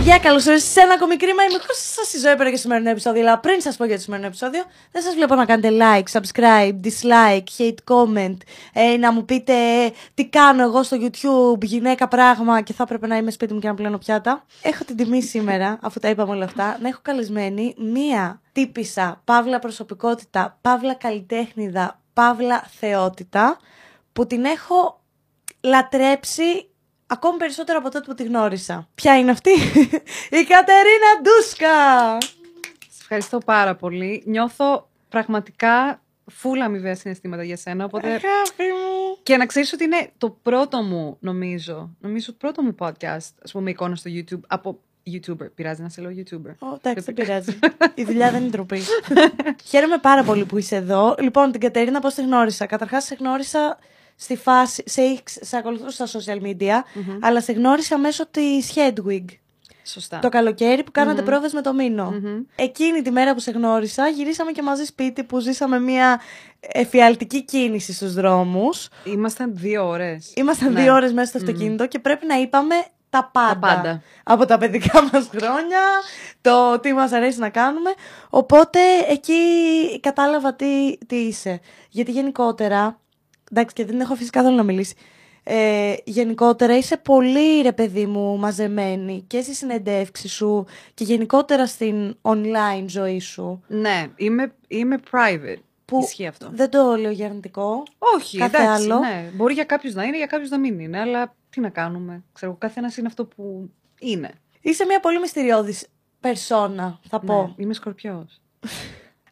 παιδιά, 0.00 0.18
καλώς 0.18 0.44
ήρθατε 0.44 0.58
σε 0.64 0.80
ένα 0.80 0.94
ακόμη 0.94 1.16
κρίμα. 1.16 1.42
Είμαι 1.42 1.58
σας 1.94 2.06
στη 2.06 2.18
ζωή 2.18 2.36
πέρα 2.36 2.50
και 2.50 2.56
στο 2.56 2.66
σημερινό 2.66 2.90
επεισόδιο. 2.90 3.20
Αλλά 3.20 3.38
πριν 3.38 3.60
σας 3.60 3.76
πω 3.76 3.84
για 3.84 3.96
το 3.96 4.02
σημερινό 4.02 4.28
επεισόδιο, 4.28 4.62
δεν 4.92 5.02
σας 5.02 5.14
βλέπω 5.14 5.34
να 5.34 5.44
κάνετε 5.44 5.76
like, 5.80 6.20
subscribe, 6.20 6.80
dislike, 6.84 7.44
hate 7.58 7.94
comment, 7.94 8.36
ε, 8.72 8.96
να 8.96 9.12
μου 9.12 9.24
πείτε 9.24 9.54
τι 10.14 10.26
κάνω 10.26 10.62
εγώ 10.62 10.82
στο 10.82 10.96
YouTube, 11.00 11.62
γυναίκα 11.62 12.08
πράγμα 12.08 12.60
και 12.60 12.72
θα 12.72 12.82
έπρεπε 12.82 13.06
να 13.06 13.16
είμαι 13.16 13.30
σπίτι 13.30 13.54
μου 13.54 13.60
και 13.60 13.68
να 13.68 13.74
πλένω 13.74 13.98
πιάτα. 13.98 14.44
Έχω 14.62 14.84
την 14.84 14.96
τιμή 14.96 15.22
σήμερα, 15.22 15.78
αφού 15.82 15.98
τα 16.00 16.08
είπαμε 16.08 16.32
όλα 16.32 16.44
αυτά, 16.44 16.78
να 16.80 16.88
έχω 16.88 17.00
καλεσμένη 17.02 17.74
μία 17.78 18.40
τύπησα, 18.52 19.20
παύλα 19.24 19.58
προσωπικότητα, 19.58 20.58
παύλα 20.60 20.94
καλλιτέχνηδα, 20.94 22.00
παύλα 22.12 22.64
θεότητα, 22.80 23.58
που 24.12 24.26
την 24.26 24.44
έχω 24.44 25.00
λατρέψει 25.60 26.69
ακόμη 27.10 27.38
περισσότερο 27.38 27.78
από 27.78 27.90
τότε 27.90 28.04
που 28.06 28.14
τη 28.14 28.22
γνώρισα. 28.22 28.88
Ποια 28.94 29.18
είναι 29.18 29.30
αυτή; 29.30 29.50
Η 30.40 30.44
Κατερίνα 30.48 31.10
Ντούσκα! 31.22 31.76
Σας 32.88 33.00
ευχαριστώ 33.00 33.38
πάρα 33.38 33.74
πολύ. 33.74 34.22
Νιώθω 34.26 34.88
πραγματικά 35.08 36.02
φούλα 36.30 36.64
αμοιβαία 36.64 36.94
συναισθήματα 36.94 37.42
για 37.42 37.56
σένα. 37.56 37.84
Οπότε... 37.84 38.06
Αγάπη 38.06 38.62
μου! 38.62 39.18
Και 39.22 39.36
να 39.36 39.46
ξέρεις 39.46 39.72
ότι 39.72 39.84
είναι 39.84 40.10
το 40.18 40.30
πρώτο 40.42 40.82
μου, 40.82 41.16
νομίζω, 41.20 41.96
νομίζω 42.00 42.26
το 42.26 42.36
πρώτο 42.38 42.62
μου 42.62 42.74
podcast, 42.78 43.30
ας 43.42 43.52
πούμε, 43.52 43.70
εικόνα 43.70 43.96
στο 43.96 44.10
YouTube, 44.14 44.40
από 44.46 44.80
YouTuber. 45.12 45.46
Πειράζει 45.54 45.82
να 45.82 45.88
σε 45.88 46.00
λέω 46.00 46.10
YouTuber. 46.16 46.54
Ω, 46.58 46.74
εντάξει, 46.82 47.04
δεν 47.04 47.14
πειράζει. 47.14 47.58
Η 47.94 48.04
δουλειά 48.04 48.30
δεν 48.30 48.40
είναι 48.40 48.50
ντροπή. 48.50 48.80
Χαίρομαι 49.70 49.98
πάρα 49.98 50.22
πολύ 50.22 50.44
που 50.44 50.58
είσαι 50.58 50.76
εδώ. 50.76 51.14
Λοιπόν, 51.18 51.52
την 51.52 51.60
Κατερίνα 51.60 52.00
πώς 52.00 52.14
τη 52.14 52.22
γνώρισα; 52.22 52.66
Καταρχάς, 52.66 53.04
σε 53.04 53.16
γνώρισα 53.18 53.78
στη 54.20 54.36
φάση, 54.36 54.82
σε, 54.86 55.02
σε 55.24 55.56
ακολουθούσα 55.56 56.06
στα 56.06 56.20
social 56.20 56.42
media, 56.46 56.82
αλλά 57.20 57.40
σε 57.40 57.52
γνώρισα 57.52 57.98
μέσω 57.98 58.26
της 58.26 58.72
Hedwig. 58.74 59.24
Σωστά. 59.84 60.18
Το 60.18 60.28
καλοκαίρι 60.28 60.82
που 60.84 60.90
κάνατε 60.90 61.22
πρόβες 61.22 61.52
με 61.52 61.60
το 61.62 61.72
μηνο 61.72 62.14
Εκείνη 62.54 63.02
τη 63.02 63.10
μέρα 63.10 63.34
που 63.34 63.40
σε 63.40 63.50
γνώρισα, 63.50 64.08
γυρίσαμε 64.08 64.52
και 64.52 64.62
μαζί 64.62 64.84
σπίτι 64.84 65.24
που 65.24 65.38
ζήσαμε 65.38 65.78
μια 65.80 66.20
εφιαλτική 66.60 67.44
κίνηση 67.44 67.92
στους 67.92 68.14
δρόμους. 68.14 68.88
Ήμασταν 69.04 69.50
δύο 69.54 69.86
ώρες. 69.88 70.32
Ήμασταν 70.36 70.72
Ναι. 70.72 70.80
δύο 70.80 70.94
ώρες 70.94 71.12
μέσα 71.12 71.28
στο 71.28 71.38
αυτοκίνητο 71.38 71.86
και 71.86 71.98
πρέπει 71.98 72.26
να 72.26 72.34
είπαμε 72.34 72.74
τα 73.10 73.30
πάντα. 73.32 73.58
πάντα. 73.74 74.02
Από 74.24 74.44
τα 74.46 74.58
παιδικά 74.58 75.02
μας 75.12 75.28
χρόνια, 75.36 75.80
το 76.40 76.80
τι 76.80 76.92
μας 76.92 77.12
αρέσει 77.12 77.38
να 77.38 77.48
κάνουμε. 77.48 77.90
Οπότε 78.30 78.78
εκεί 79.08 79.34
κατάλαβα 80.00 80.54
τι, 80.54 80.98
τι 81.06 81.16
είσαι. 81.16 81.60
Γιατί 81.90 82.10
γενικότερα, 82.10 82.99
εντάξει 83.52 83.74
και 83.74 83.84
δεν 83.84 84.00
έχω 84.00 84.12
αφήσει 84.12 84.30
καθόλου 84.30 84.56
να 84.56 84.62
μιλήσει, 84.62 84.94
ε, 85.42 85.94
γενικότερα 86.04 86.76
είσαι 86.76 86.96
πολύ 86.96 87.60
ρε 87.62 87.72
παιδί 87.72 88.06
μου 88.06 88.38
μαζεμένη 88.38 89.24
και 89.26 89.40
στη 89.40 89.54
συνεντεύξη 89.54 90.28
σου 90.28 90.66
και 90.94 91.04
γενικότερα 91.04 91.66
στην 91.66 92.16
online 92.22 92.84
ζωή 92.86 93.20
σου. 93.20 93.62
Ναι, 93.66 94.06
είμαι, 94.16 94.54
είμαι 94.68 94.98
private. 95.10 95.58
Που 95.84 96.00
Ισχύει 96.02 96.26
αυτό. 96.26 96.50
δεν 96.52 96.70
το 96.70 96.96
λέω 96.96 97.10
για 97.10 97.26
αρνητικό. 97.26 97.82
Όχι, 97.98 98.38
Κάθε 98.38 98.56
εντάξει, 98.62 98.82
άλλο. 98.84 98.98
ναι. 98.98 99.30
Μπορεί 99.34 99.54
για 99.54 99.64
κάποιους 99.64 99.94
να 99.94 100.04
είναι, 100.04 100.16
για 100.16 100.26
κάποιους 100.26 100.50
να 100.50 100.58
μην 100.58 100.78
είναι, 100.80 101.00
αλλά 101.00 101.34
τι 101.50 101.60
να 101.60 101.68
κάνουμε. 101.68 102.22
Ξέρω, 102.32 102.52
ο 102.52 102.54
καθένας 102.54 102.96
είναι 102.96 103.06
αυτό 103.06 103.24
που 103.24 103.70
είναι. 103.98 104.30
Είσαι 104.60 104.84
μια 104.84 105.00
πολύ 105.00 105.20
μυστηριώδης 105.20 105.86
περσόνα, 106.20 107.00
θα 107.08 107.20
πω. 107.20 107.42
Ναι, 107.42 107.64
είμαι 107.64 107.74
σκορπιός. 107.74 108.40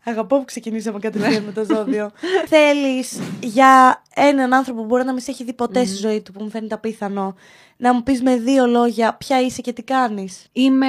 Αγαπώ 0.08 0.38
που 0.38 0.44
ξεκινήσαμε 0.44 0.98
κατευθείαν 0.98 1.42
με 1.42 1.52
το 1.52 1.64
ζώδιο. 1.64 2.10
Θέλεις 2.48 3.20
για 3.42 4.02
έναν 4.14 4.52
άνθρωπο 4.54 4.80
που 4.80 4.86
μπορεί 4.86 5.04
να 5.04 5.12
μην 5.12 5.22
σε 5.22 5.30
έχει 5.30 5.44
δει 5.44 5.52
ποτέ 5.52 5.84
στη 5.84 5.96
ζωή 5.96 6.22
του, 6.22 6.32
που 6.32 6.42
μου 6.42 6.50
φαίνεται 6.50 6.74
απίθανο, 6.74 7.34
να 7.76 7.94
μου 7.94 8.02
πεις 8.02 8.22
με 8.22 8.36
δύο 8.36 8.66
λόγια 8.66 9.14
ποια 9.14 9.40
είσαι 9.40 9.60
και 9.60 9.72
τι 9.72 9.82
κάνεις; 9.82 10.46
Είμαι 10.52 10.86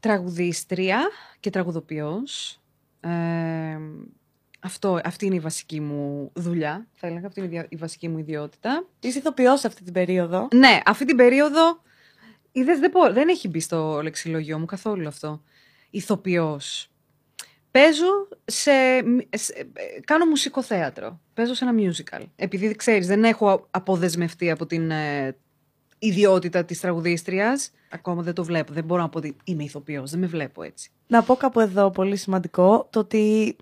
τραγουδίστρια 0.00 0.98
και 1.40 1.50
τραγουδοποιός. 1.50 2.60
Ε, 3.00 3.08
αυτό, 4.60 5.00
αυτή 5.04 5.26
είναι 5.26 5.34
η 5.34 5.40
βασική 5.40 5.80
μου 5.80 6.30
δουλειά, 6.34 6.86
θα 6.94 7.06
έλεγα. 7.06 7.26
Αυτή 7.26 7.40
είναι 7.40 7.48
η 7.48 7.52
δια- 7.52 7.66
η 7.68 7.76
βασική 7.76 8.08
μου 8.08 8.18
ιδιότητα. 8.18 8.86
Είσαι 9.00 9.18
ηθοποιός 9.18 9.64
αυτή 9.64 9.82
την 9.84 9.92
περίοδο. 9.92 10.48
Ναι, 10.54 10.80
αυτή 10.86 11.04
την 11.04 11.16
περίοδο 11.16 11.82
είδες, 12.52 12.78
δεν, 12.78 12.90
μπορώ- 12.90 13.12
δεν 13.12 13.28
έχει 13.28 13.48
μπει 13.48 13.60
στο 13.60 14.00
λεξιλογιό 14.02 14.58
μου 14.58 14.64
καθόλου 14.64 15.08
αυτό. 15.08 15.42
Ηθοποιός. 15.90 16.90
Παίζω 17.70 18.28
σε, 18.44 18.70
σε- 19.30 19.52
ε, 19.72 20.00
κάνω 20.04 20.24
μουσικοθέατρο. 20.24 21.20
Παίζω 21.34 21.54
σε 21.54 21.64
ένα 21.64 21.74
musical. 21.78 22.22
Επειδή 22.36 22.74
ξέρεις, 22.74 23.06
δεν 23.06 23.24
έχω 23.24 23.66
αποδεσμευτεί 23.70 24.50
από 24.50 24.66
την 24.66 24.90
ε, 24.90 25.36
ιδιότητα 25.98 26.64
της 26.64 26.80
τραγουδίστριας. 26.80 27.70
Ακόμα 27.90 28.22
δεν 28.22 28.34
το 28.34 28.44
βλέπω. 28.44 28.72
Δεν 28.72 28.84
μπορώ 28.84 29.02
να 29.02 29.08
πω 29.08 29.18
ότι 29.18 29.36
είμαι 29.44 29.62
ηθοποιός. 29.64 30.10
Δεν 30.10 30.20
με 30.20 30.26
βλέπω 30.26 30.62
έτσι. 30.62 30.90
Να 31.06 31.22
πω 31.22 31.34
κάπου 31.36 31.60
εδώ 31.60 31.90
πολύ 31.90 32.16
σημαντικό 32.16 32.86
το 32.90 32.98
ότι 32.98 33.56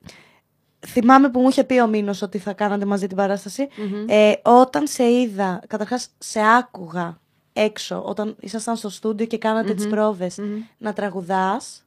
θυμάμαι 0.87 1.31
που 1.31 1.41
μου 1.41 1.49
είχε 1.49 1.65
πει 1.65 1.81
ο 1.81 1.87
Μήνος 1.87 2.22
ότι 2.22 2.39
θα 2.39 2.53
κάνατε 2.53 2.84
μαζί 2.84 3.06
την 3.06 3.16
παρασταση 3.16 3.69
Ε, 4.09 4.33
όταν 4.43 4.87
σε 4.87 5.05
είδα, 5.05 5.62
καταρχάς 5.66 6.09
σε 6.19 6.41
άκουγα 6.59 7.21
έξω, 7.53 8.03
όταν 8.05 8.37
ήσασταν 8.41 8.77
στο 8.77 8.89
στούντιο 8.89 9.27
και 9.27 9.39
κάνατε 9.39 9.75
τις 9.75 9.87
προβες 9.89 10.39
να 10.78 10.93
τραγουδάς 10.93 11.87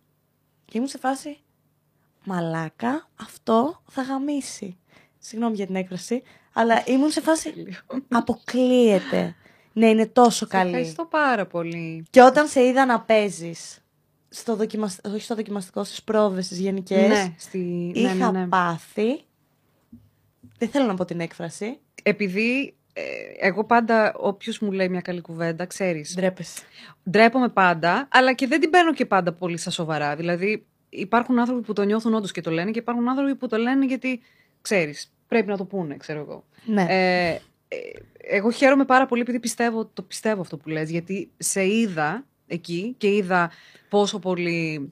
και 0.65 0.77
ήμουν 0.77 0.89
σε 0.89 0.97
φάση 0.97 1.37
μαλάκα, 2.29 3.09
αυτό 3.21 3.81
θα 3.87 4.01
γαμίσει. 4.01 4.77
Συγγνώμη 5.17 5.55
για 5.55 5.65
την 5.65 5.75
έκφραση, 5.75 6.21
αλλά 6.53 6.83
ήμουν 6.85 7.09
σε 7.09 7.21
φάση 7.21 7.53
αποκλείεται. 8.09 9.35
Ναι, 9.73 9.87
είναι 9.89 10.05
τόσο 10.07 10.45
Σε 10.45 10.45
καλή. 10.45 10.69
Ευχαριστώ 10.69 11.05
πάρα 11.05 11.45
πολύ. 11.45 12.05
Και 12.09 12.21
όταν 12.21 12.47
σε 12.47 12.63
είδα 12.63 12.85
να 12.85 13.01
παίζεις 13.01 13.83
στο 14.29 14.55
δοκιμασ... 14.55 14.99
όχι 15.05 15.21
στο 15.21 15.35
δοκιμαστικό, 15.35 15.83
στις 15.83 16.03
πρόβες, 16.03 16.45
στις 16.45 16.59
γενικές, 16.59 17.07
Ναι, 17.07 17.33
στη... 17.37 17.91
είχα 17.95 18.13
ναι, 18.13 18.31
ναι, 18.31 18.39
ναι. 18.39 18.47
πάθει, 18.47 19.21
δεν 20.57 20.69
θέλω 20.69 20.85
να 20.85 20.93
πω 20.93 21.05
την 21.05 21.19
έκφραση, 21.19 21.79
Επειδή 22.03 22.73
ε, 22.93 23.47
εγώ 23.47 23.63
πάντα, 23.65 24.13
όποιος 24.17 24.59
μου 24.59 24.71
λέει 24.71 24.89
μια 24.89 25.01
καλή 25.01 25.21
κουβέντα, 25.21 25.65
ξέρεις. 25.65 26.13
ντρέπεσαι. 26.15 26.61
Ντρέπομαι 27.09 27.49
πάντα, 27.49 28.07
αλλά 28.11 28.33
και 28.33 28.47
δεν 28.47 28.59
την 28.59 28.69
παίρνω 28.69 28.93
και 28.93 29.05
πάντα 29.05 29.33
πολύ 29.33 29.57
στα 29.57 29.69
σοβαρά. 29.69 30.15
Δηλαδή, 30.15 30.65
υπάρχουν 30.89 31.39
άνθρωποι 31.39 31.61
που 31.61 31.73
το 31.73 31.83
νιώθουν 31.83 32.13
όντως 32.13 32.31
και 32.31 32.41
το 32.41 32.51
λένε 32.51 32.71
και 32.71 32.79
υπάρχουν 32.79 33.09
άνθρωποι 33.09 33.35
που 33.35 33.47
το 33.47 33.57
λένε 33.57 33.85
γιατί 33.85 34.21
ξέρεις. 34.61 35.13
Πρέπει 35.27 35.47
να 35.47 35.57
το 35.57 35.65
πούνε, 35.65 35.97
ξέρω 35.97 36.19
εγώ. 36.19 36.43
Ναι. 36.65 36.85
Ε, 36.89 37.41
ε, 37.67 37.77
εγώ 38.17 38.51
χαίρομαι 38.51 38.85
πάρα 38.85 39.05
πολύ 39.05 39.21
επειδή 39.21 39.39
πιστεύω, 39.39 39.85
το 39.85 40.01
πιστεύω 40.01 40.41
αυτό 40.41 40.57
που 40.57 40.69
λες, 40.69 40.89
γιατί 40.89 41.31
σε 41.37 41.67
είδα 41.67 42.25
εκεί 42.47 42.95
και 42.97 43.15
είδα 43.15 43.51
πόσο 43.89 44.19
πολύ, 44.19 44.91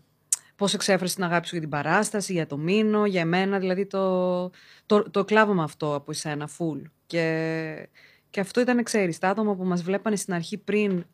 πώς 0.55 0.73
εξέφρασε 0.73 1.15
την 1.15 1.23
αγάπη 1.23 1.47
σου 1.47 1.51
για 1.51 1.61
την 1.61 1.69
παράσταση, 1.69 2.33
για 2.33 2.47
το 2.47 2.57
μήνο, 2.57 3.05
για 3.05 3.21
εμένα, 3.21 3.59
δηλαδή 3.59 3.85
το, 3.85 4.49
το, 4.85 5.09
το 5.11 5.25
κλάβωμα 5.25 5.63
αυτό 5.63 5.95
από 5.95 6.11
εσένα, 6.11 6.49
full. 6.57 6.81
Και, 7.05 7.89
και 8.29 8.39
αυτό 8.39 8.61
ήταν, 8.61 8.83
ξέρεις, 8.83 9.17
τα 9.17 9.29
άτομα 9.29 9.55
που 9.55 9.63
μας 9.63 9.83
βλέπανε 9.83 10.15
στην 10.15 10.33
αρχή 10.33 10.57
πριν 10.57 11.05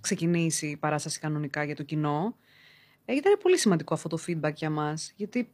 ξεκινήσει 0.00 0.66
η 0.66 0.76
παράσταση 0.76 1.18
κανονικά 1.18 1.64
για 1.64 1.76
το 1.76 1.82
κοινό, 1.82 2.36
ε, 3.04 3.14
ήταν 3.14 3.38
πολύ 3.42 3.58
σημαντικό 3.58 3.94
αυτό 3.94 4.08
το 4.08 4.18
feedback 4.26 4.52
για 4.54 4.70
μας, 4.70 5.12
γιατί, 5.16 5.52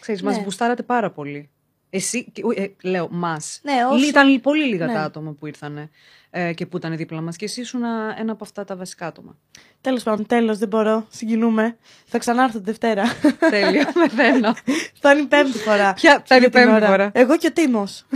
ξέρεις, 0.00 0.22
μας 0.22 0.36
Ναι. 0.36 0.42
γουστάρατε 0.42 0.82
πάρα 0.82 1.10
πολύ. 1.10 1.50
Εσύ, 1.92 2.30
και- 2.30 2.42
ε, 2.54 2.66
λέω, 2.82 3.08
μας. 3.10 3.60
Ναι, 3.62 3.72
όσοι- 3.90 4.08
Ήταν 4.08 4.40
πολύ 4.40 4.64
λίγα 4.64 4.86
Ναι. 4.86 4.92
τα 4.92 5.00
άτομα 5.02 5.32
που 5.32 5.46
ήρθαν 5.46 5.90
ε, 6.30 6.52
και 6.52 6.66
που 6.66 6.76
ήταν 6.76 6.96
δίπλα 6.96 7.20
μας 7.20 7.36
και 7.36 7.44
εσύ 7.44 7.60
ήσουν 7.60 7.82
ένα 8.18 8.32
από 8.32 8.44
αυτά 8.44 8.64
τα 8.64 8.76
βασικά 8.76 9.06
άτομα. 9.06 9.38
Τέλος 9.80 10.02
πάντων, 10.02 10.26
τέλος, 10.26 10.58
δεν 10.58 10.68
μπορώ. 10.68 11.06
Συγκινούμε. 11.10 11.76
Θα 12.06 12.18
ξανάρθω 12.18 12.58
τη 12.58 12.64
Δευτέρα. 12.64 13.02
Τέλειο, 13.50 13.82
μεθαίνω. 13.94 14.54
θα 15.00 15.12
είναι 15.12 15.20
η 15.20 15.26
πέμπτη 15.26 15.58
φορά. 15.58 15.92
Ποια 15.94 16.22
θα 16.26 16.36
είναι 16.36 16.46
η 16.46 16.48
Για 16.48 16.60
την 16.60 16.70
πέμπτη 16.70 16.74
ώρα. 16.84 16.86
φορά. 16.86 17.10
Εγώ 17.14 17.36
και 17.36 17.46
ο 17.46 17.52
Τίμος. 17.52 18.06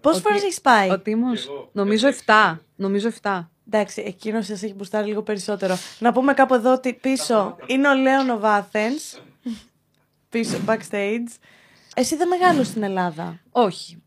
Πόσες 0.00 0.18
Ο 0.18 0.22
φορές 0.22 0.40
Τι- 0.40 0.46
έχεις 0.46 0.60
πάει; 0.60 0.90
Ο 0.90 0.98
Τίμος, 1.00 1.48
νομίζω 1.72 2.08
7. 2.08 2.60
Νομίζω 2.76 3.08
7. 3.22 3.50
Εντάξει, 3.70 4.02
εκείνος 4.06 4.46
σας 4.46 4.62
έχει 4.62 4.74
μπουστάρει 4.74 5.06
λίγο 5.08 5.22
περισσότερο. 5.22 5.76
Να 5.98 6.12
πούμε 6.12 6.34
κάπου 6.34 6.54
εδώ 6.54 6.72
ότι 6.72 6.94
πίσω 6.94 7.56
είναι 7.66 7.88
ο 7.88 7.94
Λέων 7.94 8.40
Βάθενς. 8.40 9.20
πίσω, 10.28 10.58
backstage. 10.66 11.28
Εσύ 11.94 12.16
δεν 12.16 12.28
μεγάλο 12.28 12.64
στην 12.64 12.82
Ελλάδα. 12.82 13.40
Όχι. 13.50 14.02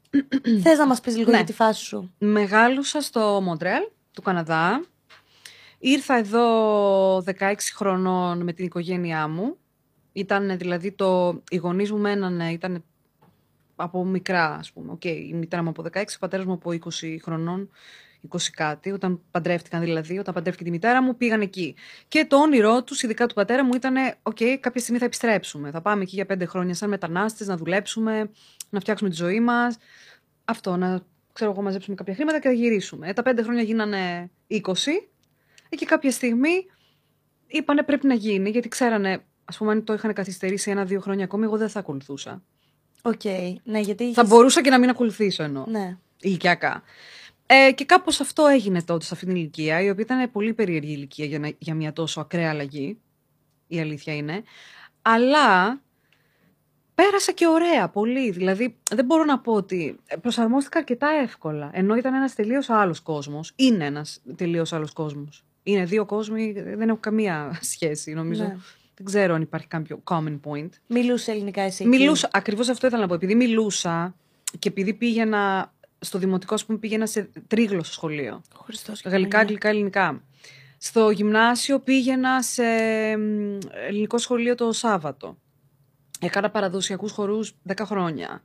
Θες 0.63 0.77
να 0.77 0.87
μας 0.87 0.99
πεις 1.01 1.17
λίγο 1.17 1.29
Ναι. 1.31 1.35
για 1.37 1.45
τη 1.45 1.53
φάση 1.53 1.83
σου. 1.83 2.13
Μεγάλωσα 2.17 3.01
στο 3.01 3.41
Μοντρεάλ 3.43 3.81
του 4.13 4.21
Καναδά. 4.21 4.85
Ήρθα 5.79 6.15
εδώ 6.17 7.21
16 7.21 7.53
χρονών 7.75 8.43
με 8.43 8.53
την 8.53 8.65
οικογένειά 8.65 9.27
μου. 9.27 9.57
Ήταν 10.13 10.57
δηλαδή 10.57 10.91
το... 10.91 11.41
Οι 11.49 11.55
γονείς 11.55 11.91
μου 11.91 11.97
μένανε, 11.97 12.51
ήταν 12.51 12.83
από 13.75 14.05
μικρά, 14.05 14.55
ας 14.55 14.71
πούμε. 14.71 14.91
Οκ, 14.91 15.05
η 15.05 15.31
μητέρα 15.33 15.63
μου 15.63 15.69
από 15.69 15.83
16, 15.83 16.15
ο 16.15 16.19
πατέρας 16.19 16.45
μου 16.45 16.53
από 16.53 16.69
20 16.71 17.17
χρονών, 17.21 17.69
20 18.29 18.37
κάτι. 18.51 18.91
Όταν 18.91 19.21
παντρεύτηκαν 19.31 19.81
δηλαδή, 19.81 20.17
όταν 20.17 20.33
παντρεύτηκε 20.33 20.63
τη 20.63 20.71
μητέρα 20.71 21.01
μου, 21.03 21.17
πήγαν 21.17 21.41
εκεί. 21.41 21.75
Και 22.07 22.25
το 22.25 22.37
όνειρό 22.37 22.83
τους, 22.83 23.03
ειδικά 23.03 23.25
του 23.27 23.33
πατέρα 23.33 23.65
μου, 23.65 23.73
ήταν: 23.75 23.95
Οκ, 24.23 24.37
κάποια 24.59 24.81
στιγμή 24.81 24.99
θα 24.99 25.05
επιστρέψουμε. 25.05 25.71
Θα 25.71 25.81
πάμε 25.81 26.01
εκεί 26.01 26.15
για 26.15 26.25
πέντε 26.25 26.45
χρόνια 26.45 26.73
σαν 26.73 26.89
μετανάστες, 26.89 27.47
να 27.47 27.57
δουλέψουμε, 27.57 28.29
να 28.69 28.79
φτιάξουμε 28.79 29.09
τη 29.09 29.15
ζωή 29.15 29.39
μας. 29.39 29.77
Αυτό, 30.45 30.75
να 30.75 31.01
ξέρω 31.33 31.51
εγώ, 31.51 31.61
μαζέψουμε 31.61 31.95
κάποια 31.95 32.13
χρήματα 32.15 32.39
και 32.39 32.47
θα 32.47 32.53
γυρίσουμε. 32.53 33.09
Ε, 33.09 33.13
τα 33.13 33.21
πέντε 33.21 33.41
χρόνια 33.43 33.61
γίνανε 33.63 34.29
20. 34.47 34.57
Ε, 35.69 35.75
και 35.75 35.85
κάποια 35.85 36.11
στιγμή 36.11 36.65
είπανε 37.47 37.83
πρέπει 37.83 38.07
να 38.07 38.13
γίνει, 38.13 38.49
γιατί 38.49 38.67
ξέρανε, 38.67 39.23
ας 39.45 39.57
πούμε, 39.57 39.71
αν 39.71 39.83
το 39.83 39.93
είχαν 39.93 40.13
καθυστερήσει 40.13 40.71
ένα-δύο 40.71 40.99
χρόνια 40.99 41.23
ακόμη, 41.23 41.43
εγώ 41.43 41.57
δεν 41.57 41.69
θα 41.69 41.79
ακολουθούσα. 41.79 42.43
Οκ. 43.01 43.23
Ναι, 43.63 43.79
γιατί. 43.79 44.03
Θα 44.03 44.09
είχες- 44.09 44.27
μπορούσα 44.27 44.61
και 44.61 44.69
να 44.69 44.79
μην 44.79 44.89
ακολουθήσω 44.89 45.43
εννοώ. 45.43 45.65
Ναι. 45.67 45.97
ηλικιακά. 46.19 46.83
Ε, 47.53 47.71
και 47.71 47.85
κάπως 47.85 48.19
αυτό 48.19 48.45
έγινε 48.47 48.81
τότε 48.83 49.05
σε 49.05 49.13
αυτή 49.13 49.25
την 49.25 49.35
ηλικία, 49.35 49.81
η 49.81 49.89
οποία 49.89 50.03
ήταν 50.03 50.31
πολύ 50.31 50.53
περίεργη 50.53 50.91
ηλικία 50.93 51.25
για, 51.25 51.39
να- 51.39 51.51
για 51.57 51.73
μια 51.75 51.93
τόσο 51.93 52.19
ακραία 52.21 52.49
αλλαγή, 52.49 52.97
η 53.67 53.79
αλήθεια 53.79 54.15
είναι. 54.15 54.43
Αλλά 55.01 55.79
πέρασα 56.95 57.31
και 57.31 57.47
ωραία, 57.47 57.89
πολύ. 57.89 58.31
Δηλαδή, 58.31 58.75
δεν 58.91 59.05
μπορώ 59.05 59.23
να 59.23 59.39
πω 59.39 59.53
ότι 59.53 59.99
προσαρμόστηκα 60.21 60.77
αρκετά 60.79 61.07
εύκολα. 61.23 61.69
Ενώ 61.73 61.95
ήταν 61.95 62.13
ένας 62.13 62.35
τελείως 62.35 62.69
άλλος 62.69 62.99
κόσμος. 62.99 63.51
Είναι 63.55 63.85
ένας 63.85 64.21
τελείως 64.35 64.73
άλλος 64.73 64.93
κόσμος. 64.93 65.43
Είναι 65.63 65.85
δύο 65.85 66.05
κόσμοι, 66.05 66.51
δεν 66.51 66.89
έχουν 66.89 66.99
καμία 66.99 67.59
σχέση, 67.73 68.13
νομίζω. 68.13 68.43
Ναι. 68.43 68.55
Δεν 68.95 69.05
ξέρω 69.05 69.33
αν 69.33 69.41
υπάρχει 69.41 69.67
κάποιο 69.67 70.01
common 70.03 70.39
point. 70.45 70.69
Μιλούσε 70.87 71.31
ελληνικά 71.31 71.61
εσύ. 71.61 71.83
εκεί; 71.87 71.97
Μιλούσα, 71.97 72.29
ακριβώς 72.31 72.69
αυτό 72.69 72.87
ήθελα 72.87 73.01
να 73.01 73.07
πω. 73.07 73.13
Επειδή 73.13 73.35
μιλούσα 73.35 74.15
και 74.59 74.69
επειδή 74.69 74.93
πήγαινα 74.93 75.73
στο 76.03 76.17
δημοτικό, 76.17 76.53
ας 76.53 76.65
πούμε, 76.65 76.77
πήγαινα 76.77 77.05
σε 77.05 77.29
τρίγλωσσο 77.47 77.91
σχολείο. 77.91 78.41
Χριστός 78.63 79.01
και 79.01 79.09
Γαλλικά, 79.09 79.29
Παναγία. 79.29 79.39
αγγλικά, 79.39 79.69
ελληνικά. 79.69 80.23
Στο 80.77 81.09
γυμνάσιο 81.09 81.79
πήγαινα 81.79 82.41
σε 82.43 82.63
μ, 83.17 83.57
ελληνικό 83.87 84.17
σχολείο 84.17 84.55
το 84.55 84.71
Σάββατο. 84.71 85.37
Έκανα 86.19 86.49
παραδοσιακούς 86.49 87.11
χορούς 87.11 87.53
10 87.67 87.85
χρόνια. 87.85 88.41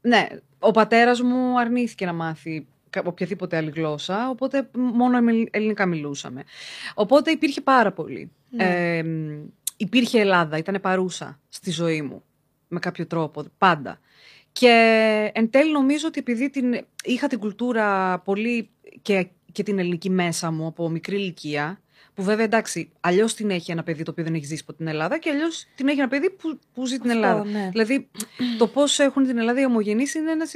Ναι, 0.00 0.26
ο 0.58 0.70
πατέρας 0.70 1.20
μου 1.20 1.58
αρνήθηκε 1.60 2.06
να 2.06 2.12
μάθει 2.12 2.66
κα- 2.90 3.02
οποιαδήποτε 3.04 3.56
άλλη 3.56 3.70
γλώσσα, 3.70 4.28
οπότε 4.28 4.68
μόνο 4.72 5.20
με 5.20 5.32
ελληνικά 5.50 5.86
μιλούσαμε. 5.86 6.44
Οπότε 6.94 7.30
υπήρχε 7.30 7.60
πάρα 7.60 7.92
πολύ. 7.92 8.30
Ναι. 8.50 8.96
Ε, 8.96 9.02
μ, 9.02 9.44
υπήρχε 9.76 10.20
Ελλάδα, 10.20 10.56
ήταν 10.58 10.80
παρούσα 10.80 11.40
στη 11.48 11.70
ζωή 11.70 12.02
μου, 12.02 12.22
με 12.68 12.78
κάποιο 12.78 13.06
τρόπο, 13.06 13.44
πάντα. 13.58 13.98
Και 14.60 15.30
εν 15.34 15.50
τέλει 15.50 15.72
νομίζω 15.72 16.06
ότι 16.06 16.18
επειδή 16.18 16.50
την, 16.50 16.84
είχα 17.04 17.26
την 17.26 17.38
κουλτούρα 17.38 18.18
πολύ 18.18 18.68
και, 19.02 19.26
και 19.52 19.62
την 19.62 19.78
ελληνική 19.78 20.10
μέσα 20.10 20.50
μου 20.50 20.66
από 20.66 20.88
μικρή 20.88 21.16
ηλικία, 21.16 21.80
που 22.14 22.22
βέβαια 22.22 22.44
εντάξει, 22.44 22.90
αλλιώς 23.00 23.34
την 23.34 23.50
έχει 23.50 23.70
ένα 23.70 23.82
παιδί 23.82 24.02
το 24.02 24.10
οποίο 24.10 24.24
δεν 24.24 24.34
έχει 24.34 24.44
ζήσει 24.44 24.62
από 24.66 24.76
την 24.76 24.86
Ελλάδα 24.86 25.18
και 25.18 25.30
αλλιώς 25.30 25.66
την 25.74 25.88
έχει 25.88 25.98
ένα 25.98 26.08
παιδί 26.08 26.30
που, 26.30 26.58
που 26.74 26.86
ζει 26.86 26.98
την 26.98 27.10
Αυτό, 27.10 27.22
Ελλάδα. 27.22 27.44
ναι. 27.44 27.68
Δηλαδή, 27.72 28.08
το 28.58 28.66
πώς 28.66 28.98
έχουν 28.98 29.26
την 29.26 29.38
Ελλάδα 29.38 29.60
οι 29.60 29.64
ομογενείς 29.64 30.14
είναι 30.14 30.30
ένας, 30.30 30.52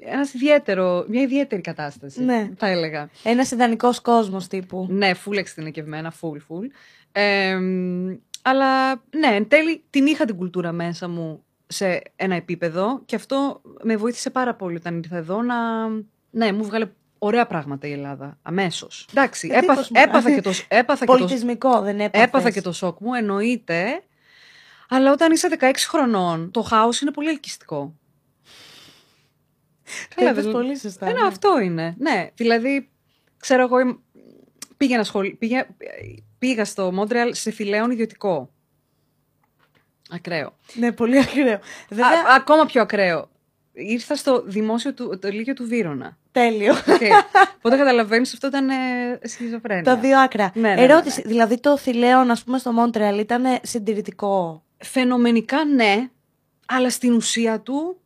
ένας 0.00 0.34
ιδιαίτερο, 0.34 1.04
μια 1.08 1.22
ιδιαίτερη 1.22 1.62
κατάσταση. 1.62 2.24
Ναι. 2.24 2.50
Θα 2.56 2.66
έλεγα. 2.68 3.10
Ένας 3.22 3.50
ιδανικός 3.50 4.00
κόσμος 4.00 4.46
τύπου. 4.46 4.86
Ναι, 4.90 5.10
full 5.24 5.36
εξειδικευμένα, 5.36 6.12
full, 6.20 6.36
full. 6.36 6.66
Ε, 7.12 7.54
μ, 7.54 8.14
αλλά 8.42 8.94
ναι, 8.94 9.26
εν 9.34 9.48
τέλει 9.48 9.82
την 9.90 10.06
είχα 10.06 10.24
την 10.24 10.36
κουλτούρα 10.36 10.72
μέσα 10.72 11.08
μου 11.08 11.44
σε 11.66 12.02
ένα 12.16 12.34
επίπεδο 12.34 13.02
και 13.04 13.16
αυτό 13.16 13.60
με 13.82 13.96
βοήθησε 13.96 14.30
πάρα 14.30 14.54
πολύ 14.54 14.76
όταν 14.76 14.96
ήρθα 14.96 15.16
εδώ 15.16 15.42
να. 15.42 15.88
Ναι, 16.30 16.52
μου 16.52 16.64
βγάλε 16.64 16.88
ωραία 17.18 17.46
πράγματα 17.46 17.86
η 17.86 17.92
Ελλάδα. 17.92 18.38
Αμέσως. 18.42 19.08
Εντάξει, 19.10 19.48
Εντύπωση 19.52 19.78
έπαθ, 19.78 19.90
μου. 19.90 20.00
έπαθα 20.02 20.34
και 20.34 20.40
το, 20.40 20.50
έπαθα 20.68 21.00
και 21.04 21.12
το, 21.12 21.12
Πολιτισμικό, 21.18 21.80
δεν 21.80 22.00
έπαθες. 22.00 22.26
έπαθα 22.26 22.50
και 22.50 22.60
το 22.60 22.72
σοκ 22.72 22.98
μου, 23.00 23.14
εννοείται. 23.14 24.02
Αλλά 24.88 25.12
όταν 25.12 25.32
είσαι 25.32 25.48
16 25.60 25.70
χρονών, 25.88 26.50
το 26.50 26.62
χάος 26.62 27.00
είναι 27.00 27.10
πολύ 27.10 27.28
ελκυστικό. 27.28 27.94
Το 30.14 30.24
είπες 30.24 30.34
δηλαδή. 30.34 30.50
πολύ 30.50 30.78
σωστά. 30.78 31.06
Ε, 31.06 31.12
ναι, 31.12 31.20
ναι. 31.20 31.26
αυτό 31.26 31.60
είναι. 31.60 31.94
Ναι, 31.98 32.30
δηλαδή, 32.34 32.88
ξέρω 33.36 33.62
εγώ, 33.62 33.78
είμαι- 33.78 33.98
πήγαινα 34.76 35.04
σχολ... 35.04 35.30
πήγα... 35.36 35.66
πήγα 36.38 36.64
στο 36.64 36.92
Μόντρεαλ 36.92 37.34
σε 37.34 37.50
φιλέον 37.50 37.90
ιδιωτικό. 37.90 38.50
Ακραίο. 40.10 40.52
Ναι, 40.74 40.92
πολύ 40.92 41.18
ακραίο. 41.18 41.58
Βέβαια, 41.88 42.06
Α, 42.06 42.34
ακόμα 42.36 42.66
πιο 42.66 42.82
ακραίο. 42.82 43.28
Ήρθα 43.72 44.16
στο 44.16 44.42
δημόσιο 44.46 44.94
του, 44.94 45.18
το 45.18 45.28
Λύκειο 45.28 45.54
του 45.54 45.66
Βύρονα. 45.66 46.16
τέλειο. 46.32 46.74
Okay. 46.86 47.10
Οπότε 47.56 47.76
καταλαβαίνεις 47.76 48.32
αυτό 48.32 48.46
ήταν 48.46 48.68
ε, 48.68 48.74
σχιζοφρένεια. 49.22 49.82
Τα 49.82 49.96
δύο 49.96 50.18
άκρα. 50.18 50.50
Ναι, 50.54 50.68
ναι, 50.68 50.74
ναι, 50.74 50.82
Ερώτηση, 50.82 51.22
ναι. 51.24 51.28
δηλαδή 51.28 51.60
το 51.60 51.78
θηλαίον, 51.78 52.30
ας 52.30 52.44
πούμε, 52.44 52.58
στο 52.58 52.72
Μόντρεαλ 52.72 53.18
ήταν 53.18 53.42
συντηρητικό; 53.62 54.64
Φαινομενικά 54.78 55.64
ναι, 55.64 56.08
αλλά 56.66 56.90
στην 56.90 57.12
ουσία 57.12 57.60
του 57.60 58.00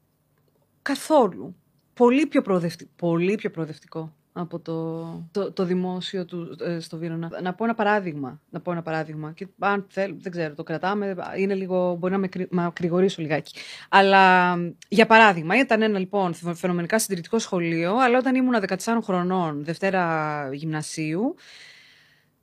καθόλου. 0.83 1.55
Πολύ 1.95 2.27
πιο, 2.27 2.43
προοδευτι... 2.43 2.91
πολύ 2.97 3.35
πιο 3.35 3.51
προοδευτικό 3.51 4.15
από 4.33 4.59
το, 4.59 5.03
το, 5.31 5.53
το 5.53 5.65
δημόσιο 5.65 6.25
του 6.25 6.57
ε, 6.61 6.81
στο 6.81 6.97
Βύρονα. 6.97 7.31
Να 7.43 7.55
πω 7.55 7.65
ένα 7.65 7.75
παράδειγμα. 7.75 8.41
Να 8.51 8.61
πω 8.61 8.73
ένα 8.73 8.83
παράδειγμα. 8.83 9.33
Και 9.33 9.47
αν 9.59 9.87
θέλ, 9.89 10.15
δεν 10.19 10.33
ξέρω, 10.33 10.55
το 10.55 10.63
κρατάμε. 10.63 11.17
Είναι 11.37 11.55
λίγο, 11.55 11.95
μπορεί 11.95 12.13
να 12.13 12.19
με, 12.19 12.29
κρυ- 12.29 12.53
με 12.53 12.65
ακρηγορήσω 12.65 13.23
λιγάκι. 13.23 13.55
Αλλά 13.89 14.55
για 14.89 15.07
παράδειγμα, 15.07 15.59
ήταν 15.59 15.83
ένα 15.83 15.99
λοιπόν 15.99 16.35
φαινομενικά 16.35 16.99
συντηρητικό 16.99 17.39
σχολείο, 17.39 17.97
αλλά 17.97 18.19
όταν 18.19 18.35
ήμουν 18.35 18.55
14 18.69 18.75
χρονών, 19.03 19.65
Δευτέρα 19.65 20.49
γυμνασίου, 20.53 21.35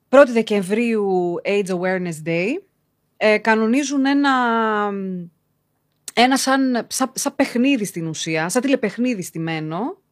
1η 0.09 0.27
Δεκεμβρίου 0.33 1.35
AIDS 1.45 1.67
Awareness 1.79 2.27
Day, 2.27 2.47
ε, 3.17 3.37
κανονίζουν 3.37 4.05
ένα, 4.05 4.31
ένα 6.13 6.37
σαν, 6.37 6.85
σαν, 6.87 7.11
σαν 7.13 7.35
παιχνίδι 7.35 7.85
στην 7.85 8.07
ουσία, 8.07 8.49
σαν 8.49 8.61
τηλεπαιχνίδι 8.61 9.21
στημένο, 9.21 9.77
ε, 9.79 10.06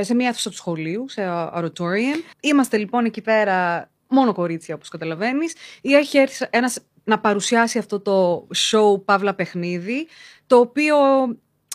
σε 0.00 0.14
μια 0.14 0.28
αίθουσα 0.28 0.50
του 0.50 0.56
σχολείου, 0.56 1.08
σε 1.08 1.22
auditorium. 1.54 2.22
Είμαστε 2.40 2.76
λοιπόν 2.76 3.04
εκεί 3.04 3.20
πέρα 3.20 3.90
μόνο 4.08 4.32
κορίτσια, 4.32 4.74
όπως 4.74 4.88
καταλαβαίνεις. 4.88 5.54
Ή 5.80 5.94
έχει 5.94 6.18
έρθει 6.18 6.46
ένας 6.50 6.78
να 7.04 7.18
παρουσιάσει 7.20 7.78
αυτό 7.78 8.00
το 8.00 8.46
show 8.56 9.04
παύλα 9.04 9.34
παιχνίδι, 9.34 10.06
το 10.46 10.56
οποίο 10.56 10.96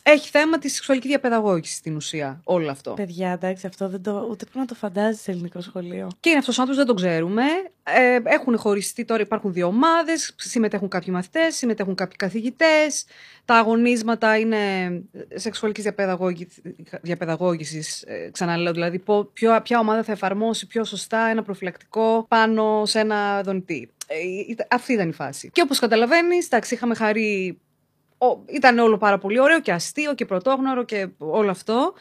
έχει 0.03 0.29
θέμα 0.29 0.57
τη 0.57 0.69
σεξουαλική 0.69 1.07
διαπαιδαγώγηση 1.07 1.75
στην 1.75 1.95
ουσία, 1.95 2.41
όλο 2.43 2.71
αυτό. 2.71 2.93
Παιδιά, 2.93 3.31
εντάξει, 3.31 3.67
αυτό 3.67 3.89
δεν 3.89 4.01
το, 4.03 4.11
ούτε 4.29 4.43
πρέπει 4.45 4.57
να 4.59 4.65
το 4.65 4.75
φαντάζει 4.75 5.19
σε 5.19 5.31
ελληνικό 5.31 5.61
σχολείο. 5.61 6.07
Και 6.19 6.29
είναι 6.29 6.37
αυτός 6.37 6.57
ο 6.57 6.61
άνθρωπος, 6.61 6.85
δεν 6.85 6.95
τον 6.95 7.05
ξέρουμε. 7.05 7.43
Ε, 7.83 8.19
έχουν 8.23 8.57
χωριστεί 8.57 9.05
τώρα, 9.05 9.21
υπάρχουν 9.21 9.53
δύο 9.53 9.67
ομάδες. 9.67 10.33
Συμμετέχουν 10.37 10.87
κάποιοι 10.87 11.07
μαθητές, 11.13 11.55
συμμετέχουν 11.55 11.95
κάποιοι 11.95 12.15
καθηγητές. 12.15 13.05
Τα 13.45 13.55
αγωνίσματα 13.55 14.37
είναι 14.37 14.57
σεξουαλικής 15.35 15.85
διαπαιδαγώγησης. 17.01 18.01
Ε, 18.07 18.29
ξαναλέω, 18.31 18.73
δηλαδή 18.73 18.99
πο- 18.99 19.23
ποιο, 19.33 19.59
ποια 19.63 19.79
ομάδα 19.79 20.03
θα 20.03 20.11
εφαρμόσει 20.11 20.67
πιο 20.67 20.83
σωστά 20.83 21.19
ένα 21.27 21.43
προφυλακτικό 21.43 22.25
πάνω 22.27 22.85
σε 22.85 22.99
ένα 22.99 23.41
δονητή. 23.41 23.89
Ε, 24.07 24.15
ήταν- 24.49 24.67
αυτή 24.71 24.93
ήταν 24.93 25.09
η 25.09 25.13
φάση. 25.13 25.49
Και 25.53 25.61
όπως 25.61 25.79
καταλαβαίνεις, 25.79 26.45
εντάξει, 26.45 26.73
είχαμε 26.73 26.95
χαρεί. 26.95 27.59
Ο- 28.27 28.43
ήταν 28.47 28.77
όλο 28.79 28.97
πάρα 28.97 29.17
πολύ 29.17 29.39
ωραίο 29.39 29.59
και 29.61 29.71
αστείο 29.71 30.13
και 30.13 30.25
πρωτόγνωρο 30.25 30.83
και 30.83 31.07
όλο 31.17 31.49
αυτό. 31.49 31.93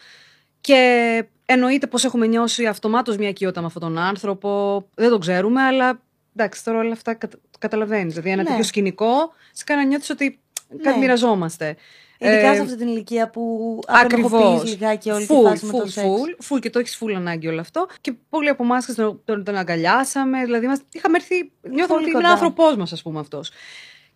Και 0.60 1.24
εννοείται 1.46 1.86
πως 1.86 2.04
έχουμε 2.04 2.26
νιώσει 2.26 2.66
αυτομάτως 2.66 3.16
μια 3.16 3.28
οικειότητα 3.28 3.60
με 3.60 3.66
αυτόν 3.66 3.82
τον 3.82 3.98
άνθρωπο. 3.98 4.84
Δεν 4.94 5.10
το 5.10 5.18
ξέρουμε, 5.18 5.62
αλλά 5.62 6.00
εντάξει, 6.36 6.64
τώρα 6.64 6.78
όλα 6.78 6.92
αυτά 6.92 7.14
κατα... 7.14 7.36
καταλαβαίνεις. 7.58 8.12
Δηλαδή 8.12 8.30
ένα 8.30 8.42
Ναι. 8.42 8.48
τέτοιο 8.48 8.64
σκηνικό 8.64 9.32
σε 9.52 9.64
κάνει 9.64 9.80
να 9.82 9.86
νιώθεις 9.88 10.10
ότι 10.10 10.40
κάτι 10.82 10.88
Ναι. 10.88 10.96
μοιραζόμαστε. 10.96 11.76
Ειδικά 12.22 12.48
Ε, 12.50 12.54
σε 12.54 12.60
αυτή 12.60 12.76
την 12.76 12.88
ηλικία 12.88 13.30
που 13.30 13.78
Ακριβώς. 13.86 14.32
απενοχοποιείς 14.32 14.70
λιγάκι 14.70 15.10
όλη 15.10 15.26
Full, 15.30 15.36
τη 15.36 15.42
φάση 15.48 15.64
με 15.66 15.72
το 15.72 15.78
full, 15.84 15.88
σεξ. 15.88 16.06
full, 16.08 16.54
full, 16.56 16.60
και 16.60 16.70
το 16.70 16.78
έχεις 16.78 16.98
full 17.02 17.12
ανάγκη 17.16 17.46
όλο 17.48 17.60
αυτό. 17.60 17.86
Και 18.00 18.12
πολλοί 18.28 18.48
από 18.48 18.62
εμάς 18.64 18.94
τον, 18.94 19.20
τον, 19.24 19.44
τον 19.44 19.56
αγκαλιάσαμε. 19.56 20.44
Δηλαδή, 20.44 20.66
μας, 20.66 20.80
είχαμε 20.92 21.16
έρθει. 21.16 21.50
Νιώθαμε 21.62 21.86
Πολύ 21.86 22.00
ότι 22.02 22.10
είναι 22.10 22.20
κοντά. 22.20 22.28
άνθρωπό 22.32 22.76
μας, 22.78 22.92
ας 22.92 23.02
πούμε 23.02 23.18
αυτός. 23.20 23.50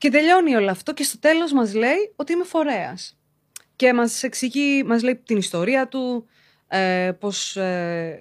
Και 0.05 0.11
τελειώνει 0.11 0.55
όλο 0.55 0.71
αυτό 0.71 0.95
και 0.95 1.03
στο 1.03 1.19
τέλος 1.19 1.53
μας 1.53 1.75
λέει 1.75 2.13
ότι 2.17 2.33
είμαι 2.33 2.45
φορέας. 2.45 3.19
Και 3.77 3.93
μας 3.93 4.23
εξηγεί, 4.23 4.83
μας 4.85 5.03
λέει 5.03 5.17
την 5.17 5.37
ιστορία 5.37 5.89
του, 5.89 6.27
ε, 6.69 7.13
πώς. 7.19 7.57
Ε, 7.57 8.21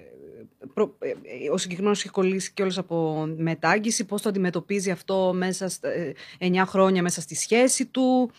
προ- 0.74 0.96
ε, 0.98 1.50
ο 1.50 1.56
συγκεκριμένος 1.56 1.98
έχει 1.98 2.08
κολλήσει 2.08 2.52
κιόλας 2.52 2.78
από 2.78 3.26
μετάγγιση, 3.36 4.04
πώς 4.04 4.22
το 4.22 4.28
αντιμετωπίζει 4.28 4.90
αυτό 4.90 5.32
μέσα 5.34 5.68
στα, 5.68 5.88
ε, 5.88 6.14
9 6.38 6.64
χρόνια 6.66 7.02
μέσα 7.02 7.20
στη 7.20 7.34
σχέση 7.34 7.86
του. 7.86 8.30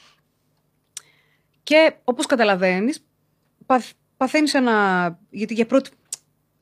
Και 1.64 1.94
όπως 2.04 2.26
καταλαβαίνεις, 2.26 3.06
παθ, 3.66 3.92
παθαίνεις 4.18 4.54
ένα... 4.54 5.20
Γιατί 5.30 5.54
για, 5.54 5.66
πρώτη, 5.66 5.90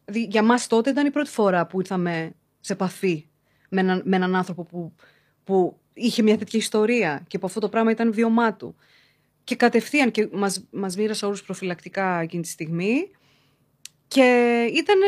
δη- 0.05 0.31
για 0.31 0.43
μας 0.43 0.67
τότε 0.67 0.89
ήταν 0.89 1.05
η 1.05 1.11
πρώτη 1.11 1.29
φορά 1.29 1.67
που 1.67 1.79
ήρθαμε 1.79 2.33
σε 2.59 2.73
επαφή 2.73 3.27
με 3.69 3.81
έναν, 3.81 4.01
με 4.05 4.15
έναν 4.15 4.35
άνθρωπο 4.35 4.63
που, 4.63 4.93
που 5.43 5.77
είχε 5.93 6.21
μια 6.21 6.37
τέτοια 6.37 6.59
ιστορία 6.59 7.23
και 7.27 7.39
που 7.39 7.45
αυτό 7.45 7.59
το 7.59 7.69
πράγμα 7.69 7.91
ήταν 7.91 8.13
βιωμά 8.13 8.53
του. 8.53 8.75
Και 9.43 9.55
κατευθείαν 9.55 10.11
και 10.11 10.27
μας, 10.31 10.65
μας 10.71 10.95
μοίρασε 10.95 11.25
όλους 11.25 11.43
προφυλακτικά 11.43 12.19
εκείνη 12.19 12.41
τη 12.43 12.49
στιγμή 12.49 13.11
και 14.07 14.67
ήταν 14.73 14.99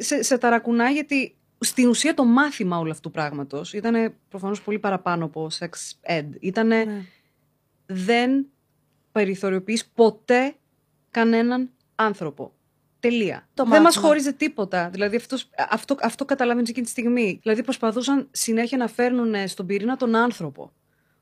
σε, 0.00 0.22
σε 0.22 0.38
ταρακουνά 0.38 0.90
γιατί 0.90 1.36
στην 1.58 1.88
ουσία 1.88 2.14
το 2.14 2.24
μάθημα 2.24 2.78
όλου 2.78 2.90
αυτού 2.90 3.02
του 3.02 3.10
πράγματος 3.10 3.72
ήταν 3.72 4.14
προφανώς 4.28 4.62
πολύ 4.62 4.78
παραπάνω 4.78 5.24
από 5.24 5.48
sex 5.58 5.68
ed. 6.18 6.26
Ήτανε 6.40 6.84
Ναι. 6.84 7.04
δεν 7.86 8.46
περιθωριοποιείς 9.12 9.86
ποτέ 9.86 10.54
κανέναν 11.10 11.70
άνθρωπο. 11.94 12.52
Τελεία. 13.08 13.48
Το 13.54 13.62
δεν 13.64 13.72
μας 13.72 13.82
μάθημα. 13.82 14.06
χώριζε 14.06 14.32
τίποτα. 14.32 14.88
Δηλαδή 14.92 15.16
αυτός, 15.16 15.50
αυτό, 15.70 15.96
αυτό 16.00 16.24
καταλαβαίνεις 16.24 16.68
εκείνη 16.70 16.84
τη 16.84 16.90
στιγμή. 16.90 17.38
Δηλαδή 17.42 17.62
προσπαθούσαν 17.62 18.28
συνέχεια 18.30 18.78
να 18.78 18.86
φέρνουν 18.88 19.48
στον 19.48 19.66
πυρήνα 19.66 19.96
τον 19.96 20.14
άνθρωπο. 20.14 20.72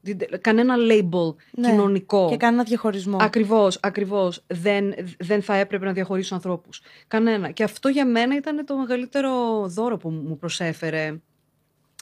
Δηλαδή, 0.01 0.39
Κανένα 0.41 0.75
label 0.79 1.35
Ναι. 1.51 1.71
κοινωνικό. 1.71 2.27
Και 2.31 2.37
κανένα 2.37 2.63
διαχωρισμό. 2.63 3.17
Ακριβώς, 3.21 3.79
ακριβώς. 3.83 4.45
Δεν, 4.47 4.95
δεν 5.19 5.43
θα 5.43 5.55
έπρεπε 5.55 5.85
να 5.85 5.93
διαχωρίσουν 5.93 6.37
ανθρώπους. 6.37 6.81
Κανένα. 7.09 7.51
Και 7.51 7.63
αυτό 7.63 7.89
για 7.89 8.07
μένα 8.07 8.37
ήταν 8.37 8.65
το 8.67 8.77
μεγαλύτερο 8.77 9.63
δώρο 9.69 9.97
που 9.97 10.11
μου 10.11 10.37
προσέφερε 10.37 11.15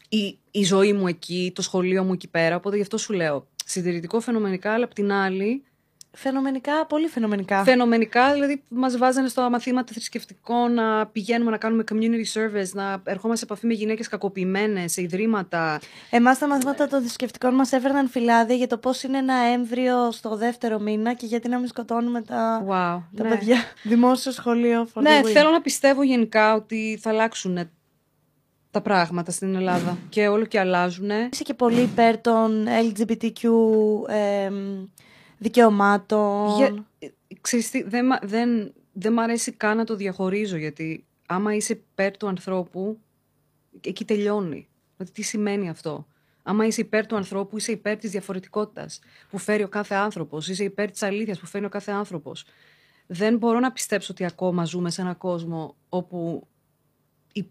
η, 0.08 0.38
η 0.50 0.62
ζωή 0.64 0.92
μου 0.92 1.06
εκεί, 1.06 1.52
το 1.54 1.62
σχολείο 1.62 2.04
μου 2.04 2.12
εκεί 2.12 2.28
πέρα. 2.28 2.56
Οπότε 2.56 2.76
γι' 2.76 2.82
αυτό 2.82 2.96
σου 2.98 3.12
λέω. 3.12 3.46
Συντηρητικό 3.64 4.20
φαινομενικά, 4.20 4.72
αλλά 4.72 4.84
απ' 4.84 4.92
την 4.94 5.12
άλλη, 5.12 5.62
Φαινομενικά, 6.12 6.86
πολύ 6.86 7.06
φαινομενικά. 7.06 7.62
φαινομενικά, 7.64 8.32
δηλαδή 8.32 8.62
μας 8.68 8.96
βάζανε 8.96 9.28
στα 9.28 9.50
μαθήματα 9.50 9.92
θρησκευτικών 9.92 10.74
να 10.74 11.06
πηγαίνουμε 11.06 11.50
να 11.50 11.56
κάνουμε 11.56 11.84
community 11.92 12.24
service, 12.34 12.68
να 12.72 13.02
ερχόμαστε 13.04 13.36
σε 13.36 13.52
επαφή 13.52 13.66
με 13.66 13.72
γυναίκες 13.74 14.08
κακοποιημένες, 14.08 14.92
σε 14.92 15.02
ιδρύματα. 15.02 15.80
Εμάς 16.10 16.38
τα 16.38 16.46
μαθήματα 16.48 16.88
των 16.88 17.00
θρησκευτικών 17.00 17.54
μας 17.54 17.72
έφερναν 17.72 18.08
φυλάδια 18.08 18.54
για 18.56 18.66
το 18.66 18.78
πώς 18.78 19.02
είναι 19.02 19.18
ένα 19.18 19.34
έμβριο 19.34 20.10
στο 20.10 20.36
δεύτερο 20.36 20.78
μήνα 20.78 21.14
και 21.14 21.26
γιατί 21.26 21.48
να 21.48 21.58
μην 21.58 21.68
σκοτώνουμε 21.68 22.22
τα, 22.22 22.64
Wow. 22.68 23.02
τα 23.16 23.22
ναι. 23.22 23.28
παιδιά. 23.28 23.56
Δημόσιο 23.82 24.32
σχολείο. 24.32 24.88
for 24.94 25.02
Ναι, 25.02 25.20
the 25.22 25.26
win. 25.26 25.30
θέλω 25.30 25.50
να 25.50 25.60
πιστεύω 25.60 26.02
γενικά 26.02 26.54
ότι 26.54 26.98
θα 27.02 27.10
αλλάξουν 27.10 27.70
τα 28.70 28.80
πράγματα 28.80 29.30
στην 29.30 29.54
Ελλάδα 29.54 29.98
και 30.08 30.28
όλο 30.28 30.44
και 30.44 30.58
αλλάζουν. 30.60 31.10
Είσαι 31.32 31.42
και 31.42 31.54
πολύ 31.54 31.80
υπέρ 31.80 32.20
των 32.20 32.66
LGBTQ 32.66 33.48
εμ, 34.08 34.86
δικαιωμάτων. 35.40 36.56
Για, 36.56 36.86
ε, 36.98 37.06
ξέρεις 37.40 37.70
τι, 37.70 37.82
δεν, 37.82 38.06
μα- 38.06 38.20
δεν, 38.22 38.72
δεν 38.92 39.12
μ' 39.12 39.18
αρέσει 39.20 39.52
καν 39.52 39.76
να 39.76 39.84
το 39.84 39.96
διαχωρίζω 39.96 40.56
γιατί 40.56 41.04
άμα 41.26 41.54
είσαι 41.54 41.72
υπέρ 41.72 42.16
του 42.16 42.26
ανθρώπου, 42.28 42.98
εκεί 43.80 44.04
τελειώνει. 44.04 44.68
Δηλαδή, 44.96 45.12
τι 45.14 45.22
σημαίνει 45.22 45.68
αυτό; 45.68 46.06
Άμα 46.42 46.66
είσαι 46.66 46.80
υπέρ 46.80 47.06
του 47.06 47.16
ανθρώπου, 47.16 47.56
είσαι 47.56 47.72
υπέρ 47.72 47.96
της 47.96 48.10
διαφορετικότητας 48.10 48.98
που 49.30 49.38
φέρει 49.38 49.62
ο 49.62 49.68
κάθε 49.68 49.94
άνθρωπος. 49.94 50.48
Είσαι 50.48 50.64
υπέρ 50.64 50.90
της 50.90 51.02
αλήθειας 51.02 51.38
που 51.40 51.46
φέρει 51.46 51.64
ο 51.64 51.68
κάθε 51.68 51.92
άνθρωπος. 51.92 52.44
Δεν 53.06 53.36
μπορώ 53.36 53.58
να 53.60 53.72
πιστέψω 53.72 54.12
ότι 54.12 54.24
ακόμα 54.24 54.64
ζούμε 54.64 54.90
σε 54.90 55.00
έναν 55.00 55.16
κόσμο 55.16 55.76
όπου 55.88 56.46
η- 57.32 57.48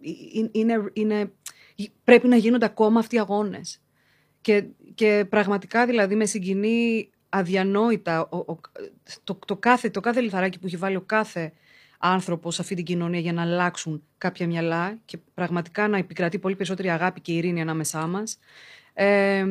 η- 0.00 0.48
είναι, 0.52 0.90
είναι, 0.92 1.32
πρέπει 2.04 2.28
να 2.28 2.36
γίνονται 2.36 2.64
ακόμα 2.64 2.98
αυτοί 3.00 3.16
οι 3.16 3.18
αγώνες. 3.18 3.80
Και, 4.40 4.64
και 4.94 5.26
πραγματικά 5.28 5.86
δηλαδή 5.86 6.14
με 6.14 6.24
συγκινεί 6.26 7.10
αδιανόητα 7.32 8.20
ο, 8.30 8.36
ο- 8.36 8.60
το, 9.24 9.38
το, 9.46 9.56
κάθε, 9.56 9.90
το 9.90 10.00
κάθε 10.00 10.20
λιθαράκι 10.20 10.58
που 10.58 10.66
έχει 10.66 10.76
βάλει 10.76 10.96
ο 10.96 11.00
κάθε 11.00 11.52
άνθρωπος 11.98 12.54
σε 12.54 12.62
αυτή 12.62 12.74
την 12.74 12.84
κοινωνία 12.84 13.20
για 13.20 13.32
να 13.32 13.42
αλλάξουν 13.42 14.02
κάποια 14.18 14.46
μυαλά 14.46 14.98
και 15.04 15.18
πραγματικά 15.34 15.88
να 15.88 15.96
επικρατεί 15.98 16.38
πολύ 16.38 16.54
περισσότερη 16.54 16.90
αγάπη 16.90 17.20
και 17.20 17.32
ειρήνη 17.32 17.60
ανάμεσά 17.60 18.06
μας. 18.06 18.38
Ε, 18.94 19.46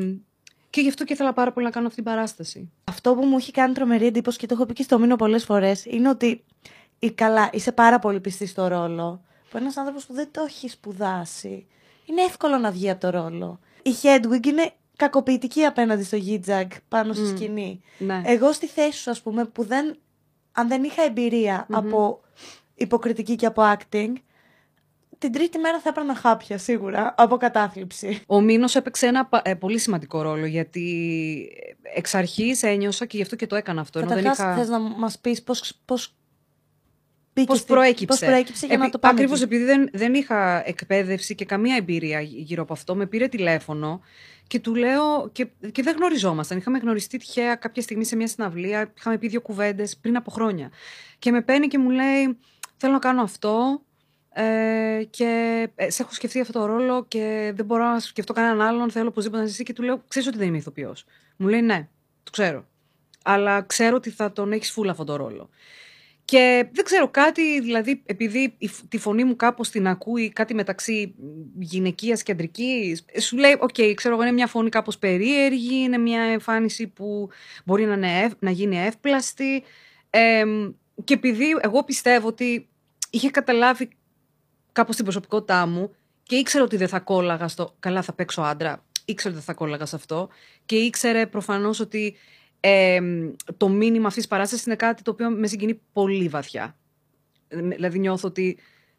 και 0.69 0.81
γι' 0.81 0.87
αυτό 0.87 1.03
και 1.03 1.13
ήθελα 1.13 1.33
πάρα 1.33 1.51
πολύ 1.51 1.65
να 1.65 1.71
κάνω 1.71 1.87
αυτή 1.87 2.01
την 2.01 2.11
παράσταση. 2.11 2.71
Αυτό 2.83 3.15
που 3.15 3.25
μου 3.25 3.37
έχει 3.37 3.51
κάνει 3.51 3.73
τρομερή 3.73 4.05
εντύπωση 4.05 4.37
και 4.37 4.45
το 4.47 4.53
έχω 4.53 4.65
πει 4.65 4.73
και 4.73 4.83
στο 4.83 4.99
μήνο 4.99 5.15
πολλές 5.15 5.43
φορές 5.43 5.85
είναι 5.85 6.09
ότι 6.09 6.43
η, 6.99 7.11
καλά, 7.11 7.49
είσαι 7.53 7.71
πάρα 7.71 7.99
πολύ 7.99 8.19
πιστή 8.19 8.45
στο 8.45 8.67
ρόλο. 8.67 9.21
Που 9.49 9.57
ένας 9.57 9.77
άνθρωπος 9.77 10.05
που 10.05 10.13
δεν 10.13 10.27
το 10.31 10.43
έχει 10.47 10.69
σπουδάσει. 10.69 11.65
Είναι 12.05 12.21
εύκολο 12.21 12.57
να 12.57 12.71
βγει 12.71 12.89
από 12.89 12.99
το 12.99 13.09
ρόλο. 13.09 13.59
Η 13.81 13.91
Hedwig 14.01 14.45
είναι 14.45 14.71
κακοποιητική 14.95 15.63
απέναντι 15.63 16.03
στο 16.03 16.15
Γίτζαγκ 16.15 16.69
πάνω 16.87 17.13
στη 17.13 17.23
Μμ. 17.23 17.35
σκηνή. 17.35 17.81
Ναι. 17.97 18.21
Εγώ 18.25 18.51
στη 18.51 18.67
θέση 18.67 18.97
σου, 18.99 19.09
ας 19.09 19.21
πούμε, 19.21 19.45
που 19.45 19.63
δεν. 19.63 19.97
Αν 20.51 20.67
δεν 20.67 20.83
είχα 20.83 21.03
εμπειρία 21.03 21.67
από 21.71 22.21
υποκριτική 22.75 23.35
και 23.35 23.45
από 23.45 23.61
acting, 23.65 24.13
την 25.17 25.31
τρίτη 25.31 25.57
μέρα 25.57 25.79
θα 25.79 25.89
έπαιρνα 25.89 26.15
χάπια 26.15 26.57
σίγουρα 26.57 27.13
από 27.17 27.37
κατάθλιψη. 27.37 28.21
Ο 28.27 28.41
Μήνος 28.41 28.75
έπαιξε 28.75 29.07
ένα 29.07 29.25
πα- 29.25 29.41
ε, 29.45 29.53
πολύ 29.53 29.77
σημαντικό 29.77 30.21
ρόλο 30.21 30.45
γιατί 30.45 31.49
εξ 31.95 32.15
αρχής 32.15 32.63
ένιωσα 32.63 33.05
και 33.05 33.17
γι' 33.17 33.23
αυτό 33.23 33.35
και 33.35 33.47
το 33.47 33.55
έκανα 33.55 33.81
αυτό. 33.81 33.99
ενώ 33.99 34.07
δεν 34.07 34.17
Καταρχά, 34.23 34.43
είχα... 34.43 34.55
θες 34.55 34.69
να 34.69 34.79
μας 34.79 35.19
πεις 35.19 35.43
πώς, 35.43 35.79
πώς 35.85 36.15
μπήκε 37.33 37.47
Πώς 37.47 37.57
στη- 37.57 37.67
προέκυψε. 37.67 38.05
Πώς 38.05 38.19
προέκυψε 38.19 38.65
για 38.65 38.75
Επί- 38.75 38.85
να 38.85 38.91
το 38.91 38.99
πάμε 38.99 39.13
Ακριβώς 39.13 39.41
εκεί. 39.41 39.53
επειδή 39.53 39.63
δεν, 39.65 39.89
δεν 39.93 40.13
είχα 40.13 40.67
εκπαίδευση 40.67 41.35
και 41.35 41.45
καμία 41.45 41.75
εμπειρία 41.75 42.21
γύ- 42.21 42.39
γύρω 42.39 42.61
από 42.61 42.73
αυτό, 42.73 42.95
με 42.95 43.05
πήρε 43.05 43.27
τηλέφωνο 43.27 44.01
και 44.47 44.59
του 44.59 44.75
λέω. 44.75 45.29
Και, 45.31 45.47
και 45.71 45.81
δεν 45.81 45.95
γνωριζόμασταν. 45.97 46.57
Είχαμε 46.57 46.77
γνωριστεί 46.77 47.17
τυχαία 47.17 47.55
κάποια 47.55 47.81
στιγμή 47.81 48.05
σε 48.05 48.15
μια 48.15 48.27
συναυλία. 48.27 48.91
Είχαμε 48.97 49.17
πει 49.17 49.27
δύο 49.27 49.41
κουβέντες 49.41 49.97
πριν 49.97 50.15
από 50.15 50.31
χρόνια. 50.31 50.71
Και 51.19 51.31
με 51.31 51.41
παίρνει 51.41 51.67
και 51.67 51.77
μου 51.77 51.89
λέει: 51.89 52.37
Θέλω 52.77 52.93
να 52.93 52.99
κάνω 52.99 53.21
αυτό. 53.21 53.81
Ε, 54.33 55.03
και 55.09 55.67
ε, 55.75 55.89
σε 55.89 56.01
έχω 56.01 56.11
σκεφτεί 56.13 56.39
αυτό 56.39 56.59
το 56.59 56.65
ρόλο 56.65 57.05
και 57.07 57.51
δεν 57.55 57.65
μπορώ 57.65 57.83
να 57.85 57.99
σκεφτώ 57.99 58.33
κανέναν 58.33 58.61
άλλον. 58.61 58.91
Θέλω 58.91 59.07
οπωσδήποτε 59.07 59.41
να 59.41 59.47
είσαι 59.47 59.53
εσύ. 59.55 59.63
Και 59.63 59.73
του 59.73 59.83
λέω: 59.83 60.03
Ξέρεις 60.07 60.27
ότι 60.27 60.37
δεν 60.37 60.47
είμαι 60.47 60.57
ηθοποιός. 60.57 61.05
Μου 61.37 61.47
λέει: 61.47 61.61
Ναι, 61.61 61.87
το 62.23 62.31
ξέρω. 62.31 62.65
Αλλά 63.23 63.61
ξέρω 63.61 63.95
ότι 63.95 64.09
θα 64.09 64.31
τον 64.31 64.51
έχεις 64.51 64.71
φούλα 64.71 64.91
αυτόν 64.91 65.05
τον 65.05 65.15
ρόλο. 65.15 65.49
Και 66.25 66.69
δεν 66.71 66.85
ξέρω 66.85 67.07
κάτι, 67.09 67.61
δηλαδή 67.61 68.01
επειδή 68.05 68.55
η 68.57 68.67
φ- 68.67 68.87
τη 68.89 68.97
φωνή 68.97 69.23
μου 69.23 69.35
κάπως 69.35 69.69
την 69.69 69.87
ακούει 69.87 70.29
κάτι 70.29 70.53
μεταξύ 70.53 71.15
γυναικείας 71.59 72.23
και 72.23 72.31
αντρικής, 72.31 73.05
σου 73.19 73.37
λέει, 73.37 73.57
οκ, 73.59 73.75
ξέρω 73.95 74.13
εγώ, 74.13 74.23
είναι 74.23 74.31
μια 74.31 74.47
φωνή 74.47 74.69
κάπως 74.69 74.97
περίεργη, 74.97 75.75
είναι 75.75 75.97
μια 75.97 76.21
εμφάνιση 76.21 76.87
που 76.87 77.29
μπορεί 77.65 77.85
να, 77.85 77.93
είναι, 77.93 78.21
ευ- 78.21 78.35
να 78.39 78.51
γίνει 78.51 78.79
εύπλαστη. 78.85 79.63
Εμ, 80.09 80.71
και 81.03 81.13
επειδή 81.13 81.45
εγώ 81.61 81.83
πιστεύω 81.83 82.27
ότι 82.27 82.67
είχε 83.09 83.29
καταλάβει 83.29 83.89
κάπως 84.71 84.95
την 84.95 85.03
προσωπικότητά 85.03 85.65
μου 85.65 85.95
και 86.23 86.35
ήξερε 86.35 86.63
ότι 86.63 86.77
δεν 86.77 86.87
θα 86.87 86.99
κόλλαγα 86.99 87.47
στο 87.47 87.75
καλά 87.79 88.01
θα 88.01 88.13
παίξω 88.13 88.41
άντρα, 88.41 88.85
ήξερε 89.05 89.33
ότι 89.33 89.43
δεν 89.43 89.53
θα 89.55 89.59
κόλλαγα 89.59 89.85
σε 89.85 89.95
αυτό 89.95 90.29
και 90.65 90.75
ήξερε 90.75 91.25
προφανώς 91.25 91.79
ότι 91.79 92.15
ε, 92.63 92.99
το 93.57 93.69
μήνυμα 93.69 94.07
αυτής 94.07 94.21
της 94.21 94.31
παράστασης 94.31 94.65
είναι 94.65 94.75
κάτι 94.75 95.03
το 95.03 95.11
οποίο 95.11 95.29
με 95.29 95.47
συγκινεί 95.47 95.81
πολύ 95.93 96.27
βαθιά. 96.27 96.77
Ε, 97.47 97.61
Δηλαδή 97.61 97.99
νιώθω 97.99 98.27
ότι 98.27 98.57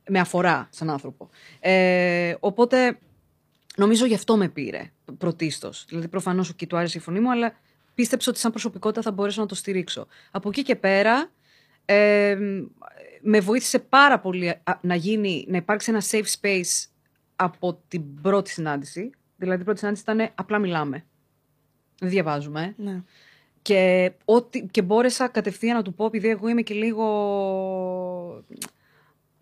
με 0.09 0.19
αφορά 0.19 0.69
σαν 0.71 0.90
άνθρωπο. 0.90 1.28
Ε, 1.61 2.35
οπότε 2.40 2.99
νομίζω 3.76 4.07
γι' 4.07 4.14
αυτό 4.14 4.37
με 4.37 4.49
πήρε 4.49 4.90
πρωτίστως. 5.19 5.85
Δηλαδή 5.88 6.09
προφανώς 6.09 6.54
και 6.54 6.66
του 6.66 6.76
άρεσε 6.76 6.99
η 6.99 7.00
φωνή 7.00 7.21
μου, 7.21 7.31
αλλά 7.31 7.52
πίστεψε 7.95 8.31
ότι 8.31 8.38
σαν 8.38 8.50
προσωπικότητα 8.50 9.02
θα 9.02 9.11
μπορέσω 9.11 9.40
να 9.40 9.47
το 9.47 9.54
στηρίξω. 9.54 10.07
Από 10.31 10.49
εκεί 10.49 10.62
και 10.62 10.76
πέρα 10.76 11.31
ε, 11.85 12.38
με 13.21 13.40
βοήθησε 13.40 13.78
πάρα 13.78 14.21
πολύ 14.21 14.49
α, 14.49 14.78
να, 14.81 14.95
γίνει, 14.95 15.45
να 15.49 15.57
υπάρξει 15.57 15.90
ένα 15.90 16.02
safe 16.11 16.40
space 16.40 16.87
από 17.37 17.83
την 17.88 18.21
πρώτη 18.23 18.50
συνάντηση. 18.50 19.11
Δηλαδή 19.37 19.61
η 19.61 19.64
πρώτη 19.64 19.78
συνάντηση 19.78 20.02
ήταν 20.02 20.31
απλά 20.35 20.59
μιλάμε. 20.59 21.04
Δεν 21.99 22.11
διαβάζουμε. 22.11 22.75
Ναι. 22.76 23.02
Και, 23.62 24.12
ό,τι, 24.25 24.66
και 24.66 24.83
μπόρεσα 24.83 25.28
κατευθείαν 25.28 25.76
να 25.76 25.83
του 25.83 25.95
πω, 25.95 26.04
επειδή 26.04 26.28
εγώ 26.28 26.49
είμαι 26.49 26.62
και 26.62 26.75
λίγο 26.75 28.45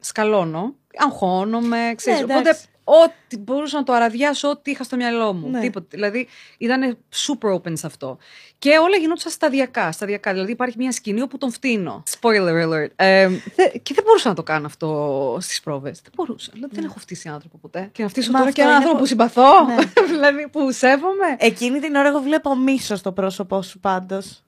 σκαλώνω, 0.00 0.74
αγχώνομαι, 0.96 1.92
ξέρεις. 1.96 2.18
Ναι, 2.18 2.24
οπότε 2.24 2.40
εντάξει. 2.40 2.66
Ό,τι 3.04 3.38
μπορούσα 3.38 3.76
να 3.76 3.82
το 3.84 3.92
αραδιάσω, 3.92 4.48
ό,τι 4.48 4.70
είχα 4.70 4.84
στο 4.84 4.96
μυαλό 4.96 5.32
μου. 5.32 5.48
Ναι. 5.50 5.60
Τίποτε. 5.60 5.86
Δηλαδή 5.90 6.28
ήταν 6.58 6.98
super 7.14 7.54
open 7.54 7.72
σε 7.78 7.86
αυτό. 7.86 8.18
Και 8.58 8.70
όλα 8.78 8.96
γινόντουσαν 8.96 9.32
σταδιακά, 9.32 9.92
σταδιακά. 9.92 10.32
Δηλαδή 10.32 10.52
υπάρχει 10.52 10.76
μια 10.78 10.92
σκηνή 10.92 11.20
όπου 11.20 11.38
τον 11.38 11.52
φτύνω. 11.52 12.02
Spoiler 12.20 12.66
alert. 12.68 12.88
Ε, 12.96 13.28
δε- 13.28 13.78
και 13.82 13.94
δεν 13.94 14.04
μπορούσα 14.04 14.28
να 14.28 14.34
το 14.34 14.42
κάνω 14.42 14.66
αυτό 14.66 15.36
στις 15.40 15.60
πρόβες. 15.60 16.00
Δεν 16.02 16.12
μπορούσα. 16.14 16.50
Δηλαδή, 16.54 16.74
δεν 16.74 16.84
έχω 16.84 16.98
φτύσει 16.98 17.28
άνθρωπο 17.28 17.58
ποτέ. 17.58 17.88
Και 17.92 18.02
να 18.02 18.08
φτύσω 18.08 18.30
Ναι. 18.30 18.38
Μα 18.38 18.44
τώρα 18.44 18.50
αυτό 18.50 18.62
και 18.62 18.68
έναν 18.68 18.80
είναι 18.82 18.90
άνθρωπο 18.90 18.96
πο- 18.98 19.00
που 19.02 19.06
συμπαθώ. 19.08 19.64
Ναι. 19.66 19.76
δηλαδή 20.14 20.48
που 20.48 20.72
σέβομαι. 20.72 21.36
Εκείνη 21.38 21.78
την 21.80 21.94
ώρα 21.94 22.08
εγώ 22.08 22.20
βλέπω 22.20 22.56
μίσο 22.56 22.96
στο 22.96 23.12
πρόσωπό 23.12 23.62
σου 23.62 23.78
πάντως. 23.80 24.42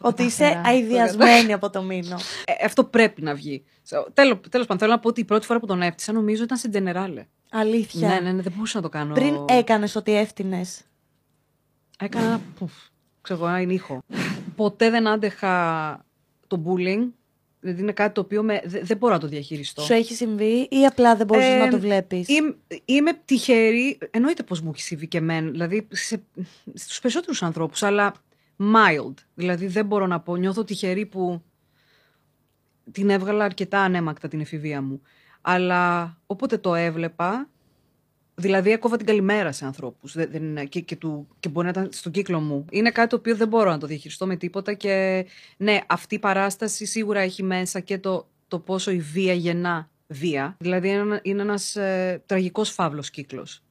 Ότι 0.00 0.22
είσαι 0.22 0.42
κατάφερα. 0.42 0.62
Το 0.62 0.68
αειδιασμένη 0.68 1.52
από 1.52 1.70
το 1.70 1.82
μήνο. 1.82 2.16
Ε, 2.44 2.64
αυτό 2.64 2.84
πρέπει 2.84 3.22
να 3.22 3.34
βγει. 3.34 3.64
So, 3.90 4.04
τέλος, 4.14 4.38
τέλος 4.48 4.66
πάντων, 4.66 4.78
θέλω 4.82 4.92
να 4.92 4.98
πω 4.98 5.08
ότι 5.08 5.20
η 5.20 5.24
πρώτη 5.24 5.46
φορά 5.46 5.58
που 5.60 5.66
τον 5.66 5.82
έφτιασα 5.82 6.12
νομίζω 6.12 6.42
ήταν 6.42 6.56
στην 6.58 6.70
Τζενεράλε. 6.70 7.26
Αλήθεια. 7.56 8.08
Ναι, 8.08 8.20
ναι, 8.20 8.32
ναι, 8.32 8.42
δεν 8.42 8.52
μπορούσα 8.52 8.76
να 8.76 8.82
το 8.82 8.88
κάνω. 8.88 9.14
Πριν 9.14 9.34
έκανες 9.48 9.94
ότι 9.96 10.16
έφτιανε. 10.16 10.64
Έκανα 11.98 12.24
ένα 12.26 12.40
πουφ, 12.58 12.72
ξέρω 13.20 13.44
εγώ, 13.44 13.54
ένα 13.54 13.72
ήχο. 13.72 14.02
Ποτέ 14.56 14.90
δεν 14.90 15.06
άντεχα 15.08 16.04
το 16.46 16.62
bullying. 16.66 17.08
Δηλαδή 17.60 17.80
είναι 17.82 17.92
κάτι 17.92 18.14
το 18.14 18.20
οποίο 18.20 18.42
με, 18.42 18.60
δε- 18.64 18.80
δεν 18.82 18.96
μπορώ 18.96 19.12
να 19.14 19.20
το 19.20 19.26
διαχειριστώ. 19.26 19.82
Σου 19.82 19.92
έχει 19.92 20.14
συμβεί 20.14 20.68
ή 20.70 20.86
απλά 20.86 21.16
δεν 21.16 21.26
μπορούσε 21.26 21.46
Ε, 21.46 21.58
να 21.58 21.68
το 21.70 21.78
βλέπεις; 21.78 22.28
Είμαι, 22.28 22.56
είμαι 22.84 23.12
τυχερή, 23.24 23.98
εννοείται 24.10 24.42
πως 24.42 24.60
μου 24.60 24.70
έχει 24.74 24.82
συμβεί 24.82 25.06
και 25.08 25.18
εμένα, 25.18 25.50
δηλαδή 25.50 25.86
σε, 25.90 26.22
στους 26.74 27.00
περισσότερους 27.00 27.42
ανθρώπους, 27.42 27.82
αλλά 27.82 28.14
mild. 28.58 29.14
Δηλαδή 29.34 29.66
δεν 29.66 29.86
μπορώ 29.86 30.06
να 30.06 30.20
πω, 30.20 30.36
νιώθω 30.36 30.64
τυχερή 30.64 31.06
που 31.06 31.42
την 32.92 33.10
έβγαλα 33.10 33.44
αρκετά 33.44 33.80
ανέμακτα 33.80 34.28
την 34.28 34.40
εφηβεία 34.40 34.82
μου. 34.82 35.02
Αλλά 35.46 36.16
όποτε 36.26 36.58
το 36.58 36.74
έβλεπα, 36.74 37.48
δηλαδή 38.34 38.70
έκοβα 38.70 38.96
την 38.96 39.06
καλημέρα 39.06 39.52
σε 39.52 39.64
ανθρώπους 39.64 40.12
δεν, 40.14 40.30
δεν, 40.30 40.42
είναι- 40.42 40.64
και, 40.64 40.80
και, 40.80 40.96
του, 40.96 41.28
και 41.40 41.48
μπορεί 41.48 41.64
να 41.64 41.70
ήταν 41.80 41.88
στον 41.92 42.12
κύκλο 42.12 42.40
μου. 42.40 42.64
Είναι 42.70 42.90
κάτι 42.90 43.08
το 43.08 43.16
οποίο 43.16 43.36
δεν 43.36 43.48
μπορώ 43.48 43.70
να 43.70 43.78
το 43.78 43.86
διαχειριστώ 43.86 44.26
με 44.26 44.36
τίποτα 44.36 44.72
και 44.72 45.26
ναι, 45.56 45.78
αυτή 45.86 46.14
η 46.14 46.18
παράσταση 46.18 46.86
σίγουρα 46.86 47.20
έχει 47.20 47.42
μέσα 47.42 47.80
και 47.80 47.98
το, 47.98 48.10
το 48.10 48.26
το 48.48 48.58
πόσο 48.58 48.90
η 48.90 48.98
βία 49.00 49.32
γεννά 49.32 49.90
βία. 50.06 50.56
Δηλαδή 50.58 50.88
είναι, 50.88 50.98
ένα- 50.98 51.20
είναι 51.22 51.42
ένας 51.42 51.76
ε, 51.76 52.22
τραγικός 52.26 52.70
φαύλος 52.70 53.10
κύκλος 53.10 53.62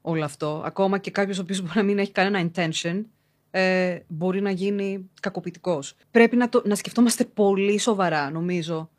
όλο 0.00 0.24
αυτό. 0.24 0.62
Ακόμα 0.64 0.98
και 0.98 1.10
κάποιος 1.10 1.38
ο 1.38 1.42
οποίος 1.42 1.60
μπορεί 1.60 1.72
να 1.74 1.82
μην 1.82 1.98
έχει 1.98 2.12
κανένα 2.12 2.50
intention 2.54 3.04
ε, 3.50 3.98
μπορεί 4.08 4.40
να 4.40 4.50
γίνει 4.50 5.10
κακοποιητικός. 5.20 5.94
Πρέπει 6.10 6.36
να, 6.36 6.48
το, 6.48 6.62
να 6.64 6.74
σκεφτόμαστε 6.74 7.24
πολύ 7.24 7.78
σοβαρά, 7.78 8.30
νομίζω, 8.30 8.90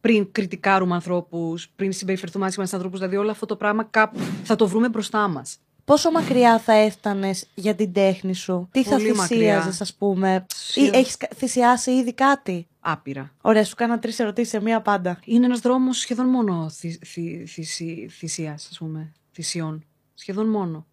πριν 0.00 0.28
κριτικάρουμε 0.32 0.94
ανθρώπους, 0.94 1.68
πριν 1.76 1.92
συμπεριφερθούμε 1.92 2.46
άσχημα 2.46 2.66
σε 2.66 2.74
ανθρώπους. 2.74 2.98
Δηλαδή 2.98 3.16
όλο 3.18 3.30
αυτό 3.30 3.46
το 3.46 3.56
πράγμα 3.56 3.84
κάπου 3.84 4.18
θα 4.44 4.56
το 4.56 4.68
βρούμε 4.68 4.88
μπροστά 4.88 5.28
μας. 5.28 5.58
Πόσο 5.84 6.10
μακριά 6.10 6.58
θα 6.58 6.72
έφτανες 6.72 7.46
για 7.54 7.74
την 7.74 7.92
τέχνη 7.92 8.34
σου, 8.34 8.68
τι 8.70 8.84
θα 8.84 8.90
Πολύ 8.96 9.14
μακριά. 9.14 9.26
θυσίαζες, 9.26 9.80
ας 9.80 9.94
πούμε, 9.94 10.46
ή 10.48 10.54
Σχεδόν. 10.54 10.92
έχεις 11.00 11.16
θυσιάσει 11.36 11.90
ήδη 11.90 12.12
κάτι; 12.14 12.66
Άπειρα. 12.80 13.32
Ωραία, 13.40 13.64
σου 13.64 13.74
κάνα 13.74 13.98
τρεις 13.98 14.18
ερωτήσεις 14.18 14.50
σε 14.50 14.60
μία 14.60 14.80
πάντα. 14.80 15.20
Είναι 15.24 15.44
ένας 15.44 15.60
δρόμος 15.60 15.98
σχεδόν 15.98 16.26
μόνο 16.26 16.68
θυ, 16.70 16.98
θυ, 17.04 17.44
θυσι- 17.46 18.10
θυσίας, 18.10 18.68
ας 18.70 18.78
πούμε, 18.78 19.12
θυσιών. 19.32 19.84
Σχεδόν 20.14 20.48
μόνο. 20.48 20.86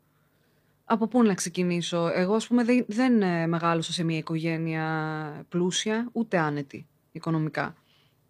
Από 0.86 1.08
πού 1.08 1.24
να 1.24 1.34
ξεκινήσω; 1.34 2.12
Εγώ, 2.14 2.36
ας 2.36 2.48
πούμε, 2.48 2.64
δεν, 2.64 2.86
δεν 2.88 3.22
ε, 3.22 3.48
μεγάλωσα 3.48 3.94
σε 3.94 4.04
μια 4.04 4.18
οικογένεια 4.18 5.46
πλούσια, 5.50 6.10
ούτε 6.12 6.38
άνετη 6.38 6.86
οικονομικά. 7.12 7.76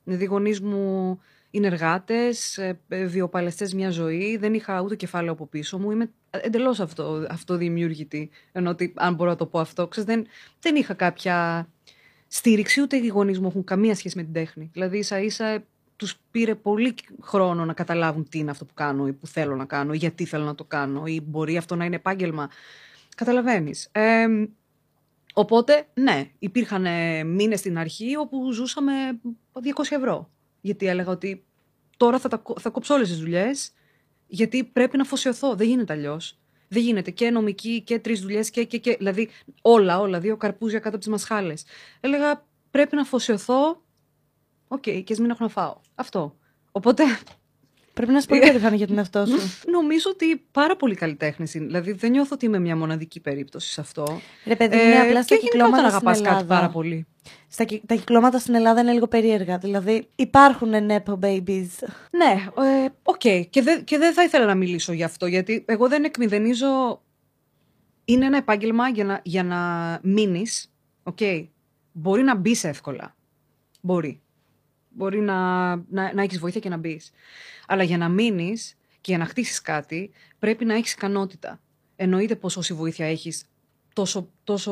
Δηλαδή, 0.05 0.23
οι 0.23 0.27
γονείς 0.27 0.61
μου 0.61 1.19
είναι 1.51 1.67
εργάτες, 1.67 2.57
ε, 2.57 2.79
ε, 2.87 3.05
βιοπαλαιστές 3.05 3.73
μια 3.73 3.89
ζωή, 3.89 4.37
δεν 4.37 4.53
είχα 4.53 4.81
ούτε 4.81 4.95
κεφάλαιο 4.95 5.31
από 5.31 5.45
πίσω 5.45 5.79
μου. 5.79 5.91
Είμαι 5.91 6.11
εντελώς 6.29 6.79
αυτό, 6.79 7.25
αυτοδημιούργητη, 7.29 8.29
ενώ 8.51 8.69
ότι, 8.69 8.93
αν 8.95 9.13
μπορώ 9.13 9.29
να 9.29 9.35
το 9.35 9.45
πω 9.45 9.59
αυτό, 9.59 9.87
ξέρεις, 9.87 10.09
δεν, 10.09 10.25
δεν 10.59 10.75
είχα 10.75 10.93
κάποια 10.93 11.67
στήριξη, 12.27 12.81
ούτε 12.81 12.97
οι 12.97 13.07
γονείς 13.07 13.39
μου 13.39 13.47
έχουν 13.47 13.63
καμία 13.63 13.95
σχέση 13.95 14.17
με 14.17 14.23
την 14.23 14.33
τέχνη. 14.33 14.69
Δηλαδή, 14.73 14.97
ίσα 14.97 15.19
ίσα 15.19 15.63
τους 15.95 16.15
πήρε 16.31 16.55
πολύ 16.55 16.95
χρόνο 17.21 17.65
να 17.65 17.73
καταλάβουν 17.73 18.29
τι 18.29 18.39
είναι 18.39 18.51
αυτό 18.51 18.65
που 18.65 18.73
κάνω 18.73 19.07
ή 19.07 19.13
που 19.13 19.27
θέλω 19.27 19.55
να 19.55 19.65
κάνω 19.65 19.93
ή 19.93 19.97
γιατί 19.97 20.25
θέλω 20.25 20.43
να 20.43 20.55
το 20.55 20.63
κάνω 20.63 21.05
ή 21.05 21.21
μπορεί 21.21 21.57
αυτό 21.57 21.75
να 21.75 21.85
είναι 21.85 21.95
επάγγελμα. 21.95 22.49
Καταλαβαίνεις. 23.15 23.89
Ε, 23.91 24.27
οπότε, 25.37 25.87
ναι, 25.93 26.29
υπήρχαν 26.39 26.85
ε, 26.85 27.23
μήνες 27.23 27.59
στην 27.59 27.77
αρχή 27.77 28.15
όπου 28.15 28.51
ζούσαμε 28.51 28.93
200 29.53 29.61
ευρώ. 29.89 30.31
Γιατί 30.61 30.87
έλεγα 30.87 31.11
ότι 31.11 31.45
τώρα 31.97 32.19
θα, 32.19 32.29
τα, 32.29 32.37
κο- 32.37 32.59
θα 32.59 32.69
κόψω 32.69 32.93
όλες 32.93 33.07
τις 33.09 33.19
δουλειές 33.19 33.71
γιατί 34.27 34.63
πρέπει 34.63 34.97
να 34.97 35.03
αφοσιωθώ. 35.03 35.55
Δεν 35.55 35.67
γίνεται 35.67 35.93
αλλιώς. 35.93 36.39
Δεν 36.67 36.81
γίνεται 36.81 37.11
και 37.11 37.29
νομική 37.29 37.81
και 37.81 37.99
τρεις 37.99 38.21
δουλειές 38.21 38.49
και, 38.49 38.63
και, 38.63 38.77
και. 38.77 38.95
Δηλαδή 38.97 39.29
όλα, 39.61 39.99
όλα. 39.99 40.19
Δύο 40.19 40.37
καρπούζια 40.37 40.77
κάτω 40.77 40.89
από 40.89 40.97
τις 40.97 41.07
μασχάλες. 41.07 41.65
Έλεγα 41.99 42.45
πρέπει 42.71 42.95
να 42.95 43.01
αφοσιωθώ. 43.01 43.83
Οκ, 44.67 44.81
και 44.81 45.05
ας 45.13 45.19
μην 45.19 45.29
έχω 45.29 45.43
να 45.43 45.49
φάω. 45.49 45.77
Αυτό. 45.95 46.37
Οπότε 46.71 47.03
Πρέπει 47.95 48.11
να 48.11 48.17
είσαι 48.17 48.27
πολύ 48.27 48.39
περήφανη 48.41 48.75
για 48.77 48.87
τον 48.87 48.97
εαυτό 48.97 49.25
σου. 49.25 49.37
νομίζω 49.71 50.09
ότι 50.13 50.43
πάρα 50.51 50.75
πολλοί 50.75 50.95
καλλιτέχνες 50.95 51.45
είναι. 51.55 51.65
Δηλαδή 51.65 51.91
δεν 51.91 52.11
νιώθω 52.11 52.29
ότι 52.33 52.45
είμαι 52.45 52.59
μια 52.59 52.75
μοναδική 52.75 53.19
περίπτωση 53.19 53.71
σε 53.71 53.81
αυτό. 53.81 54.19
Ρε 54.45 54.55
παιδί, 54.55 54.75
είναι 54.75 54.99
απλά 54.99 55.23
στα 55.23 55.35
Ε, 55.35 55.37
και 55.37 55.47
γενικά 55.51 55.65
όταν 55.67 55.79
κυκλώματα 55.81 55.83
στην 55.83 55.95
αγαπάς 55.95 56.17
κάτι 56.21 56.29
Ελλάδα. 56.29 56.55
πάρα 56.55 56.69
πολύ. 56.69 57.05
Στα, 57.47 57.63
κυ- 57.63 57.81
τα 57.85 57.95
κυκλώματα 57.95 58.39
στην 58.39 58.53
Ελλάδα 58.55 58.81
είναι 58.81 58.91
λίγο 58.91 59.07
περίεργα. 59.07 59.57
Δηλαδή, 59.57 60.07
υπάρχουν 60.15 60.71
nepo 60.89 61.19
babies. 61.19 61.67
Ναι, 62.11 62.49
ε, 62.57 62.87
οκ. 63.03 63.19
Και, 63.49 63.61
δεν- 63.61 63.83
και 63.83 63.97
δεν 63.97 64.13
θα 64.13 64.23
ήθελα 64.23 64.45
να 64.45 64.55
μιλήσω 64.55 64.93
γι' 64.93 65.03
αυτό, 65.03 65.25
γιατί 65.25 65.63
εγώ 65.67 65.87
δεν 65.87 66.03
εκμηδενίζω. 66.03 67.01
Είναι 68.05 68.25
ένα 68.25 68.37
επάγγελμα 68.37 68.89
για 68.89 69.03
να, 69.05 69.19
για 69.23 69.43
να 69.43 69.59
μείνεις. 70.03 70.71
Οκ. 71.03 71.17
Μπορεί 71.91 72.23
να 72.23 72.35
μπεις 72.35 72.63
εύκολα. 72.63 73.15
Μπορεί. 73.81 74.21
Μπορεί 74.97 75.19
να, 75.19 75.75
να, 75.75 76.13
να 76.13 76.21
έχεις 76.21 76.39
βοήθεια 76.39 76.59
και 76.59 76.69
να 76.69 76.77
μπεις. 76.77 77.11
Αλλά 77.67 77.83
για 77.83 77.97
να 77.97 78.09
μείνεις 78.09 78.77
και 79.01 79.11
για 79.11 79.17
να 79.17 79.25
χτίσεις 79.25 79.61
κάτι, 79.61 80.11
πρέπει 80.39 80.65
να 80.65 80.73
έχεις 80.73 80.93
ικανότητα. 80.93 81.59
Εννοείται 81.95 82.35
πως 82.35 82.57
όση 82.57 82.73
βοήθεια 82.73 83.05
έχεις, 83.05 83.45
τόσο, 83.93 84.29
τόσο 84.43 84.71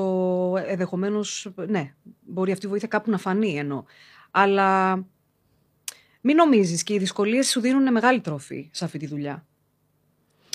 ενδεχομένως. 0.67 1.51
Ναι, 1.67 1.93
μπορεί 2.21 2.51
αυτή 2.51 2.65
η 2.65 2.69
βοήθεια 2.69 2.87
κάπου 2.87 3.09
να 3.09 3.17
φανεί 3.17 3.57
εννοώ. 3.57 3.83
Αλλά 4.31 4.95
μην 6.21 6.35
νομίζεις 6.35 6.83
και 6.83 6.93
οι 6.93 6.97
δυσκολίες 6.97 7.49
σου 7.49 7.59
δίνουν 7.59 7.91
μεγάλη 7.91 8.21
τροφή 8.21 8.69
σε 8.71 8.85
αυτή 8.85 8.97
τη 8.97 9.07
δουλειά. 9.07 9.45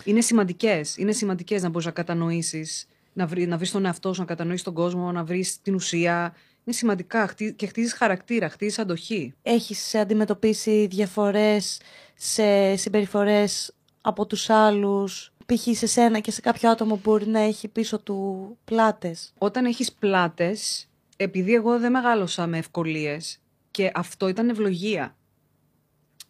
Είναι 0.05 0.21
σημαντικές. 0.21 0.97
Είναι 0.97 1.13
σημαντικές 1.13 1.63
να 1.63 1.69
μπορείς 1.69 1.87
να 1.87 1.93
κατανοήσεις, 1.93 2.89
να 3.13 3.27
βρει 3.27 3.47
να 3.47 3.57
βρεις 3.57 3.71
τον 3.71 3.85
εαυτό 3.85 4.13
σου, 4.13 4.21
να 4.21 4.27
κατανοήσεις 4.27 4.63
τον 4.63 4.75
κόσμο, 4.75 5.13
να 5.13 5.25
βρεις 5.25 5.63
την 5.63 5.75
ουσία. 5.75 6.35
Είναι 6.69 6.77
σημαντικά 6.77 7.27
χτί- 7.27 7.57
και 7.57 7.67
χτίζεις 7.67 7.93
χαρακτήρα, 7.93 8.49
χτίζεις 8.49 8.79
αντοχή. 8.79 9.35
Έχεις 9.43 9.95
αντιμετωπίσει 9.95 10.87
διαφορές 10.87 11.81
σε 12.15 12.77
συμπεριφορές 12.77 13.75
από 14.01 14.27
τους 14.27 14.51
άλλους, 14.51 15.33
π.χ. 15.47 15.77
σε 15.77 15.87
σένα 15.87 16.19
και 16.19 16.31
σε 16.31 16.41
κάποιο 16.41 16.71
άτομο 16.71 16.95
που 16.95 17.01
μπορεί 17.05 17.27
να 17.27 17.41
έχει 17.41 17.69
πίσω 17.69 17.99
του 17.99 18.59
πλάτες; 18.65 19.33
Όταν 19.39 19.65
έχεις 19.65 19.93
πλάτες, 19.93 20.89
επειδή 21.17 21.55
εγώ 21.55 21.79
δεν 21.79 21.91
μεγάλωσα 21.91 22.47
με 22.47 22.59
ευκολίες 22.59 23.39
και 23.71 23.91
αυτό 23.95 24.29
ήταν 24.29 24.49
ευλογία. 24.49 25.17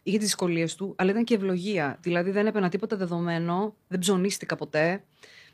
Είχε 0.02 0.16
τις 0.16 0.26
δυσκολίες 0.26 0.74
του, 0.74 0.94
αλλά 0.98 1.10
ήταν 1.10 1.24
και 1.24 1.34
ευλογία. 1.34 1.98
Δηλαδή 2.00 2.30
δεν 2.30 2.46
έπαιρνα 2.46 2.68
τίποτα 2.68 2.96
δεδομένο, 2.96 3.74
δεν 3.88 3.98
ψωνίστηκα 3.98 4.56
ποτέ, 4.56 5.04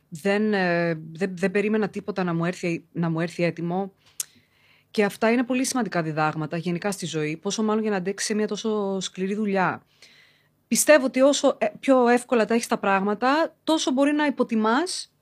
δεν, 0.08 0.54
ε, 0.54 0.94
δεν, 1.12 1.36
δεν 1.36 1.50
περίμενα 1.50 1.88
τίποτα 1.88 2.24
να 2.24 2.34
μου, 2.34 2.44
έρθει, 2.44 2.84
να 2.92 3.10
μου 3.10 3.20
έρθει 3.20 3.42
έτοιμο. 3.42 3.92
Και 4.94 5.04
αυτά 5.04 5.30
είναι 5.30 5.42
πολύ 5.44 5.64
σημαντικά 5.64 6.02
διδάγματα 6.02 6.56
γενικά 6.56 6.90
στη 6.90 7.06
ζωή, 7.06 7.36
πόσο 7.36 7.62
μάλλον 7.62 7.82
για 7.82 7.90
να 7.90 7.96
αντέξει 7.96 8.26
σε 8.26 8.34
μια 8.34 8.46
τόσο 8.46 9.00
σκληρή 9.00 9.34
δουλειά. 9.34 9.82
Πιστεύω 10.68 11.04
ότι 11.06 11.20
όσο 11.20 11.56
ε, 11.60 11.66
πιο 11.80 12.08
εύκολα 12.08 12.44
τα 12.44 12.54
έχεις 12.54 12.66
τα 12.66 12.78
πράγματα, 12.78 13.54
τόσο 13.64 13.90
μπορεί 13.90 14.12
να 14.12 14.26
υποτιμάς 14.26 15.12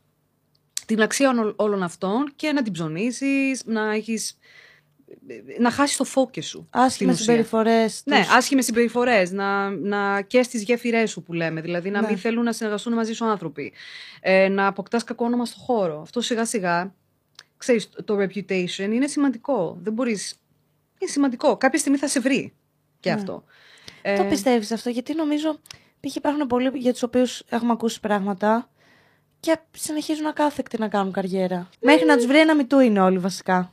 την 0.87 1.03
αξία 1.03 1.31
όλων- 1.31 1.55
όλων 1.57 1.83
αυτών 1.83 2.33
και 2.37 2.53
να 2.53 2.63
την 2.63 2.73
ψωνίσεις, 2.73 3.63
να 3.65 3.93
έχεις 3.95 4.39
να 5.61 5.71
χάσεις 5.71 5.97
το 5.97 6.05
focus 6.15 6.43
σου. 6.45 6.69
Άσχημες 6.71 6.93
στην 6.95 7.09
ουσία. 7.09 7.25
συμπεριφορές. 7.25 8.03
Ναι, 8.05 8.19
τους- 8.19 8.35
άσχημες 8.35 8.65
συμπεριφορές. 8.65 9.31
Να, 9.33 9.71
να 9.71 10.21
και 10.23 10.43
στις 10.43 10.63
γέφυρές 10.63 11.11
σου 11.11 11.23
που 11.23 11.33
λέμε. 11.33 11.61
Δηλαδή 11.61 11.91
να 11.91 12.01
Ναι. 12.01 12.07
μην 12.07 12.19
θέλουν 12.19 12.45
να 12.45 12.53
συνεργαστούν 12.53 12.93
μαζί 12.93 13.13
σου 13.13 13.25
άνθρωποι. 13.25 13.73
Ε, 14.21 14.49
να 14.49 14.67
αποκτάς 14.67 15.05
κακό 15.05 15.25
όνομα 15.25 15.45
στο 15.47 15.59
χώρο. 15.61 16.01
Αυτό 16.01 16.21
σιγά 16.21 16.45
σιγά. 16.45 16.95
Ξέρεις, 17.63 17.89
το 18.05 18.17
reputation 18.19 18.89
είναι 18.93 19.07
σημαντικό. 19.07 19.79
Δεν 19.83 19.93
μπορείς... 19.93 20.35
Είναι 20.99 21.11
σημαντικό. 21.11 21.57
Κάποια 21.57 21.79
στιγμή 21.79 21.99
θα 21.99 22.09
σε 22.09 22.21
βρει 22.21 22.53
και 23.01 23.09
Ναι. 23.11 23.15
αυτό. 23.15 23.45
Το 24.03 24.23
Ε, 24.23 24.27
πιστεύεις 24.29 24.73
αυτό, 24.73 24.91
γιατί 24.91 25.15
νομίζω 25.15 25.59
π.χ. 26.01 26.17
υπάρχουν 26.17 26.47
πολλοί 26.47 26.71
για 26.75 26.93
τους 26.93 27.03
οποίους 27.03 27.43
έχουμε 27.49 27.73
ακούσει 27.73 28.01
πράγματα 28.01 28.71
και 29.41 29.59
συνεχίζουν 29.71 30.27
ακάθεκτοι 30.27 30.79
να 30.79 30.89
κάνουν 30.89 31.13
καριέρα. 31.13 31.69
Μέχρι 31.81 32.05
να 32.07 32.17
τους 32.17 32.27
βρει 32.27 32.39
ένα 32.39 32.55
μητού 32.57 32.79
είναι 32.79 33.01
όλοι 33.01 33.19
βασικά. 33.19 33.73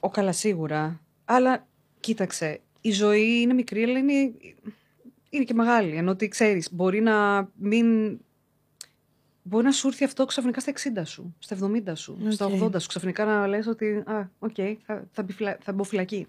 Ο 0.00 0.10
καλά 0.10 0.32
σίγουρα. 0.32 1.00
Αλλά 1.24 1.66
κοίταξε, 2.00 2.60
η 2.80 2.90
ζωή 2.92 3.40
είναι 3.40 3.52
μικρή, 3.54 3.82
αλλά 3.82 3.98
είναι, 3.98 4.12
είναι 5.30 5.44
και 5.44 5.54
μεγάλη. 5.54 5.96
Ενώ 5.96 6.10
ότι 6.10 6.28
ξέρεις, 6.28 6.68
μπορεί 6.72 7.00
να 7.00 7.48
μην... 7.56 8.18
Μπορεί 9.48 9.64
να 9.64 9.72
σου 9.72 9.86
έρθει 9.88 10.04
αυτό 10.04 10.24
ξαφνικά 10.24 10.60
στα 10.60 10.72
60 10.72 11.02
σου, 11.04 11.34
στα 11.38 11.56
70 11.62 11.92
σου, 11.94 12.18
στα 12.28 12.46
Οκ. 12.46 12.52
80 12.62 12.80
σου. 12.80 12.88
Ξαφνικά 12.88 13.24
να 13.24 13.46
λες 13.46 13.66
ότι, 13.66 14.02
α, 14.06 14.30
οκ, 14.38 14.54
θα, 14.86 15.04
θα, 15.12 15.22
μπει 15.22 15.32
φυλα- 15.32 15.58
θα 15.62 15.72
μπω 15.72 15.82
φυλακή. 15.84 16.26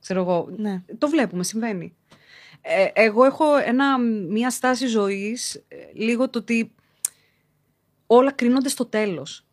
Ξέρω 0.00 0.20
εγώ. 0.20 0.48
Ναι. 0.56 0.82
Το 0.98 1.08
βλέπουμε, 1.08 1.44
συμβαίνει. 1.44 1.96
Ε, 2.60 2.86
εγώ 2.92 3.24
έχω 3.24 3.56
ένα, 3.56 3.98
μια 4.28 4.50
στάση 4.50 4.86
ζωής, 4.86 5.54
ε, 5.54 5.76
λίγο 5.92 6.28
το 6.30 6.38
ότι 6.38 6.72
όλα 8.06 8.32
κρίνονται 8.32 8.68
στο 8.68 8.84
τέλος. 8.86 9.44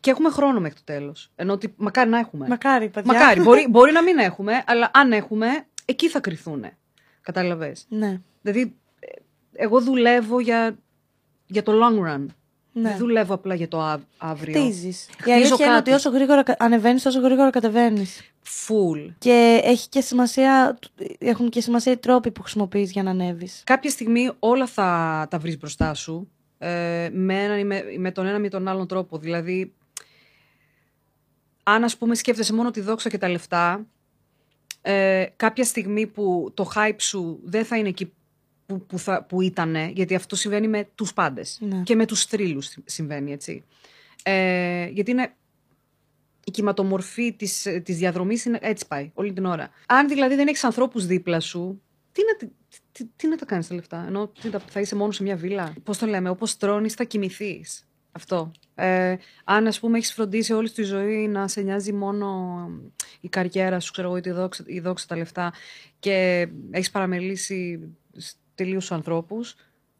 Και 0.00 0.10
έχουμε 0.10 0.30
χρόνο 0.30 0.60
μέχρι 0.60 0.76
το 0.76 0.84
τέλος. 0.84 1.30
Ενώ 1.36 1.52
ότι 1.52 1.74
μακάρι 1.76 2.10
να 2.10 2.18
έχουμε. 2.18 2.46
Μακάρι, 2.48 2.88
παιδιά. 2.88 3.12
Μακάρι. 3.12 3.40
μπορεί, 3.40 3.66
μπορεί 3.70 3.92
να 3.92 4.02
μην 4.02 4.18
έχουμε, 4.18 4.64
αλλά 4.66 4.90
αν 4.94 5.12
έχουμε, 5.12 5.46
εκεί 5.84 6.08
θα 6.08 6.20
κρυθούν. 6.20 6.64
Κατάλαβες. 7.20 7.86
Ναι. 7.88 8.20
Δηλαδή, 8.42 8.76
ε, 9.00 9.06
εγώ 9.52 9.80
δουλεύω 9.80 10.40
για, 10.40 10.78
για 11.48 11.62
το 11.62 11.72
long 11.72 12.14
run. 12.14 12.26
ναι. 12.72 12.88
Δεν 12.88 12.98
δουλεύω 12.98 13.34
απλά 13.34 13.54
για 13.54 13.68
το 13.68 13.80
αβ- 13.82 14.02
αύριο. 14.18 14.60
Χτίζεις. 14.60 15.06
Η 15.08 15.12
Χτίζω 15.18 15.34
αλήθεια 15.36 15.66
είναι 15.66 15.74
κάτι. 15.74 15.90
ότι 15.90 15.98
όσο 15.98 16.10
γρήγορα 16.10 16.42
ανεβαίνεις, 16.58 17.02
τόσο 17.02 17.20
γρήγορα 17.20 17.50
κατεβαίνεις. 17.50 18.22
Full. 18.66 19.10
Και 19.18 19.60
έχει 19.64 19.88
και 19.88 20.00
σημασία, 20.00 20.78
έχουν 21.18 21.48
και 21.48 21.60
σημασία 21.60 21.92
οι 21.92 21.96
τρόποι 21.96 22.30
που 22.30 22.42
χρησιμοποιείς 22.42 22.90
για 22.92 23.02
να 23.02 23.10
ανέβεις. 23.10 23.62
Κάποια 23.66 23.90
στιγμή 23.90 24.30
όλα 24.38 24.66
θα 24.66 25.26
τα 25.30 25.38
βρεις 25.38 25.58
μπροστά 25.58 25.94
σου. 25.94 26.30
Ε, 26.58 27.08
με, 27.12 27.42
έναν 27.44 27.58
ή 27.58 27.64
με, 27.64 27.82
με 27.98 28.10
τον 28.12 28.26
ένα 28.26 28.36
ή 28.36 28.40
με 28.40 28.48
τον 28.48 28.68
άλλον 28.68 28.86
τρόπο. 28.86 29.18
Δηλαδή, 29.18 29.72
αν 31.62 31.84
ας 31.84 31.96
πούμε 31.96 32.14
σκέφτεσαι 32.14 32.54
μόνο 32.54 32.70
τη 32.70 32.80
δόξα 32.80 33.08
και 33.08 33.18
τα 33.18 33.28
λεφτά, 33.28 33.86
ε, 34.82 35.24
κάποια 35.36 35.64
στιγμή 35.64 36.06
που 36.06 36.50
το 36.54 36.70
hype 36.74 36.96
σου 36.98 37.40
δεν 37.44 37.64
θα 37.64 37.76
είναι 37.78 37.88
εκεί 37.88 38.12
που, 38.68 38.86
που, 38.86 38.98
θα, 38.98 39.24
που 39.24 39.40
ήτανε, 39.42 39.90
γιατί 39.94 40.14
αυτό 40.14 40.36
συμβαίνει 40.36 40.68
με 40.68 40.88
τους 40.94 41.12
πάντες. 41.12 41.58
Ναι. 41.60 41.82
Και 41.82 41.94
με 41.94 42.06
τους 42.06 42.24
θρύλους 42.24 42.76
συμβαίνει, 42.84 43.32
έτσι. 43.32 43.64
Ε, 44.22 44.86
γιατί 44.86 45.10
είναι, 45.10 45.34
η 46.44 46.50
κυματομορφή 46.50 47.32
της, 47.32 47.66
ε, 47.66 47.80
της 47.80 47.96
διαδρομής 47.96 48.44
είναι, 48.44 48.58
έτσι 48.62 48.86
πάει 48.86 49.10
όλη 49.14 49.32
την 49.32 49.44
ώρα. 49.44 49.70
Αν 49.86 50.08
δηλαδή 50.08 50.34
δεν 50.34 50.48
έχεις 50.48 50.64
ανθρώπους 50.64 51.06
δίπλα 51.06 51.40
σου, 51.40 51.82
τι 52.12 52.22
να, 52.24 52.36
τι, 52.48 52.54
τι, 52.92 53.04
τι 53.16 53.28
να 53.28 53.36
τα 53.36 53.44
κάνεις 53.44 53.66
τα 53.66 53.74
λεφτά, 53.74 54.04
ενώ 54.06 54.28
τι, 54.40 54.50
τα- 54.50 54.58
θα 54.68 54.80
είσαι 54.80 54.94
μόνος 54.94 55.16
σε 55.16 55.22
μια 55.22 55.36
βίλα. 55.36 55.74
Πώς 55.82 55.98
το 55.98 56.06
λέμε, 56.06 56.28
όπως 56.28 56.56
τρώνεις 56.56 56.94
θα 56.94 57.04
κοιμηθείς. 57.04 57.82
Αυτό. 58.12 58.50
Ε, 58.74 59.16
αν 59.44 59.66
ας 59.66 59.80
πούμε 59.80 59.96
έχεις 59.98 60.12
φροντίσει 60.12 60.52
όλη 60.52 60.68
σου 60.68 60.74
τη 60.74 60.82
ζωή 60.82 61.28
να 61.28 61.48
σε 61.48 61.60
νοιάζει 61.60 61.92
μόνο 61.92 62.56
η 63.20 63.28
καριέρα 63.28 63.80
σου, 63.80 63.92
ξέρω 63.92 64.08
εγώ, 64.08 64.20
η 64.24 64.30
δόξα, 64.30 64.64
η 64.66 64.80
δόξα 64.80 65.06
τα 65.06 65.16
λεφτά 65.16 65.52
και 65.98 66.48
έχεις 66.70 66.90
παραμελήσει 66.90 67.80
τελείως 68.58 68.80
τους 68.86 68.92
ανθρώπους, 68.96 69.52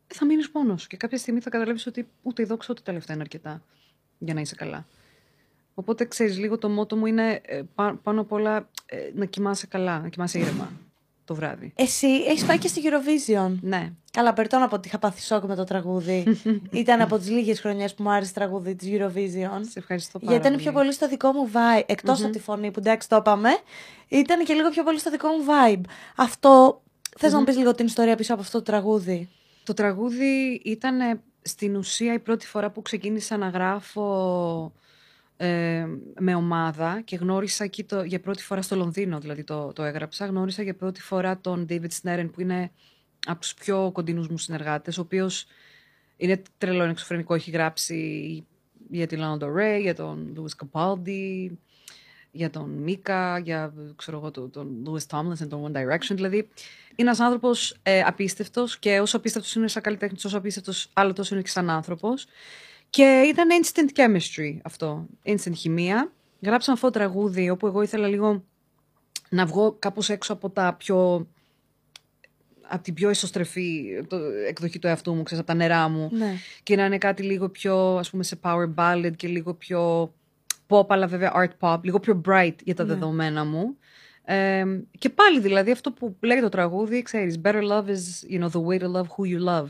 ε, 0.07 0.15
θα 0.15 0.25
μείνεις 0.25 0.51
μόνος 0.55 0.87
και 0.87 0.97
κάποια 0.97 1.19
στιγμή 1.19 1.41
θα 1.41 1.51
καταλάβεις 1.51 1.87
ότι 1.87 2.09
ούτε 2.23 2.43
η 2.43 2.45
δόξα 2.45 2.69
ούτε 2.71 2.81
τα 2.85 2.93
λεφτά 2.93 3.13
είναι 3.13 3.23
αρκετά 3.23 3.63
για 4.19 4.35
να 4.35 4.41
είσαι 4.41 4.55
καλά. 4.55 4.87
Οπότε 5.75 6.05
ξέρεις, 6.05 6.39
λίγο 6.39 6.59
το 6.59 6.69
μότο 6.69 6.97
μου 6.97 7.07
είναι 7.07 7.41
ε, 7.45 7.63
πά- 7.75 7.99
πάνω 8.03 8.21
απ' 8.21 8.33
όλα 8.33 8.69
ε, 8.87 8.97
να 9.15 9.25
κοιμάσαι 9.25 9.67
καλά, 9.67 10.01
να 10.01 10.09
κοιμάσαι 10.09 10.39
ήρεμα 10.39 10.71
το 11.25 11.35
βράδυ. 11.35 11.73
Εσύ 11.77 12.07
έχεις 12.07 12.45
πάει 12.45 12.59
και 12.59 12.69
στη 12.69 12.81
Eurovision; 12.85 13.55
Ναι. 13.61 13.93
Καλά, 14.13 14.33
περιττώ 14.33 14.59
να 14.59 14.69
πω 14.69 14.75
ότι 14.75 14.89
είχα 14.89 14.99
πάθει 14.99 15.21
σοκ 15.23 15.45
με 15.45 15.55
το 15.55 15.65
τραγούδι. 15.65 16.25
Ήταν 16.71 17.01
από 17.01 17.19
τις 17.19 17.31
λίγες 17.31 17.61
χρονιές 17.61 17.95
που 17.95 18.03
μου 18.03 18.11
άρεσε 18.11 18.33
το 18.33 18.41
τραγούδι 18.41 18.75
της 18.75 18.89
Eurovision. 18.91 19.61
Σε 19.71 19.79
ευχαριστώ 19.79 20.19
πάρα 20.19 20.33
Γιατί 20.33 20.47
ήταν 20.49 20.59
πιο 20.59 20.73
πολύ 20.73 20.93
στο 20.93 21.09
δικό 21.09 21.33
μου 21.33 21.51
vibe. 21.53 21.83
εκτο 21.87 22.13
από 22.13 22.31
τη 22.31 22.39
φωνή 22.39 22.71
που 22.71 22.79
εντάξει 22.81 23.09
το 23.09 23.17
είπαμε, 23.17 23.49
ήταν 24.09 24.45
και 24.45 24.55
λίγο 24.55 24.69
πιο 24.71 24.83
πολύ 24.85 24.99
στο 24.99 25.11
δικό 25.11 25.29
μου 25.29 25.45
vibe. 25.49 25.81
Αυτό. 26.17 26.83
Θες 27.21 27.33
να 27.33 27.39
μου 27.39 27.45
πεις 27.45 27.57
λίγο 27.57 27.75
την 27.75 27.87
ιστορία 27.87 28.17
πίσω 28.17 28.33
από 28.33 28.43
αυτό 28.43 28.59
το 28.59 28.65
τραγούδι; 28.65 29.29
Το 29.65 29.75
τραγούδι 29.75 30.61
ήταν 30.65 31.01
ε, 31.01 31.21
στην 31.43 31.77
ουσία 31.77 32.13
η 32.13 32.19
πρώτη 32.19 32.47
φορά 32.47 32.71
που 32.71 32.83
ξεκίνησα 32.83 33.37
να 33.37 33.49
γράφω 33.49 34.73
ε, 35.37 35.87
με 36.19 36.35
ομάδα 36.35 37.01
και 37.05 37.17
γνώρισα 37.17 37.65
εκεί 37.65 37.85
το, 37.85 38.03
για 38.03 38.21
πρώτη 38.21 38.43
φορά 38.43 38.63
στο 38.63 38.77
Λονδίνο, 38.77 39.19
δηλαδή 39.19 39.45
το, 39.45 39.73
το 39.73 39.83
έγραψα. 39.83 40.27
Γνώρισα 40.27 40.63
για 40.63 40.75
πρώτη 40.75 41.01
φορά 41.01 41.39
τον 41.39 41.67
David 41.69 41.89
Sneren 42.03 42.29
που 42.33 42.41
είναι 42.41 42.71
από 43.27 43.41
τους 43.41 43.55
πιο 43.55 43.91
κοντινούς 43.93 44.29
μου 44.29 44.39
συνεργάτες, 44.39 44.99
ο 44.99 45.01
οποίος 45.01 45.47
είναι 46.17 46.43
τρελό, 46.59 46.83
είναι 46.83 46.91
εξωφρενικό, 46.91 47.35
έχει 47.35 47.51
γράψει 47.51 48.47
για 48.91 49.07
τη 49.07 49.17
Lana 49.19 49.39
Del 49.43 49.57
Rey, 49.57 49.81
για 49.81 49.95
τον 49.95 50.35
Louis 50.37 50.67
Capaldi, 50.67 51.49
για 52.31 52.51
τον 52.51 52.71
Μίκα, 52.71 53.39
για 53.39 53.73
ξέρω 53.97 54.19
εγώ, 54.19 54.31
τον, 54.31 54.51
τον 54.51 54.85
Louis 54.87 55.07
Tomlinson, 55.17 55.49
τον 55.49 55.73
One 55.73 55.77
Direction. 55.77 56.15
Δηλαδή, 56.15 56.49
είναι 57.01 57.09
ένας 57.09 57.21
άνθρωπος 57.21 57.77
ε, 57.83 58.01
απίστευτος 58.01 58.79
και 58.79 59.01
όσο 59.01 59.17
απίστευτος 59.17 59.55
είναι 59.55 59.69
σαν 59.69 59.83
καλλιτέχνης, 59.83 60.25
όσο 60.25 60.39
απίστευτος 60.39 60.91
άλλο 60.93 61.13
τόσο 61.13 61.35
είναι 61.35 61.43
και 61.45 61.51
σαν 61.51 61.71
άνθρωπος. 61.71 62.27
Και 62.91 63.23
ήταν 63.29 63.49
instant 63.63 63.99
chemistry 64.01 64.59
αυτό. 64.63 65.07
Instant 65.25 65.53
χημεία. 65.57 66.13
Γράψαμε 66.43 66.77
αυτό 66.77 66.91
το 66.91 66.99
τραγούδι 66.99 67.51
όπου 67.51 67.67
εγώ 67.67 67.83
ήθελα 67.83 68.07
λίγο 68.09 68.45
να 69.29 69.47
βγω 69.47 69.77
κάπως 69.79 70.09
έξω 70.09 70.33
από 70.33 70.51
τα 70.51 70.75
πιο 70.79 71.29
από 72.71 72.83
την 72.83 72.95
πιο 72.95 73.11
ισοστρεφή 73.11 73.85
το, 74.09 74.17
εκδοχή 74.49 74.79
του 74.79 74.87
εαυτού 74.87 75.15
μου, 75.15 75.23
ξέρεις, 75.23 75.45
από 75.45 75.53
τα 75.53 75.59
νερά 75.59 75.89
μου 75.89 76.09
Ναι. 76.13 76.35
και 76.63 76.77
να 76.77 76.85
είναι 76.85 76.99
κάτι 76.99 77.23
λίγο 77.23 77.49
πιο, 77.49 77.97
ας 77.97 78.11
πούμε, 78.11 78.23
σε 78.23 78.39
power 78.43 78.75
ballad 78.75 79.13
και 79.17 79.29
λίγο 79.29 79.55
πιο 79.55 80.13
pop, 80.69 80.87
αλλά 80.89 81.07
βέβαια 81.07 81.33
art 81.37 81.53
pop, 81.61 81.79
λίγο 81.83 82.01
πιο 82.01 82.21
bright 82.29 82.55
για 82.65 82.75
τα 82.75 82.85
Ναι. 82.85 82.93
δεδομένα 82.93 83.45
μου. 83.45 83.77
Ε, 84.31 84.65
και 84.99 85.11
πάλι 85.11 85.41
δηλαδή 85.41 85.71
αυτό 85.71 85.93
που 85.93 86.17
λέει 86.21 86.41
το 86.41 86.49
τραγούδι, 86.49 87.03
ξέρεις, 87.03 87.41
better 87.45 87.63
love 87.71 87.87
is, 87.87 88.31
you 88.31 88.41
know, 88.41 88.51
the 88.51 88.65
way 88.65 88.79
to 88.79 88.93
love 88.93 89.07
who 89.07 89.25
you 89.25 89.49
love. 89.49 89.69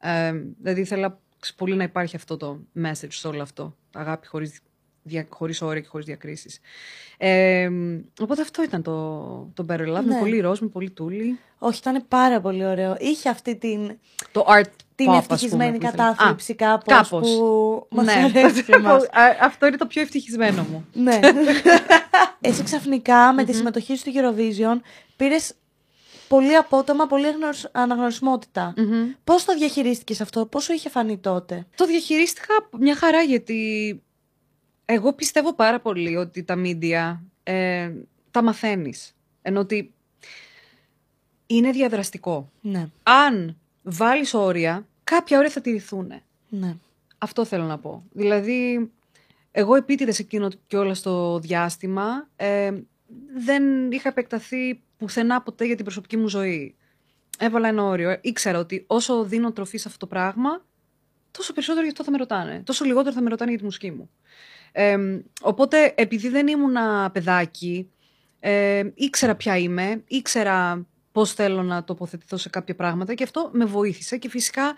Ε, 0.00 0.32
δηλαδή 0.60 0.80
ήθελα 0.80 1.20
πολύ 1.56 1.74
να 1.74 1.82
υπάρχει 1.82 2.16
αυτό 2.16 2.36
το 2.36 2.60
message 2.82 3.08
σε 3.08 3.28
όλο 3.28 3.42
αυτό. 3.42 3.76
Αγάπη 3.92 4.26
χωρίς, 4.26 4.60
δια, 5.02 5.26
χωρίς 5.28 5.62
όρια 5.62 5.80
και 5.80 5.88
χωρίς 5.88 6.06
διακρίσεις. 6.06 6.58
Ε, 7.18 7.70
οπότε 8.20 8.40
αυτό 8.42 8.62
ήταν 8.62 8.82
το, 8.82 9.18
το 9.54 9.66
better 9.68 9.80
love, 9.96 10.02
με 10.04 10.14
Ναι. 10.14 10.18
πολύ 10.18 10.40
ροζ, 10.40 10.58
με 10.60 10.66
πολύ 10.68 10.90
τούλι. 10.90 11.38
Όχι, 11.58 11.78
ήταν 11.78 12.04
πάρα 12.08 12.40
πολύ 12.40 12.64
ωραίο. 12.66 12.96
Είχε 12.98 13.28
αυτή 13.28 13.56
την, 13.56 13.98
Το 14.32 14.46
art 14.48 14.64
την 14.94 15.06
pop, 15.06 15.10
ας 15.10 15.18
ευτυχισμένη 15.18 15.76
πούμε, 15.76 15.78
που 15.78 15.94
ήθελα. 15.94 16.04
κατάθλιψη 16.12 16.52
Α, 16.52 16.54
κάπως, 16.54 16.94
κάπως. 16.94 17.28
που 17.36 17.86
μας 17.90 18.04
ναι. 18.04 18.12
αρέσει 18.12 18.64
και 18.64 18.74
εμάς. 18.82 19.02
Α, 19.02 19.08
Αυτό 19.40 19.66
είναι 19.66 19.76
το 19.76 19.86
πιο 19.86 20.02
ευτυχισμένο 20.02 20.66
μου. 20.70 20.86
ναι. 20.92 21.18
Εσύ 22.40 22.62
ξαφνικά 22.62 23.32
με 23.32 23.44
τη 23.44 23.52
συμμετοχή 23.54 23.92
σου 23.94 23.98
στη 23.98 24.12
Eurovision 24.14 24.80
πήρες 25.16 25.54
πολύ 26.28 26.56
απότομα, 26.56 27.06
πολύ 27.06 27.26
αγνωσ- 27.26 27.68
αναγνωρισμότητα. 27.72 28.74
Πώς 29.24 29.44
το 29.44 29.54
διαχειρίστηκες 29.54 30.20
αυτό, 30.20 30.46
πώς 30.46 30.64
σου 30.64 30.72
είχε 30.72 30.88
φανεί 30.88 31.18
τότε; 31.18 31.66
Το 31.74 31.86
διαχειρίστηκα 31.86 32.54
μια 32.78 32.96
χαρά 32.96 33.22
γιατί 33.22 34.02
εγώ 34.84 35.12
πιστεύω 35.12 35.54
πάρα 35.54 35.80
πολύ 35.80 36.16
ότι 36.16 36.42
τα 36.42 36.54
media 36.64 37.18
ε, 37.42 37.92
τα 38.30 38.42
μαθαίνεις. 38.42 39.14
Ενώ 39.42 39.60
ότι 39.60 39.92
είναι 41.46 41.70
διαδραστικό. 41.70 42.50
Ναι, 42.60 42.88
Αν 43.02 43.56
βάλεις 43.82 44.34
όρια, 44.34 44.86
κάποια 45.04 45.38
όρια 45.38 45.50
θα 45.50 45.60
τηρηθούν. 45.60 46.12
ναι. 46.48 46.76
Αυτό 47.18 47.44
θέλω 47.44 47.64
να 47.64 47.78
πω. 47.78 48.04
Δηλαδή, 48.12 48.90
εγώ 49.50 49.74
επίτηδες 49.74 50.18
εκείνο 50.18 50.48
και 50.66 50.76
όλα 50.76 50.94
στο 50.94 51.38
διάστημα 51.38 52.28
ε, 52.36 52.72
δεν 53.36 53.90
είχα 53.92 54.08
επεκταθεί 54.08 54.80
πουθενά 54.96 55.42
ποτέ 55.42 55.64
για 55.64 55.74
την 55.74 55.84
προσωπική 55.84 56.16
μου 56.16 56.28
ζωή. 56.28 56.74
Έβαλα 57.38 57.68
ένα 57.68 57.82
όριο. 57.82 58.18
Ήξερα 58.20 58.58
ότι 58.58 58.84
όσο 58.86 59.24
δίνω 59.24 59.52
τροφή 59.52 59.78
σε 59.78 59.88
αυτό 59.88 60.06
το 60.06 60.06
πράγμα, 60.06 60.64
τόσο 61.30 61.52
περισσότερο 61.52 61.84
γι' 61.84 61.90
αυτό 61.90 62.04
θα 62.04 62.10
με 62.10 62.16
ρωτάνε. 62.16 62.62
Τόσο 62.64 62.84
λιγότερο 62.84 63.14
θα 63.14 63.20
με 63.22 63.28
ρωτάνε 63.28 63.50
για 63.50 63.58
τη 63.58 63.64
μουσική 63.64 63.90
μου. 63.90 64.10
Ε, 64.72 64.96
οπότε, 65.42 65.94
επειδή 65.96 66.28
δεν 66.28 66.46
ήμουν 66.46 66.76
παιδάκι, 67.12 67.90
ε, 68.40 68.82
ήξερα 68.94 69.34
ποια 69.34 69.56
είμαι, 69.56 70.02
ήξερα 70.06 70.86
πώς 71.12 71.32
θέλω 71.32 71.62
να 71.62 71.84
τοποθετηθώ 71.84 72.36
σε 72.36 72.48
κάποια 72.48 72.74
πράγματα 72.74 73.14
και 73.14 73.24
αυτό 73.24 73.50
με 73.52 73.64
βοήθησε 73.64 74.16
και 74.16 74.28
φυσικά 74.28 74.74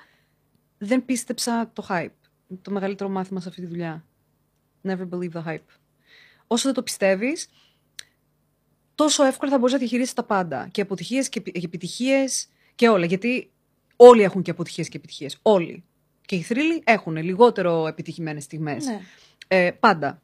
δεν 0.78 1.04
πίστεψα 1.04 1.70
το 1.72 1.86
hype. 1.88 2.08
Το 2.62 2.70
μεγαλύτερο 2.70 3.10
μάθημα 3.10 3.40
σε 3.40 3.48
αυτή 3.48 3.60
τη 3.60 3.66
δουλειά. 3.66 4.04
Never 4.82 5.08
believe 5.10 5.32
the 5.32 5.44
hype. 5.46 5.58
Όσο 6.46 6.64
δεν 6.64 6.74
το 6.74 6.82
πιστεύεις, 6.82 7.48
τόσο 8.94 9.24
εύκολα 9.24 9.50
θα 9.50 9.58
μπορείς 9.58 9.72
να 9.72 9.78
διαχειρίσεις 9.78 10.12
τα 10.14 10.24
πάντα. 10.24 10.68
Και 10.70 10.80
αποτυχίες 10.80 11.28
και 11.28 11.42
επιτυχίες 11.52 12.48
και 12.74 12.88
όλα. 12.88 13.06
Γιατί 13.06 13.50
όλοι 13.96 14.22
έχουν 14.22 14.42
και 14.42 14.50
αποτυχίες 14.50 14.88
και 14.88 14.96
επιτυχίες. 14.96 15.38
Όλοι. 15.42 15.84
Και 16.26 16.36
οι 16.36 16.42
θρύλοι 16.42 16.82
έχουν 16.84 17.16
λιγότερο 17.16 17.86
επιτυχημένες 17.86 18.44
στιγμές. 18.44 18.84
ναι. 18.86 19.00
Ε, 19.48 19.70
πάντα. 19.80 20.22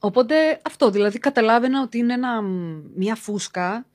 Οπότε 0.00 0.60
αυτό, 0.64 0.90
δηλαδή 0.90 1.18
καταλάβαινα 1.18 1.82
ότι 1.82 1.98
είναι 1.98 2.12
ένα, 2.12 2.42
μ, 2.42 2.82
μια 2.94 3.14
φούσκα. 3.14 3.86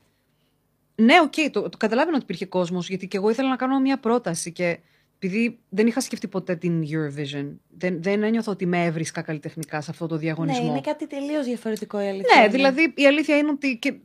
Ναι, 0.96 1.14
οκ, 1.22 1.52
το, 1.52 1.70
το 1.70 1.78
καταλάβαινα 1.78 2.16
ότι 2.16 2.24
υπήρχε 2.24 2.46
κόσμος, 2.46 2.90
γιατί 2.90 3.08
και 3.08 3.18
εγώ 3.18 3.30
ήθελα 3.30 3.50
να 3.50 3.56
κάνω 3.56 3.80
μια 3.80 4.00
πρόταση 4.00 4.52
και 4.52 4.80
επειδή 5.24 5.60
δεν 5.70 5.88
είχα 5.88 6.00
σκεφτεί 6.02 6.28
ποτέ 6.28 6.56
την 6.56 6.84
Eurovision, 6.84 7.48
δεν, 7.78 8.04
δεν 8.04 8.24
ένιωθα 8.24 8.52
ότι 8.52 8.66
με 8.66 8.86
έβρισκα 8.86 9.22
καλλιτεχνικά 9.22 9.82
σε 9.82 9.92
αυτό 9.92 10.08
το 10.08 10.14
Ναι, 10.14 10.20
διαγωνισμό. 10.20 10.66
είναι 10.66 10.82
κάτι 10.82 11.08
τελείως 11.08 11.46
διαφορετικό 11.46 12.02
η 12.02 12.08
αλήθεια. 12.08 12.36
Ναι, 12.36 12.42
είναι. 12.42 12.52
δηλαδή 12.52 12.94
η 12.96 13.08
αλήθεια 13.08 13.38
είναι 13.38 13.50
ότι 13.50 13.78
και, 13.78 13.90
ε, 13.90 13.96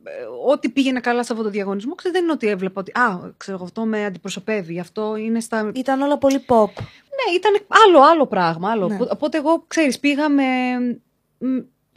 ό,τι 0.51 0.69
πήγαινε 0.69 0.99
καλά 0.99 1.23
σε 1.23 1.31
αυτό 1.31 1.43
το 1.43 1.49
διαγωνισμό, 1.49 1.95
ξέρετε, 1.95 2.19
δεν 2.19 2.27
είναι 2.27 2.37
ότι 2.37 2.47
έβλεπα 2.47 2.79
ότι 2.81 2.91
Α, 2.91 3.33
ξέρω, 3.37 3.59
αυτό 3.63 3.85
με 3.85 4.05
αντιπροσωπεύει. 4.05 4.79
Αυτό 4.79 5.15
είναι 5.15 5.39
στα. 5.39 5.71
Ήταν 5.75 6.01
όλα 6.01 6.17
πολύ 6.17 6.45
pop. 6.47 6.69
Ναι, 7.25 7.35
ήταν 7.35 7.53
άλλο, 7.87 8.01
άλλο 8.11 8.25
πράγμα. 8.27 8.71
Άλλο. 8.71 8.87
Ναι. 8.87 8.97
Οπότε 9.11 9.37
εγώ, 9.37 9.63
ξέρεις, 9.67 9.99
πήγα 9.99 10.29
με, 10.29 10.43
μ, 11.37 11.47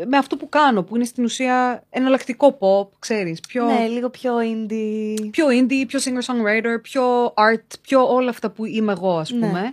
με 0.07 0.17
αυτό 0.17 0.37
που 0.37 0.49
κάνω, 0.49 0.83
που 0.83 0.97
είναι 0.97 1.05
στην 1.05 1.25
ουσία 1.25 1.85
εναλλακτικό 1.91 2.59
pop, 2.61 2.89
ξέρεις, 2.99 3.41
πιο, 3.41 3.65
Ναι, 3.65 3.87
λίγο 3.87 4.11
πιο 4.11 4.35
indie. 4.39 5.29
πιο 5.31 5.47
indie, 5.49 5.85
πιο 5.87 6.01
singer-songwriter, 6.05 6.83
πιο 6.83 7.25
art, 7.27 7.67
πιο 7.83 8.09
όλα 8.15 8.31
αυτά 8.31 8.51
που 8.51 8.65
είμαι 8.65 8.93
εγώ, 8.93 9.19
ας 9.19 9.31
Ναι. 9.31 9.47
πούμε. 9.47 9.73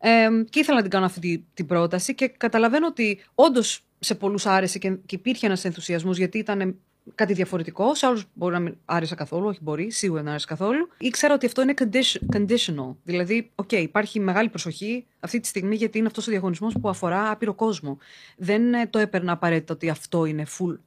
Ε, 0.00 0.28
και 0.50 0.58
ήθελα 0.58 0.76
να 0.76 0.82
την 0.82 0.90
κάνω 0.90 1.04
αυτή 1.04 1.20
τη- 1.20 1.42
την 1.54 1.66
πρόταση 1.66 2.14
και 2.14 2.28
καταλαβαίνω 2.28 2.86
ότι 2.86 3.20
όντως 3.34 3.82
σε 3.98 4.14
πολλούς 4.14 4.46
άρεσε 4.46 4.78
και, 4.78 4.90
και 5.06 5.14
υπήρχε 5.14 5.46
ένας 5.46 5.64
ενθουσιασμός 5.64 6.16
γιατί 6.18 6.38
ήταν 6.38 6.76
κάτι 7.14 7.32
διαφορετικό. 7.32 7.94
Σε 7.94 8.06
άλλους 8.06 8.24
μπορεί 8.34 8.52
να 8.52 8.60
μην 8.60 8.76
άρεσε 8.84 9.14
καθόλου, 9.14 9.46
όχι 9.46 9.58
μπορεί, 9.62 9.90
σίγουρα 9.90 10.22
να 10.22 10.30
άρεσε 10.30 10.46
καθόλου. 10.46 10.88
Ήξερα 10.98 11.34
ότι 11.34 11.46
αυτό 11.46 11.62
είναι 11.62 11.74
condition- 11.78 12.36
conditional. 12.36 12.94
Δηλαδή, 13.02 13.50
οκ, 13.54 13.72
υπάρχει 13.72 14.20
μεγάλη 14.20 14.48
προσοχή 14.48 15.06
αυτή 15.20 15.40
τη 15.40 15.46
στιγμή 15.46 15.74
γιατί 15.76 15.98
είναι 15.98 16.06
αυτός 16.06 16.26
ο 16.26 16.30
διαγωνισμός 16.30 16.74
που 16.80 16.88
αφορά 16.88 17.30
άπειρο 17.30 17.54
κόσμο. 17.54 17.98
Δεν 18.36 18.74
ε, 18.74 18.86
το 18.86 18.98
έπαιρνα 18.98 19.32
απαραίτητα 19.32 19.74
ότι 19.74 19.90
αυτό 19.90 20.24
είναι 20.24 20.46
full 20.58 20.78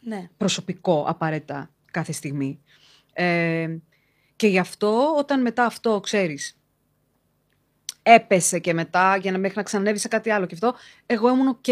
Ναι. 0.00 0.28
προσωπικό 0.36 1.04
απαραίτητα 1.08 1.70
κάθε 1.90 2.12
στιγμή. 2.12 2.60
Ε, 3.12 3.76
και 4.36 4.46
γι' 4.46 4.58
αυτό 4.58 5.14
όταν 5.18 5.40
μετά 5.40 5.64
αυτό, 5.64 6.00
ξέρεις, 6.00 6.58
έπεσε 8.02 8.58
και 8.58 8.74
μετά 8.74 9.16
για 9.16 9.32
να 9.32 9.38
μέχρι 9.38 9.56
να 9.56 9.62
ξανανέβει 9.62 9.98
σε 9.98 10.08
κάτι 10.08 10.30
άλλο 10.30 10.46
και 10.46 10.54
αυτό, 10.54 10.74
εγώ 11.06 11.28
ήμουν 11.28 11.48
οκ. 11.48 11.64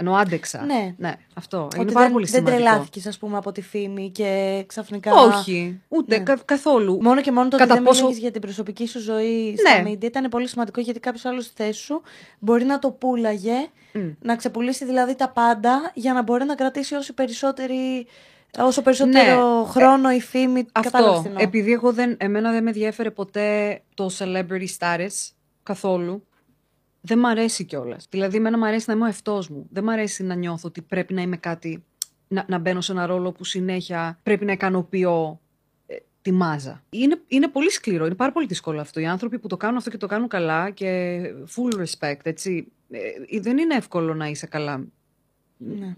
Ενώ 0.00 0.14
άντεξα. 0.14 0.64
Ναι. 0.64 0.94
ναι 0.98 1.14
αυτό. 1.34 1.62
Ότι 1.64 1.80
είναι 1.80 1.92
πάρα 1.92 2.04
δεν, 2.04 2.12
πολύ 2.14 2.26
δεν 2.26 2.34
σημαντικό. 2.34 2.62
τρελάθηκες, 2.64 3.06
ας 3.06 3.18
πούμε, 3.18 3.36
από 3.36 3.52
τη 3.52 3.62
φήμη 3.62 4.10
και 4.10 4.62
ξαφνικά. 4.66 5.14
Όχι, 5.14 5.80
ούτε 5.88 6.16
Ναι. 6.18 6.22
κα- 6.22 6.38
καθόλου. 6.44 6.98
Μόνο 7.02 7.20
και 7.20 7.32
μόνο 7.32 7.48
το 7.48 7.56
Κατά 7.56 7.64
ότι 7.64 7.74
δεν 7.74 7.82
πόσο- 7.82 8.00
μίλαγες 8.00 8.20
για 8.22 8.30
την 8.30 8.40
προσωπική 8.40 8.86
σου 8.86 9.00
ζωή 9.00 9.54
στα 9.58 9.82
Ναι. 9.82 9.90
media 9.90 10.02
ήταν 10.04 10.28
πολύ 10.28 10.48
σημαντικό 10.48 10.80
γιατί 10.80 11.00
κάποιος 11.00 11.24
άλλος 11.24 11.44
στη 11.44 11.62
θέση 11.62 11.80
σου 11.80 12.02
μπορεί 12.38 12.64
να 12.64 12.78
το 12.78 12.90
πούλαγε, 12.90 13.68
Μμ. 13.92 14.00
να 14.20 14.36
ξεπουλήσει 14.36 14.84
δηλαδή 14.84 15.14
τα 15.16 15.28
πάντα 15.28 15.90
για 15.94 16.12
να 16.12 16.22
μπορεί 16.22 16.44
να 16.44 16.54
κρατήσει 16.54 16.94
όσο, 16.94 17.12
περισσότερη, 17.14 18.06
όσο 18.58 18.82
περισσότερο 18.82 19.64
χρόνο 19.70 20.10
η 20.10 20.20
φήμη. 20.20 20.64
Κατάλαβες 20.72 21.02
Ναι. 21.02 21.10
Αυτό. 21.12 21.22
τι 21.22 21.28
εννοώ. 21.28 21.42
Επειδή 21.42 21.72
εγώ 21.72 21.92
δεν, 21.92 22.16
εμένα 22.20 22.50
δεν 22.50 22.62
με 22.62 22.70
ενδιαφέρε 22.70 23.10
ποτέ 23.10 23.80
το 23.94 24.10
celebrity 24.18 24.66
status 24.78 25.30
καθόλου. 25.62 26.24
Δεν 27.00 27.18
μ' 27.18 27.26
αρέσει 27.26 27.64
κιόλας. 27.64 28.06
Δηλαδή, 28.10 28.36
εμένα 28.36 28.58
μου 28.58 28.66
αρέσει 28.66 28.84
να 28.88 28.94
είμαι 28.94 29.02
ο 29.02 29.06
εαυτός 29.06 29.48
μου. 29.48 29.66
Δεν 29.70 29.84
μ' 29.84 29.88
αρέσει 29.88 30.22
να 30.22 30.34
νιώθω 30.34 30.68
ότι 30.68 30.82
πρέπει 30.82 31.14
να 31.14 31.22
είμαι 31.22 31.36
κάτι. 31.36 31.84
Να, 32.28 32.44
να 32.48 32.58
μπαίνω 32.58 32.80
σε 32.80 32.92
ένα 32.92 33.06
ρόλο 33.06 33.32
που 33.32 33.44
συνέχεια 33.44 34.18
πρέπει 34.22 34.44
να 34.44 34.52
ικανοποιώ 34.52 35.40
ε, 35.86 35.96
τη 36.22 36.32
μάζα. 36.32 36.82
Είναι, 36.90 37.20
είναι 37.28 37.48
πολύ 37.48 37.70
σκληρό, 37.70 38.06
είναι 38.06 38.14
πάρα 38.14 38.32
πολύ 38.32 38.46
δύσκολο 38.46 38.80
αυτό. 38.80 39.00
Οι 39.00 39.06
άνθρωποι 39.06 39.38
που 39.38 39.48
το 39.48 39.56
κάνουν 39.56 39.76
αυτό 39.76 39.90
και 39.90 39.96
το 39.96 40.06
κάνουν 40.06 40.28
καλά 40.28 40.70
και 40.70 41.20
full 41.56 41.80
respect, 41.80 42.20
έτσι. 42.22 42.72
Ε, 42.90 43.40
δεν 43.40 43.58
είναι 43.58 43.74
εύκολο 43.74 44.14
να 44.14 44.26
είσαι 44.26 44.46
καλά 44.46 44.84
Ναι. 45.56 45.96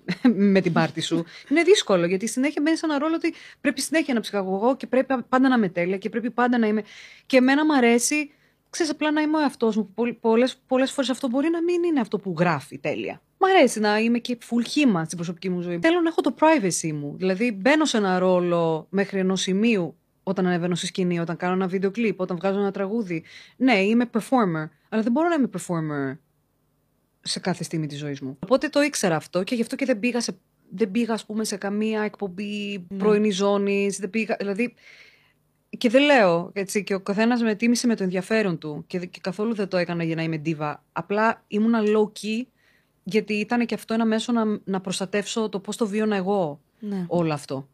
με 0.53 0.61
την 0.61 0.73
πάρτη 0.73 1.01
σου. 1.01 1.25
Είναι 1.49 1.63
δύσκολο 1.63 2.07
γιατί 2.07 2.29
συνέχεια 2.29 2.63
μπαίνεις 2.63 2.79
σε 2.79 2.87
ένα 2.87 2.99
ρόλο 2.99 3.15
ότι 3.15 3.35
πρέπει 3.61 3.81
συνέχεια 3.81 4.15
να 4.15 4.21
ψυχαγωγώ 4.21 4.77
και 4.77 4.87
πρέπει 4.87 5.15
πάντα 5.29 5.49
να 5.49 5.55
είμαι 5.55 5.69
τέλεια 5.69 5.99
και 5.99 6.09
πρέπει 6.09 6.31
πάντα 6.31 6.59
να 6.59 6.67
είμαι. 6.67 6.83
Και 7.27 7.37
εμένα 7.37 7.65
μου 7.65 7.75
αρέσει, 7.75 8.31
ξέρεις, 8.73 8.93
απλά 8.93 9.11
να 9.11 9.21
είμαι 9.21 9.37
ο 9.37 9.41
εαυτός 9.41 9.77
μου. 9.77 9.95
Πολλές 10.21 10.57
πολλές 10.67 10.91
φορές 10.93 11.11
αυτό 11.11 11.29
μπορεί 11.29 11.49
να 11.51 11.63
μην 11.63 11.83
είναι 11.83 12.01
αυτό 12.01 12.19
που 12.19 12.35
γράφει 12.39 12.79
τέλεια. 12.79 13.23
Μ' 13.39 13.45
αρέσει 13.45 13.81
να 13.81 13.99
είμαι 13.99 14.19
και 14.19 14.39
full 14.51 14.65
χήμα 14.69 15.05
στην 15.05 15.17
προσωπική 15.17 15.49
μου 15.49 15.61
ζωή. 15.61 15.79
Θέλω 15.83 16.01
να 16.01 16.09
έχω 16.09 16.21
το 16.21 16.35
privacy 16.39 16.93
μου. 16.93 17.15
Δηλαδή, 17.17 17.53
μπαίνω 17.53 17.85
σε 17.85 17.97
ένα 17.97 18.19
ρόλο 18.19 18.87
μέχρι 18.91 19.19
ενός 19.19 19.41
σημείου 19.41 19.97
όταν 20.23 20.47
ανεβαίνω 20.47 20.75
στη 20.75 20.87
σκηνή, 20.87 21.19
όταν 21.19 21.37
κάνω 21.37 21.53
ένα 21.53 21.67
βίντεο 21.67 21.91
κλιπ, 21.91 22.21
όταν 22.21 22.37
βγάζω 22.37 22.59
ένα 22.59 22.71
τραγούδι. 22.71 23.25
Ναι, 23.57 23.83
είμαι 23.83 24.11
performer, 24.13 24.69
αλλά 24.89 25.03
δεν 25.03 25.13
μπορώ 25.13 25.29
να 25.29 25.35
είμαι 25.35 25.51
performer 25.59 26.19
σε 27.21 27.41
κάθε 27.41 27.65
στιγμή 27.65 27.87
της 27.87 27.99
ζωής 27.99 28.21
μου. 28.21 28.37
Οπότε 28.43 28.69
το 28.69 28.83
ήξερα 28.83 29.17
αυτό 29.17 29.43
και 29.43 29.55
γι' 29.55 29.63
αυτό 29.63 29.77
και 29.77 29.85
δεν 29.85 29.99
πήγα, 29.99 30.21
σε, 30.21 30.39
δεν 30.71 30.91
πήγα 30.91 31.15
ας 31.15 31.27
πούμε, 31.27 31.45
σε 31.45 31.57
καμία 31.57 32.03
εκπομπή 32.03 32.87
Ναι. 32.89 32.99
πρωινή 32.99 33.31
ζώνης, 33.31 33.99
δεν 33.99 34.11
πήγα, 34.11 34.37
δηλαδή... 34.39 34.75
Και 35.79 35.89
δεν 35.89 36.03
λέω, 36.03 36.51
έτσι, 36.53 36.85
και 36.85 36.95
ο 36.95 37.01
καθένας 37.01 37.43
με 37.43 37.55
τίμησε 37.55 37.87
με 37.87 37.97
το 37.97 38.03
ενδιαφέρον 38.03 38.59
του 38.59 38.85
και, 38.87 39.07
και 39.07 39.21
καθόλου 39.23 39.55
δεν 39.55 39.69
το 39.69 39.77
έκανα 39.77 40.05
για 40.05 40.15
να 40.15 40.23
είμαι 40.23 40.37
ντίβα. 40.39 40.83
Απλά 40.93 41.43
ήμουνα 41.47 41.81
low 41.83 42.07
key, 42.21 42.47
γιατί 43.03 43.35
ήταν 43.35 43.67
και 43.67 43.75
αυτό 43.75 43.95
ένα 43.95 44.05
μέσο 44.05 44.33
να, 44.33 44.61
να 44.65 44.81
προστατεύσω 44.81 45.49
το 45.49 45.59
πώς 45.61 45.77
το 45.77 45.87
βίωνα 45.87 46.17
εγώ 46.17 46.61
Ναι. 46.79 47.05
όλο 47.09 47.33
αυτό. 47.33 47.69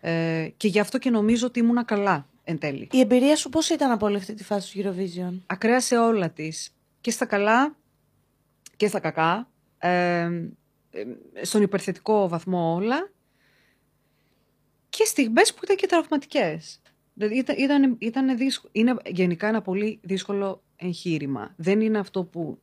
Ε, 0.00 0.48
και 0.56 0.68
γι' 0.68 0.78
αυτό 0.80 0.98
και 0.98 1.10
νομίζω 1.10 1.46
ότι 1.46 1.58
ήμουνα 1.58 1.84
καλά 1.84 2.26
εν 2.44 2.58
τέλει. 2.58 2.88
Η 2.92 3.00
εμπειρία 3.00 3.36
σου 3.36 3.48
πώς 3.48 3.68
ήταν 3.68 3.90
από 3.90 4.06
όλη 4.06 4.16
αυτή 4.16 4.34
τη 4.34 4.44
φάση 4.44 4.72
του 4.72 4.94
Eurovision; 4.94 5.38
ακραία 5.46 5.80
σε 5.80 5.98
όλα 5.98 6.30
της. 6.30 6.74
Και 7.00 7.10
στα 7.10 7.24
καλά 7.26 7.76
και 8.76 8.86
στα 8.88 9.00
κακά. 9.00 9.48
Ε, 9.78 10.20
ε, 10.90 11.04
στον 11.42 11.62
υπερθετικό 11.62 12.28
βαθμό 12.28 12.74
όλα. 12.74 13.10
Και 14.88 15.04
στιγμές 15.04 15.54
που 15.54 15.60
ήταν 15.64 15.76
και 15.76 15.86
τραυματικές. 15.86 16.80
Δηλαδή 17.18 17.36
ήταν, 17.36 17.56
ήταν, 17.58 17.96
ήταν 17.98 18.36
δύσκολο. 18.36 18.70
Είναι 18.74 18.96
γενικά 19.06 19.48
ένα 19.48 19.62
πολύ 19.62 19.98
δύσκολο 20.02 20.62
εγχείρημα. 20.76 21.54
Δεν 21.56 21.80
είναι 21.80 21.98
αυτό 21.98 22.24
που 22.24 22.58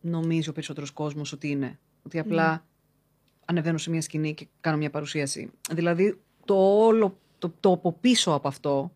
νομίζει 0.00 0.48
ο 0.48 0.52
περισσότερος 0.52 0.90
κόσμος 0.90 1.32
ότι 1.32 1.48
είναι. 1.48 1.78
Ότι 2.02 2.18
απλά 2.18 2.66
ανεβαίνω 3.44 3.78
σε 3.78 3.90
μια 3.90 4.00
σκηνή 4.00 4.34
και 4.34 4.46
κάνω 4.60 4.76
μια 4.76 4.90
παρουσίαση. 4.90 5.50
Δηλαδή 5.70 6.20
το 6.44 6.84
όλο, 6.84 7.18
το, 7.38 7.54
το 7.60 7.72
από 7.72 7.92
πίσω 7.92 8.32
από 8.32 8.48
αυτό 8.48 8.92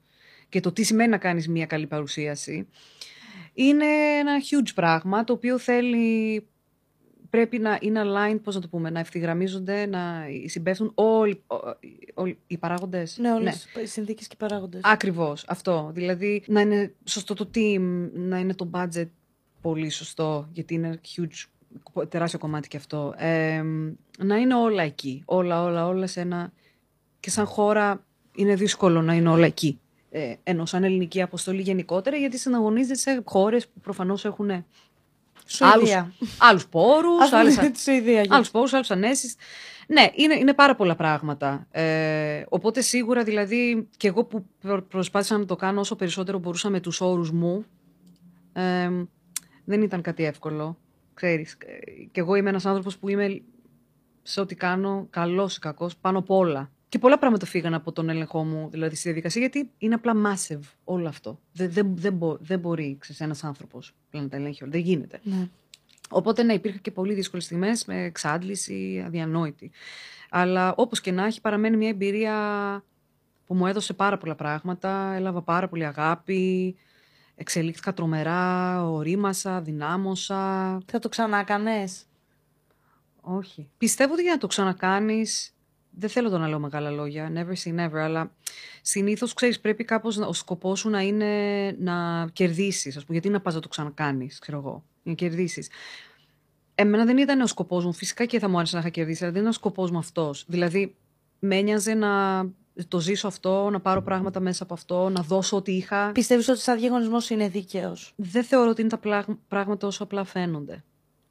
και 0.49 0.61
το 0.61 0.73
τι 0.73 0.83
σημαίνει 0.83 1.11
να 1.11 1.19
κάνεις 1.19 1.49
μια 1.49 1.67
καλή 1.67 1.87
παρουσίαση 1.87 2.69
είναι 3.55 3.87
ένα 4.19 4.39
huge 4.41 4.71
πράγμα 4.75 5.25
το 5.25 5.33
οποίο 5.33 5.59
θέλει 5.59 6.47
πρέπει 7.31 7.59
να 7.59 7.79
είναι 7.81 8.03
aligned, 8.05 8.39
πώς 8.43 8.55
να 8.55 8.61
το 8.61 8.69
πούμε, 8.69 8.91
να 8.91 9.01
ευθυγραμμίζονται, 9.01 9.87
να 9.87 10.25
συμπέφτουν 10.47 10.93
όλοι, 10.95 11.43
ό- 11.47 11.57
όλοι 12.15 12.39
οι 12.47 12.59
παράγοντες. 12.59 13.19
Ναι, 13.19 13.33
όλες 13.33 13.67
οι 13.83 13.87
συνθήκες 13.87 14.27
και 14.27 14.35
οι 14.35 14.39
παράγοντες. 14.39 14.81
Ακριβώς, 14.85 15.45
αυτό. 15.49 15.91
Δηλαδή 15.95 16.43
να 16.47 16.61
είναι 16.61 16.95
σωστό 17.05 17.35
το 17.35 17.51
team, 17.55 18.09
να 18.13 18.39
είναι 18.39 18.55
το 18.55 18.71
budget 18.73 19.09
πολύ 19.61 19.91
σωστό, 19.91 20.49
γιατί 20.53 20.75
είναι 20.75 21.01
huge, 21.17 21.45
τεράστιο 22.09 22.39
κομμάτι 22.39 22.69
και 22.69 22.77
αυτό. 22.77 23.15
Ε, 23.17 23.63
να 24.19 24.37
είναι 24.37 24.55
όλα 24.55 24.83
εκεί, 24.83 25.23
όλα, 25.25 25.63
όλα, 25.63 25.87
όλα 25.87 26.07
σε 26.07 26.21
ένα... 26.21 26.53
Και 27.21 27.31
σαν 27.31 27.47
χώρα 27.47 28.05
είναι 28.35 28.55
δύσκολο 28.55 29.03
να 29.03 29.15
είναι 29.15 29.29
όλα 29.29 29.47
εκεί. 29.47 29.81
Ε, 30.11 30.35
ενώ 30.43 30.67
σαν 30.67 30.85
ελληνική 30.85 31.23
αποστολή 31.23 31.63
γενικότερα, 31.63 32.17
γιατί 32.17 32.39
συναγωνίζεται 32.39 32.95
σε 32.95 33.23
χώρες 33.25 33.69
που 33.69 33.81
προφανώς 33.81 34.25
έχουν 34.25 34.65
άλλους, 35.61 35.75
Σουηδία. 35.89 36.13
άλλους 36.39 36.67
πόρους, 36.69 37.21
Ας 37.21 37.29
πούμε 37.29 37.41
άλλες, 37.41 37.57
τη 37.57 37.81
Σουηδία. 37.81 38.13
γιατί- 38.13 38.35
άλλους 38.35 38.51
πόρους, 38.51 38.73
άλλους 38.73 38.91
ανέσεις. 38.91 39.37
Ναι, 39.89 40.11
είναι, 40.15 40.35
είναι 40.35 40.55
πάρα 40.55 40.75
πολλά 40.75 40.95
πράγματα. 40.97 41.67
Ε, 41.71 42.45
οπότε 42.49 42.81
σίγουρα 42.81 43.23
δηλαδή 43.25 43.89
και 43.97 44.09
εγώ 44.09 44.25
που 44.25 44.47
προ- 44.61 44.83
προσπάθησα 44.89 45.39
να 45.39 45.45
το 45.45 45.57
κάνω 45.57 45.81
όσο 45.81 45.97
περισσότερο 45.97 46.39
μπορούσα 46.39 46.71
με 46.71 46.81
τους 46.81 47.01
όρους 47.01 47.31
μου, 47.31 47.65
ε, 48.53 48.91
δεν 49.65 49.83
ήταν 49.83 50.03
κάτι 50.03 50.25
εύκολο. 50.25 50.79
Ξέρεις, 51.15 51.53
ε, 51.53 52.03
και 52.13 52.21
εγώ 52.21 52.35
είμαι 52.35 52.49
ένας 52.49 52.67
άνθρωπος 52.67 52.99
που 52.99 53.09
είμαι 53.09 53.43
σε 54.23 54.41
ό,τι 54.41 54.55
κάνω, 54.55 55.07
καλός 55.11 55.57
ή 55.57 55.59
κακός, 55.59 55.97
πάνω 55.97 56.19
απ' 56.19 56.31
όλα. 56.31 56.71
Και 56.89 56.99
πολλά 56.99 57.19
πράγματα 57.19 57.47
φύγαν 57.47 57.75
από 57.75 57.93
τον 57.93 58.09
έλεγχό 58.09 58.45
μου, 58.45 58.69
δηλαδή 58.71 58.95
στη 58.95 59.03
διαδικασία, 59.09 59.41
γιατί 59.41 59.71
είναι 59.79 59.95
απλά 59.95 60.13
massive 60.15 60.61
όλο 60.85 61.09
αυτό. 61.09 61.41
Δεν, 61.53 61.73
δεν, 61.73 61.97
δεν, 61.97 62.13
μπο- 62.13 62.37
δεν 62.41 62.59
μπορεί, 62.59 62.97
ξέρεις, 63.01 63.21
ένας 63.21 63.45
άνθρωπος 63.45 63.95
πλέον 64.11 64.25
να 64.25 64.31
τα 64.31 64.37
ελέγχει 64.37 64.63
όλα. 64.63 64.73
Δεν 64.73 64.81
γίνεται. 64.81 65.21
Ναι. 65.23 65.49
Οπότε 66.11 66.43
ναι, 66.43 66.53
υπήρχαν 66.53 66.81
και 66.81 66.91
πολύ 66.91 67.15
δύσκολες 67.15 67.45
στιγμές 67.45 67.85
με 67.85 68.03
εξάντληση, 68.03 69.03
αδιανόητη. 69.07 69.71
Αλλά 70.31 70.75
όπως 70.77 71.01
και 71.01 71.13
να 71.13 71.25
έχει, 71.25 71.41
παραμένει 71.41 71.77
μια 71.77 71.89
εμπειρία 71.89 72.35
που 73.47 73.55
μου 73.55 73.67
έδωσε 73.67 73.93
πάρα 73.93 74.19
πολλά 74.19 74.35
πράγματα. 74.35 75.13
Έλαβα 75.15 75.43
πάρα 75.43 75.69
πολύ 75.69 75.87
αγάπη. 75.87 76.77
Εξελίχθηκα 77.35 77.95
τρομερά, 77.95 78.83
ορίμασα, 78.91 79.61
δυνάμωσα. 79.61 80.37
Θα 80.87 80.99
το 80.99 81.09
ξανάκανες; 81.09 82.05
Όχι. 83.21 83.69
Πιστεύω 83.79 84.13
ότι 84.13 84.23
για 84.23 84.33
να 84.33 84.39
το 84.39 84.47
ξανακάνεις. 84.47 85.56
Δεν 85.99 86.09
θέλω 86.09 86.31
το 86.31 86.39
να 86.39 86.49
λέω 86.49 86.59
μεγάλα 86.59 86.91
λόγια, 86.91 87.33
never 87.35 87.55
say 87.65 87.75
never, 87.87 87.97
αλλά 87.97 88.33
συνήθως 88.83 89.33
ξέρεις, 89.35 89.61
πρέπει 89.61 89.85
κάπως 89.85 90.17
ο 90.17 90.33
σκοπός 90.33 90.79
σου 90.79 90.89
να 90.89 91.01
είναι 91.01 91.71
να 91.79 92.27
κερδίσεις. 92.33 92.97
Α 92.97 93.01
πούμε, 93.01 93.13
γιατί 93.13 93.29
να 93.29 93.41
πας 93.41 93.55
να 93.55 93.61
το 93.61 93.69
ξανακάνεις, 93.69 94.39
ξέρω 94.39 94.59
εγώ, 94.59 94.85
για 95.03 95.03
να 95.05 95.15
κερδίσεις. 95.15 95.71
Εμένα 96.75 97.05
δεν 97.05 97.19
ήταν 97.19 97.41
ο 97.41 97.47
σκοπός 97.47 97.85
μου. 97.85 97.93
Φυσικά 97.93 98.25
και 98.25 98.39
θα 98.39 98.49
μου 98.49 98.57
άρεσε 98.57 98.75
να 98.75 98.81
είχα 98.81 98.89
κερδίσει, 98.91 99.23
αλλά 99.23 99.33
δεν 99.33 99.41
ήταν 99.41 99.53
ο 99.53 99.55
σκοπός 99.55 99.91
μου 99.91 99.99
αυτός. 99.99 100.45
Δηλαδή, 100.49 100.95
με 101.39 101.57
ένοιαζε 101.57 101.95
να 101.95 102.45
το 102.89 103.01
ζήσω 103.01 103.27
αυτό, 103.27 103.71
να 103.71 103.81
πάρω 103.81 104.03
πράγματα 104.03 104.41
μέσα 104.41 104.63
από 104.63 104.75
αυτό, 104.75 105.09
να 105.09 105.23
δώσω 105.23 105.57
ό,τι 105.57 105.73
είχα. 105.73 106.13
Πιστεύεις 106.13 106.49
ότι 106.49 106.59
σαν 106.59 106.79
διαγωνισμός 106.79 107.31
είναι 107.31 107.49
δίκαιος; 107.49 108.13
Δεν 108.17 108.45
θεωρώ 108.45 108.71
ότι 108.71 108.81
είναι 108.81 108.91
τα 108.91 108.99
πλάγ- 108.99 109.37
πράγματα 109.49 109.87
όσο 109.87 110.03
απλά 110.03 110.25
φαίνονται. 110.25 110.85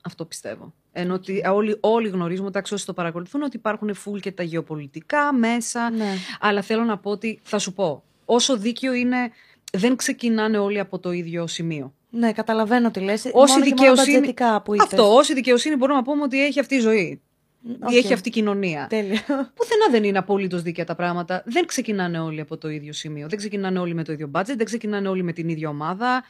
Αυτό 0.04 0.26
πιστεύω. 0.26 0.74
Ενώ 0.98 1.14
ότι 1.14 1.42
όλοι, 1.52 1.78
όλοι 1.80 2.08
γνωρίζουμε, 2.08 2.48
εντάξει, 2.48 2.74
όσοι 2.74 2.86
το 2.86 2.94
παρακολουθούν, 2.94 3.42
ότι 3.42 3.58
υπάρχουν 3.58 3.94
φουλ 3.94 4.20
και 4.20 4.32
τα 4.32 4.44
γεωπολιτικά 4.44 5.34
μέσα. 5.34 5.90
Ναι. 5.90 6.14
Αλλά 6.40 6.62
θέλω 6.62 6.84
να 6.84 6.98
πω 6.98 7.12
ότι, 7.12 7.40
θα 7.44 7.60
σου 7.60 7.74
πω, 7.74 8.04
όσο 8.26 8.58
δίκαιο 8.58 8.94
είναι, 8.94 9.18
δεν 9.72 9.96
ξεκινάνε 9.96 10.58
όλοι 10.58 10.80
από 10.80 11.00
το 11.00 11.12
ίδιο 11.12 11.48
σημείο. 11.48 11.94
Ναι, 12.10 12.32
καταλαβαίνω 12.32 12.92
τι 12.92 13.00
λες. 13.00 13.30
Όση 13.34 13.34
μόνο 13.34 13.46
και 13.48 13.54
μόνο 13.54 13.64
δικαιοσύνη. 13.64 14.18
μπατζετικά 14.18 14.62
που 14.62 14.74
είπες. 14.74 14.86
Αυτό, 14.86 15.16
όση 15.16 15.34
δικαιοσύνη 15.34 15.76
μπορούμε 15.76 15.98
να 15.98 16.04
πούμε 16.04 16.22
ότι 16.24 16.46
έχει 16.46 16.60
αυτή 16.60 16.76
η 16.76 16.80
ζωή. 16.80 17.22
Οκ. 17.82 17.92
Ή 17.92 17.98
έχει 17.98 18.14
αυτή 18.14 18.28
η 18.28 18.32
κοινωνία. 18.32 18.88
Τέλεια. 18.90 19.22
Πουθενά 19.56 19.90
δεν 19.92 20.04
είναι 20.04 20.18
απολύτως 20.18 20.62
δίκαια 20.62 20.86
τα 20.86 20.96
πράγματα. 20.96 21.44
Δεν 21.46 21.66
ξεκινάνε 21.66 22.20
όλοι 22.20 22.42
από 22.42 22.58
το 22.58 22.70
ίδιο 22.70 22.94
σημείο. 22.94 23.28
Δεν 23.28 23.38
ξεκινάνε 23.38 23.80
όλοι 23.80 23.94
με 23.94 24.04
το 24.04 24.12
ίδιο 24.12 24.32
budget, 24.34 24.56
δεν 24.56 24.66
ξεκινάνε 24.66 25.08
όλοι 25.08 25.24
με 25.24 25.34
την 25.34 25.50
ίδια 25.50 25.70
ομάδα. 25.70 26.24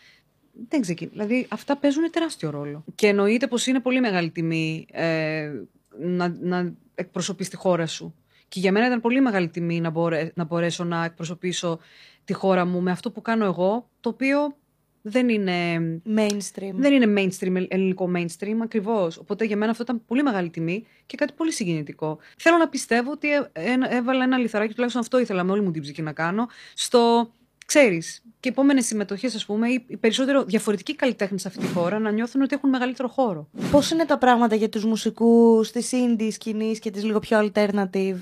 Δεν 0.70 0.82
ξεκινά. 0.82 1.12
Δηλαδή, 1.12 1.48
αυτά 1.50 1.78
παίζουν 1.78 2.12
τεράστιο 2.12 2.50
ρόλο. 2.50 2.84
Και 2.96 3.08
εννοείται 3.08 3.48
πως 3.48 3.68
είναι 3.68 3.80
πολύ 3.80 4.00
μεγάλη 4.00 4.30
τιμή 4.30 4.86
ε, 4.91 5.52
να, 6.00 6.36
να 6.39 6.74
εκπροσωπείς 6.96 7.50
τη 7.50 7.56
χώρα 7.56 7.88
σου. 7.88 8.15
Και 8.48 8.60
για 8.60 8.72
μένα 8.72 8.86
ήταν 8.86 9.02
πολύ 9.02 9.22
μεγάλη 9.22 9.48
τιμή 9.48 9.80
να, 9.80 9.89
μπορέ, 9.89 10.32
να 10.36 10.44
μπορέσω 10.44 10.84
να 10.84 11.04
εκπροσωπήσω 11.04 11.80
τη 12.26 12.34
χώρα 12.34 12.65
μου 12.65 12.82
με 12.82 12.91
αυτό 12.91 13.12
που 13.12 13.22
κάνω 13.22 13.46
εγώ, 13.46 13.89
το 14.00 14.10
οποίο 14.10 14.56
δεν 15.02 15.30
είναι 15.30 15.78
Mainstream. 16.18 16.72
δεν 16.74 16.94
είναι 16.94 17.22
mainstream, 17.22 17.65
ελληνικό 17.68 18.12
mainstream 18.15 18.58
ακριβώς. 18.63 19.18
Οπότε 19.18 19.46
για 19.46 19.58
μένα 19.58 19.72
αυτό 19.72 19.84
ήταν 19.84 20.06
πολύ 20.06 20.24
μεγάλη 20.24 20.50
τιμή 20.50 20.86
και 21.06 21.18
κάτι 21.18 21.34
πολύ 21.34 21.52
συγκινητικό. 21.52 22.18
Θέλω 22.38 22.58
να 22.58 22.70
πιστεύω 22.70 23.12
ότι 23.12 23.32
ε- 23.32 23.50
ε- 23.54 23.96
έβαλα 23.96 24.24
ένα 24.24 24.38
λιθαράκι, 24.38 24.74
τουλάχιστον 24.74 25.02
αυτό 25.02 25.20
ήθελα 25.20 25.44
με 25.44 25.52
όλη 25.52 25.62
μου 25.62 25.72
την 25.72 25.82
ψυχή 25.82 26.02
να 26.02 26.13
κάνω, 26.13 26.48
στο 26.74 27.32
ξέρεις, 27.65 28.23
και 28.39 28.49
επόμενες 28.49 28.86
συμμετοχές, 28.86 29.36
ας 29.36 29.45
πούμε, 29.45 29.67
οι 29.69 29.86
οι 29.88 29.97
περισσότερο 29.97 30.43
διαφορετικοί 30.43 30.95
καλλιτέχνες 30.95 31.41
σε 31.41 31.47
αυτή 31.47 31.60
τη 31.60 31.67
χώρα 31.67 31.99
να 31.99 32.12
νιώθουν 32.12 32.41
ότι 32.41 32.56
έχουν 32.56 32.69
μεγαλύτερο 32.69 33.08
χώρο. 33.08 33.49
Πώς 33.71 33.91
είναι 33.91 34.06
τα 34.06 34.17
πράγματα 34.17 34.56
για 34.56 34.69
τους 34.69 34.86
μουσικούς 34.86 35.71
της 35.71 35.91
indieς 35.93 36.34
σκηνής 36.34 36.80
και 36.80 36.91
της 36.91 37.04
λίγο 37.04 37.19
πιο 37.19 37.39
alternative 37.39 38.17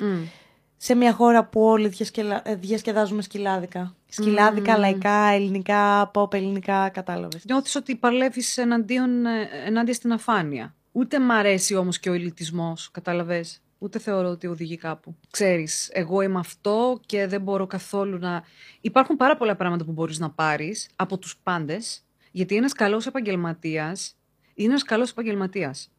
σε 0.77 0.95
μια 0.95 1.13
χώρα 1.13 1.45
που 1.45 1.61
όλοι 1.61 1.87
διασκελα... 1.87 2.41
ε, 2.45 2.55
διασκεδάζουμε 2.55 3.21
σκυλάδικα; 3.21 3.95
Σκυλάδικα, 4.09 4.77
λαϊκά, 4.77 5.25
ελληνικά, 5.25 6.11
pop 6.13 6.33
ελληνικά, 6.33 6.89
κατάλαβες. 6.89 7.45
Νιώθεις 7.45 7.75
ότι 7.75 7.95
παλεύεις 7.95 8.57
εναντίον, 8.57 9.25
ε, 9.25 9.49
ενάντια 9.65 9.93
στην 9.93 10.11
αφάνεια; 10.11 10.75
Ούτε 10.91 11.19
μ' 11.19 11.31
αρέσει 11.31 11.75
όμως 11.75 11.99
και 11.99 12.09
ο 12.09 12.13
ελιτισμό, 12.13 12.73
κατάλαβες; 12.91 13.61
Ούτε 13.83 13.99
θεωρώ 13.99 14.29
ότι 14.29 14.47
οδηγεί 14.47 14.77
κάπου. 14.77 15.15
Ξέρεις, 15.31 15.89
εγώ 15.93 16.21
είμαι 16.21 16.39
αυτό 16.39 16.99
και 17.05 17.27
δεν 17.27 17.41
μπορώ 17.41 17.67
καθόλου 17.67 18.17
να... 18.17 18.43
Υπάρχουν 18.81 19.15
πάρα 19.15 19.37
πολλά 19.37 19.55
πράγματα 19.55 19.85
που 19.85 19.91
μπορείς 19.91 20.19
να 20.19 20.29
πάρεις 20.29 20.89
από 20.95 21.17
τους 21.17 21.37
πάντες, 21.43 22.05
γιατί 22.31 22.55
ένας 22.55 22.73
καλός 22.73 23.05
επαγγελματίας 23.05 24.15
είναι 24.53 24.69
ένας 24.69 24.83
καλός 24.83 25.11
επαγγελματίας. 25.11 25.91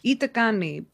Είτε 0.00 0.26
κάνει 0.26 0.88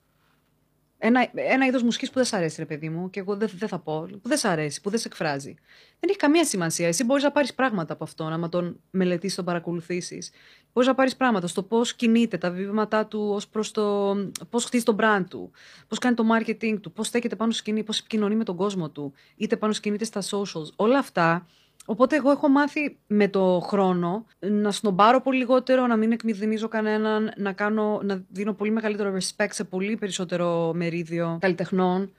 ένα, 0.98 1.30
ένα 1.34 1.66
είδος 1.66 1.82
μουσικής 1.82 2.08
που 2.08 2.14
δεν 2.14 2.24
σ' 2.24 2.32
αρέσει, 2.32 2.60
ρε 2.60 2.66
παιδί 2.66 2.88
μου, 2.88 3.10
και 3.10 3.20
εγώ 3.20 3.36
δεν, 3.36 3.50
δεν 3.54 3.68
θα 3.68 3.78
πω, 3.78 4.08
που 4.22 4.28
δεν 4.28 4.38
σ' 4.38 4.44
αρέσει, 4.44 4.80
που 4.80 4.90
δεν 4.90 4.98
σε 4.98 5.08
εκφράζει. 5.08 5.54
Δεν 6.00 6.08
έχει 6.08 6.18
καμία 6.18 6.44
σημασία. 6.44 6.88
Εσύ 6.88 7.04
μπορείς 7.04 7.22
να 7.22 7.32
πάρεις 7.32 7.54
πράγματα 7.54 7.92
από 7.92 8.04
αυτόν, 8.04 8.32
άμα 8.32 8.48
τον 8.48 8.80
μελετήσεις, 8.90 9.36
τον 9.36 9.44
παρακολουθήσεις. 9.44 10.30
Μπορείς 10.74 10.88
να 10.88 10.94
πάρεις 10.94 11.16
πράγματα 11.16 11.46
στο 11.46 11.62
πώς 11.62 11.94
κινείται, 11.94 12.38
τα 12.38 12.50
βήματά 12.50 13.06
του 13.06 13.30
ως 13.32 13.48
προς 13.48 13.70
το 13.70 14.16
πώς 14.50 14.64
χτίζει 14.64 14.84
το 14.84 14.96
brand 15.00 15.24
του, 15.28 15.50
πώς 15.88 15.98
κάνει 15.98 16.14
το 16.14 16.24
marketing 16.36 16.80
του, 16.80 16.92
πώς 16.92 17.06
στέκεται 17.06 17.36
πάνω 17.36 17.50
στη 17.50 17.60
σκηνή, 17.60 17.82
πώς 17.82 17.98
επικοινωνεί 17.98 18.34
με 18.36 18.44
τον 18.44 18.56
κόσμο 18.56 18.90
του, 18.90 19.12
είτε 19.36 19.56
πάνω 19.56 19.72
στη 19.72 19.80
σκηνή 19.80 19.96
είτε 19.96 20.20
στα 20.20 20.38
socials. 20.38 20.68
Όλα 20.76 20.98
αυτά 20.98 21.46
Οπότε 21.86 22.16
εγώ 22.16 22.30
έχω 22.30 22.48
μάθει 22.48 22.98
με 23.06 23.28
το 23.28 23.60
χρόνο 23.64 24.26
να 24.38 24.70
σνομπάρω 24.70 25.20
πολύ 25.20 25.38
λιγότερο, 25.38 25.86
να 25.86 25.96
μην 25.96 26.12
εκμηδενίζω 26.12 26.68
κανέναν, 26.68 27.32
να, 27.36 27.52
κάνω, 27.52 28.00
να 28.02 28.24
δίνω 28.28 28.52
πολύ 28.52 28.70
μεγαλύτερο 28.70 29.14
respect 29.14 29.48
σε 29.50 29.64
πολύ 29.64 29.96
περισσότερο 29.96 30.72
μερίδιο 30.74 31.38
καλλιτεχνών. 31.40 32.12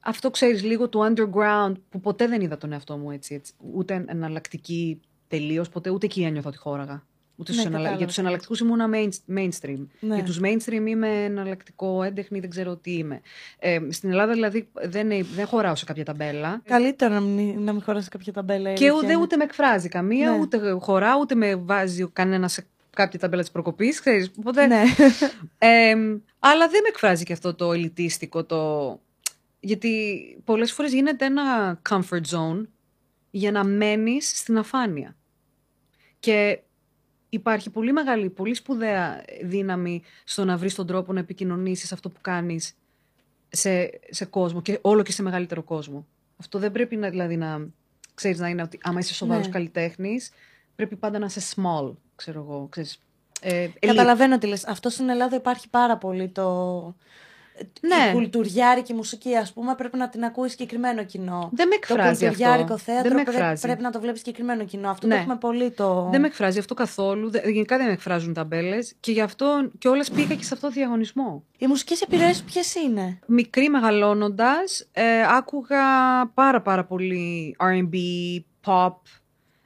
Αυτό 0.00 0.30
ξέρεις 0.30 0.62
λίγο 0.62 0.88
του 0.88 1.14
underground 1.14 1.72
που 1.88 2.00
ποτέ 2.00 2.26
δεν 2.26 2.40
είδα 2.40 2.56
τον 2.56 2.72
εαυτό 2.72 2.96
μου 2.96 3.10
έτσι, 3.10 3.34
έτσι 3.34 3.52
ούτε 3.74 4.04
εναλλακτική 4.08 5.00
τελείως, 5.28 5.68
ποτέ 5.68 5.90
ούτε 5.90 6.06
εκεί 6.06 6.22
ένιωθα 6.22 6.48
ότι 6.48 6.58
χώραγα. 6.58 7.02
Ούτε 7.36 7.50
Ναι, 7.52 7.56
στους 7.58 7.58
εναλλα- 7.58 7.72
κατάλαβα. 7.72 7.96
Για 7.96 8.06
τους 8.06 8.18
εναλλακτικούς 8.18 8.60
ήμουνα 8.60 8.88
main- 8.92 9.36
mainstream. 9.38 9.86
Ναι. 10.00 10.14
Για 10.14 10.24
τους 10.24 10.40
mainstream 10.42 10.86
είμαι 10.86 11.24
εναλλακτικό 11.24 12.02
έντεχνη, 12.02 12.40
δεν 12.40 12.50
ξέρω 12.50 12.76
τι 12.76 12.92
είμαι. 12.96 13.20
Ε, 13.58 13.78
στην 13.90 14.10
Ελλάδα 14.10 14.32
δηλαδή 14.32 14.68
δεν, 14.82 15.08
δεν 15.34 15.46
χωράω 15.46 15.74
σε 15.74 15.84
κάποια 15.84 16.04
ταμπέλα. 16.04 16.60
Καλύτερο 16.64 17.14
να 17.14 17.20
μην, 17.20 17.62
να 17.62 17.72
μην 17.72 17.82
χωράσει 17.82 18.08
κάποια 18.08 18.32
ταμπέλα. 18.32 18.70
η 18.70 18.74
Και 18.74 18.84
αλήθεια 18.84 18.98
ούτε, 19.02 19.12
είναι. 19.12 19.22
ούτε 19.22 19.36
με 19.36 19.44
εκφράζει 19.44 19.88
καμία, 19.88 20.30
Ναι. 20.30 20.38
ούτε 20.38 20.70
χωρά, 20.80 21.16
ούτε 21.20 21.34
με 21.34 21.54
βάζει 21.56 22.08
κανένας 22.12 22.52
σε 22.52 22.66
κάποια 22.90 23.18
ταμπέλα 23.18 23.42
της 23.42 23.50
προκοπής, 23.50 24.00
ξέρεις. 24.00 24.30
Οπότε. 24.38 24.66
Ναι. 24.66 24.82
εμ, 25.58 26.18
αλλά 26.38 26.68
δεν 26.68 26.80
με 26.82 26.88
εκφράζει 26.88 27.24
και 27.24 27.32
αυτό 27.32 27.54
το 27.54 27.72
ελιτίστικο, 27.72 28.44
το. 28.44 29.00
Γιατί 29.60 30.14
πολλές 30.44 30.72
φορές 30.72 30.92
γίνεται 30.92 31.24
ένα 31.24 31.80
comfort 31.90 32.20
zone 32.30 32.62
για 33.30 33.50
να 33.50 33.64
μένεις 33.64 34.38
στην 34.38 34.58
αφάνεια. 34.58 35.16
Και 36.20 36.58
υπάρχει 37.34 37.70
πολύ 37.70 37.92
μεγάλη, 37.92 38.30
πολύ 38.30 38.54
σπουδαία 38.54 39.24
δύναμη 39.42 40.02
στο 40.24 40.44
να 40.44 40.56
βρεις 40.56 40.74
τον 40.74 40.86
τρόπο 40.86 41.12
να 41.12 41.20
επικοινωνήσεις 41.20 41.92
αυτό 41.92 42.10
που 42.10 42.20
κάνεις 42.20 42.74
σε, 43.48 43.90
σε 44.10 44.24
κόσμο 44.24 44.62
και 44.62 44.78
όλο 44.80 45.02
και 45.02 45.12
σε 45.12 45.22
μεγαλύτερο 45.22 45.62
κόσμο. 45.62 46.06
Αυτό 46.36 46.58
δεν 46.58 46.72
πρέπει 46.72 46.96
να, 46.96 47.10
δηλαδή, 47.10 47.36
να 47.36 47.66
ξέρεις 48.14 48.38
να 48.38 48.48
είναι 48.48 48.62
ότι 48.62 48.78
άμα 48.82 48.98
είσαι 48.98 49.14
σοβαρός 49.14 49.46
Ναι. 49.46 49.52
καλλιτέχνης, 49.52 50.30
πρέπει 50.76 50.96
πάντα 50.96 51.18
να 51.18 51.26
είσαι 51.26 51.40
small, 51.56 51.92
ξέρω 52.14 52.40
εγώ, 52.40 52.66
ξέρεις. 52.70 52.98
Ε, 53.40 53.66
elite. 53.66 53.86
Καταλαβαίνω 53.86 54.38
τι 54.38 54.46
λες. 54.46 54.64
Αυτό 54.66 54.88
στην 54.88 55.08
Ελλάδα 55.08 55.36
υπάρχει 55.36 55.68
πάρα 55.68 55.96
πολύ 55.96 56.28
το... 56.28 56.94
Ναι. 57.80 58.10
Η 58.10 58.12
κουλτουριάρικη 58.12 58.92
μουσική, 58.94 59.36
ας 59.36 59.52
πούμε, 59.52 59.74
πρέπει 59.74 59.96
να 59.96 60.08
την 60.08 60.24
ακούει 60.24 60.48
συγκεκριμένο 60.48 61.04
κοινό. 61.04 61.50
Δεν 61.52 61.68
με 61.68 61.74
Το 61.76 61.94
εκφράζει 61.94 62.24
κουλτουριάρικο 62.26 62.72
αυτό. 62.74 62.78
θέατρο 62.92 63.08
Δεν 63.08 63.16
με 63.16 63.22
πρέπει, 63.22 63.38
εκφράζει. 63.38 63.62
πρέπει 63.62 63.82
να 63.82 63.90
το 63.90 64.00
βλέπεις 64.00 64.18
συγκεκριμένο 64.20 64.64
κοινό. 64.64 64.88
Αυτό 64.90 65.06
Ναι. 65.06 65.14
το 65.14 65.20
έχουμε 65.20 65.36
πολύ 65.36 65.70
το. 65.70 66.08
Δεν 66.10 66.20
με 66.20 66.26
εκφράζει 66.26 66.58
αυτό 66.58 66.74
καθόλου. 66.74 67.30
Δε- 67.30 67.50
Γενικά 67.50 67.76
δεν 67.76 67.86
με 67.86 67.92
εκφράζουν 67.92 68.32
ταμπέλε 68.34 68.78
και 69.00 69.12
γι' 69.12 69.20
αυτό 69.20 69.70
και 69.78 69.88
όλες 69.88 70.10
πήγα 70.10 70.34
και 70.34 70.44
σε 70.44 70.54
αυτό 70.54 70.66
το 70.66 70.72
διαγωνισμό. 70.72 71.44
Οι 71.58 71.66
μουσικές 71.66 72.00
επιρροές 72.00 72.36
σου 72.36 72.44
ποιες 72.44 72.74
είναι; 72.74 73.18
Μικρή 73.26 73.68
μεγαλώνοντας, 73.68 74.88
ε, 74.92 75.02
άκουγα 75.36 75.78
πάρα 76.34 76.62
πάρα 76.62 76.84
πολύ 76.84 77.56
RB, 77.58 77.94
pop. 78.66 78.94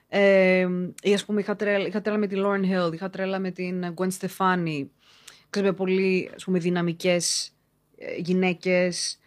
Ε, 0.09 0.67
ή 1.03 1.15
ας 1.15 1.25
πούμε 1.25 1.41
είχα 1.41 1.57
τρέλα, 1.57 1.87
είχα 1.87 2.01
τρέλα 2.01 2.19
με 2.19 2.27
τη 2.27 2.37
Lauren 2.39 2.63
Hill, 2.89 2.93
είχα 2.95 3.11
τρέλα 3.11 3.39
με 3.39 3.51
την 3.51 3.95
Gwen 3.97 4.09
Stefani. 4.21 4.87
Ξέρετε, 5.51 5.73
πολύ 5.73 6.31
ας 6.35 6.45
πούμε, 6.45 6.59
δυναμικές 6.59 7.47
ε, 7.47 7.51
γυναίκες 8.19 9.19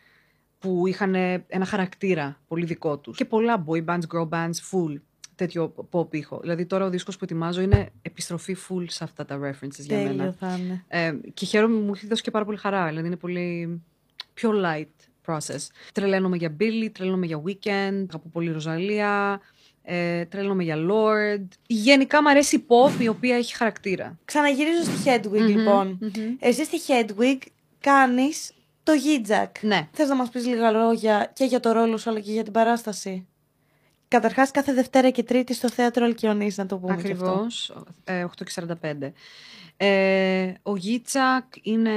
που 0.59 0.87
είχαν 0.87 1.15
ένα 1.47 1.65
χαρακτήρα 1.65 2.39
πολύ 2.47 2.65
δικό 2.65 2.97
τους. 2.97 3.17
Και 3.17 3.25
πολλά 3.25 3.65
boy 3.67 3.85
bands, 3.85 4.01
girl 4.13 4.29
bands, 4.29 4.55
full 4.71 4.95
τέτοιο 5.35 5.73
pop 5.91 6.15
ήχο. 6.15 6.39
Δηλαδή 6.41 6.65
τώρα 6.65 6.85
ο 6.85 6.89
δίσκος 6.89 7.17
που 7.17 7.23
ετοιμάζω 7.23 7.61
είναι 7.61 7.89
επιστροφή 8.01 8.55
full 8.69 8.85
σε 8.87 9.03
αυτά 9.03 9.25
τα 9.25 9.39
references 9.39 9.79
για 9.79 9.97
Τέλειο 9.97 10.15
μένα. 10.15 10.35
θα 10.39 10.59
είναι. 10.63 10.83
Ε, 10.87 11.13
και 11.33 11.45
χαίρομαι, 11.45 11.79
μου 11.79 11.91
έχει 11.95 12.07
δώσει 12.07 12.21
και 12.21 12.31
πάρα 12.31 12.45
πολύ 12.45 12.57
χαρά. 12.57 12.87
Δηλαδή 12.87 13.07
είναι 13.07 13.15
πολύ 13.15 13.81
πιο 14.33 14.51
light 14.63 15.09
process. 15.25 15.67
Τρελαίνομαι 15.93 16.37
για 16.37 16.55
Billy, 16.59 16.89
τρελαίνομαι 16.91 17.25
για 17.25 17.41
Weekend, 17.45 18.05
αγαπώ 18.09 18.29
πολύ 18.31 18.51
Ροζαλία, 18.51 19.41
ε, 19.81 20.25
τρελαίνομαι 20.25 20.63
για 20.63 20.77
Lord. 20.89 21.47
Γενικά 21.67 22.21
μου 22.21 22.29
αρέσει 22.29 22.55
η 22.55 22.65
pop 22.67 23.01
η 23.01 23.07
οποία 23.07 23.35
έχει 23.35 23.55
χαρακτήρα. 23.55 24.19
Ξαναγυρίζω 24.25 24.83
στη 24.83 24.93
Hedwig 25.05 25.47
λοιπόν. 25.47 25.99
Εσύ 26.39 26.65
στη 26.65 26.77
Hedwig 26.87 27.37
κάνεις 27.79 28.51
το 28.91 28.97
Gijak. 29.03 29.51
Ναι. 29.61 29.87
Θες 29.91 30.09
να 30.09 30.15
μας 30.15 30.29
πεις 30.29 30.45
λίγα 30.45 30.71
λόγια 30.71 31.31
και 31.33 31.45
για 31.45 31.59
το 31.59 31.71
ρόλο 31.71 31.97
σου 31.97 32.09
αλλά 32.09 32.19
και 32.19 32.31
για 32.31 32.43
την 32.43 32.53
παράσταση; 32.53 33.27
Καταρχάς, 34.07 34.51
κάθε 34.51 34.73
Δευτέρα 34.73 35.09
και 35.09 35.23
Τρίτη 35.23 35.53
στο 35.53 35.69
θέατρο 35.69 36.05
Αλκιονής, 36.05 36.57
να 36.57 36.65
το 36.65 36.77
πούμε 36.77 37.01
και 37.01 37.11
αυτό. 37.11 37.25
Ακριβώς, 37.25 37.75
ε, 38.03 38.23
8 38.23 38.43
και 38.43 38.51
45. 38.51 39.13
Ε, 39.77 40.53
ο 40.61 40.75
Γίτσακ 40.75 41.45
είναι, 41.61 41.91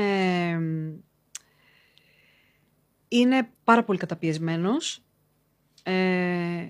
είναι 3.08 3.48
πάρα 3.64 3.84
πολύ 3.84 3.98
καταπιεσμένος. 3.98 5.04
Ε, 5.82 6.68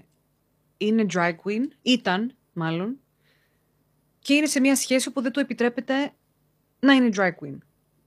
είναι 0.77 1.07
drag 1.15 1.35
queen, 1.45 1.69
ήταν 1.83 2.35
μάλλον. 2.53 2.99
Και 4.19 4.35
είναι 4.35 4.47
σε 4.47 4.61
μια 4.61 4.77
σχέση 4.77 5.09
όπου 5.09 5.21
δεν 5.21 5.33
του 5.33 5.41
επιτρέπεται 5.41 6.13
να 6.81 6.93
είναι 6.93 7.09
drag 7.17 7.31
queen. 7.31 7.59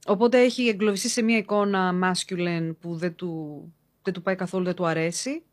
Οπότε 0.08 0.40
έχει 0.40 0.68
εγκλωβιστεί 0.68 1.10
σε 1.10 1.22
μια 1.22 1.38
εικόνα 1.38 1.94
masculine 2.04 2.72
που 2.80 2.96
δεν 2.96 3.16
του, 3.16 3.62
δεν 4.02 4.14
του 4.14 4.22
πάει 4.22 4.36
καθόλου, 4.36 4.64
δεν 4.64 4.76
του 4.76 4.86
αρέσει. 4.86 5.44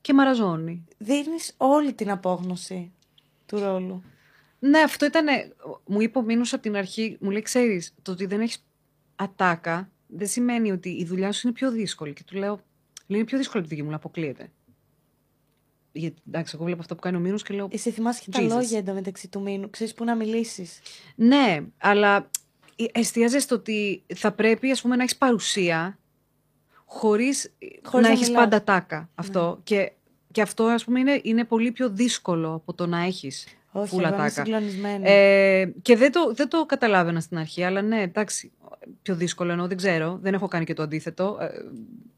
Και 0.00 0.14
μαραζώνει. 0.14 0.84
Δίνεις 0.98 1.54
όλη 1.56 1.92
την 1.92 2.10
απόγνωση 2.10 2.92
του 3.46 3.58
ρόλου. 3.58 4.02
Ναι, 4.58 4.78
αυτό 4.78 5.06
ήταν. 5.06 5.26
Μου 5.86 6.00
είπε 6.00 6.18
ο 6.18 6.22
Μήνος 6.22 6.52
από 6.52 6.62
την 6.62 6.76
αρχή, 6.76 7.16
μου 7.20 7.30
λέει: 7.30 7.42
Ξέρεις, 7.42 7.94
το 8.02 8.12
ότι 8.12 8.26
δεν 8.26 8.40
έχεις 8.40 8.64
ατάκα 9.16 9.90
δεν 10.06 10.26
σημαίνει 10.26 10.70
ότι 10.72 10.88
η 10.88 11.04
δουλειά 11.04 11.32
σου 11.32 11.40
είναι 11.46 11.56
πιο 11.56 11.70
δύσκολη. 11.70 12.12
Και 12.12 12.22
του 12.26 12.36
λέω: 12.36 12.60
Λέει, 13.06 13.18
είναι 13.18 13.24
πιο 13.24 13.38
δύσκολη 13.38 13.58
από 13.58 13.68
τη 13.68 13.74
δική 13.74 13.82
μου, 13.82 13.88
αλλά 13.88 13.96
αποκλείεται. 13.96 14.50
Γιατί 15.92 16.22
εντάξει, 16.28 16.52
εγώ 16.54 16.64
βλέπω 16.64 16.80
αυτό 16.80 16.94
που 16.94 17.00
κάνει 17.00 17.16
ο 17.16 17.20
Μήνος 17.20 17.42
και 17.42 17.54
λέω: 17.54 17.68
Εσύ 17.70 17.90
θυμάσαι 17.90 18.22
και 18.24 18.30
τα 18.30 18.40
Jesus. 18.40 18.48
λόγια 18.48 18.78
εντωμεταξύ 18.78 19.28
του 19.28 19.40
μήνου. 19.40 19.70
Ξέρεις 19.70 19.94
πού 19.94 20.04
να 20.04 20.14
μιλήσεις. 20.14 20.80
Ναι, 21.14 21.60
αλλά 21.78 22.30
εστιάζεσαι 22.92 23.38
στο 23.40 23.54
ότι 23.54 24.02
θα 24.14 24.32
πρέπει 24.32 24.70
ας 24.70 24.80
πούμε, 24.82 24.96
να 24.96 25.02
έχεις 25.02 25.16
παρουσία 25.16 25.98
χωρίς, 26.84 27.52
Χωρίς 27.82 27.92
να 27.92 28.00
να 28.00 28.08
έχεις 28.08 28.28
μιλάς. 28.28 28.42
πάντα 28.42 28.64
τάκα. 28.64 29.10
Αυτό. 29.14 29.60
Και, 29.64 29.92
και 30.32 30.42
αυτό 30.42 30.64
ας 30.64 30.84
πούμε, 30.84 31.00
είναι, 31.00 31.20
είναι 31.22 31.44
πολύ 31.44 31.72
πιο 31.72 31.90
δύσκολο 31.90 32.54
από 32.54 32.74
το 32.74 32.86
να 32.86 32.98
έχεις 33.04 33.46
Όχι, 33.72 33.88
φούλα 33.88 34.06
εγώ 34.08 34.16
είμαι 34.16 34.28
τάκα. 34.28 34.42
συγκλονισμένη. 34.44 35.04
Ε, 35.06 35.66
και 35.82 35.96
δεν 35.96 36.12
το, 36.12 36.32
δεν 36.34 36.48
το 36.48 36.66
καταλάβαινα 36.66 37.20
στην 37.20 37.38
αρχή, 37.38 37.62
αλλά 37.64 37.82
ναι, 37.82 38.02
εντάξει, 38.02 38.52
πιο 39.02 39.14
δύσκολο 39.14 39.50
εννοώ, 39.50 39.66
δεν 39.66 39.76
ξέρω, 39.76 40.18
δεν 40.22 40.34
έχω 40.34 40.48
κάνει 40.48 40.64
και 40.64 40.74
το 40.74 40.82
αντίθετο, 40.82 41.38
ε, 41.40 41.48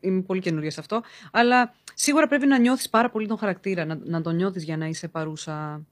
είμαι 0.00 0.20
πολύ 0.20 0.40
καινούρια 0.40 0.70
σε 0.70 0.80
αυτό, 0.80 1.02
αλλά 1.32 1.74
σίγουρα 1.94 2.26
πρέπει 2.28 2.46
να 2.46 2.58
νιώθεις 2.58 2.88
πάρα 2.88 3.10
πολύ 3.10 3.26
τον 3.26 3.38
χαρακτήρα, 3.38 3.84
να, 3.84 3.98
να 4.04 4.20
τον 4.20 4.34
νιώθεις 4.36 4.64
για 4.64 4.76
να 4.76 4.86
είσαι 4.86 5.08
παρούσα 5.08 5.86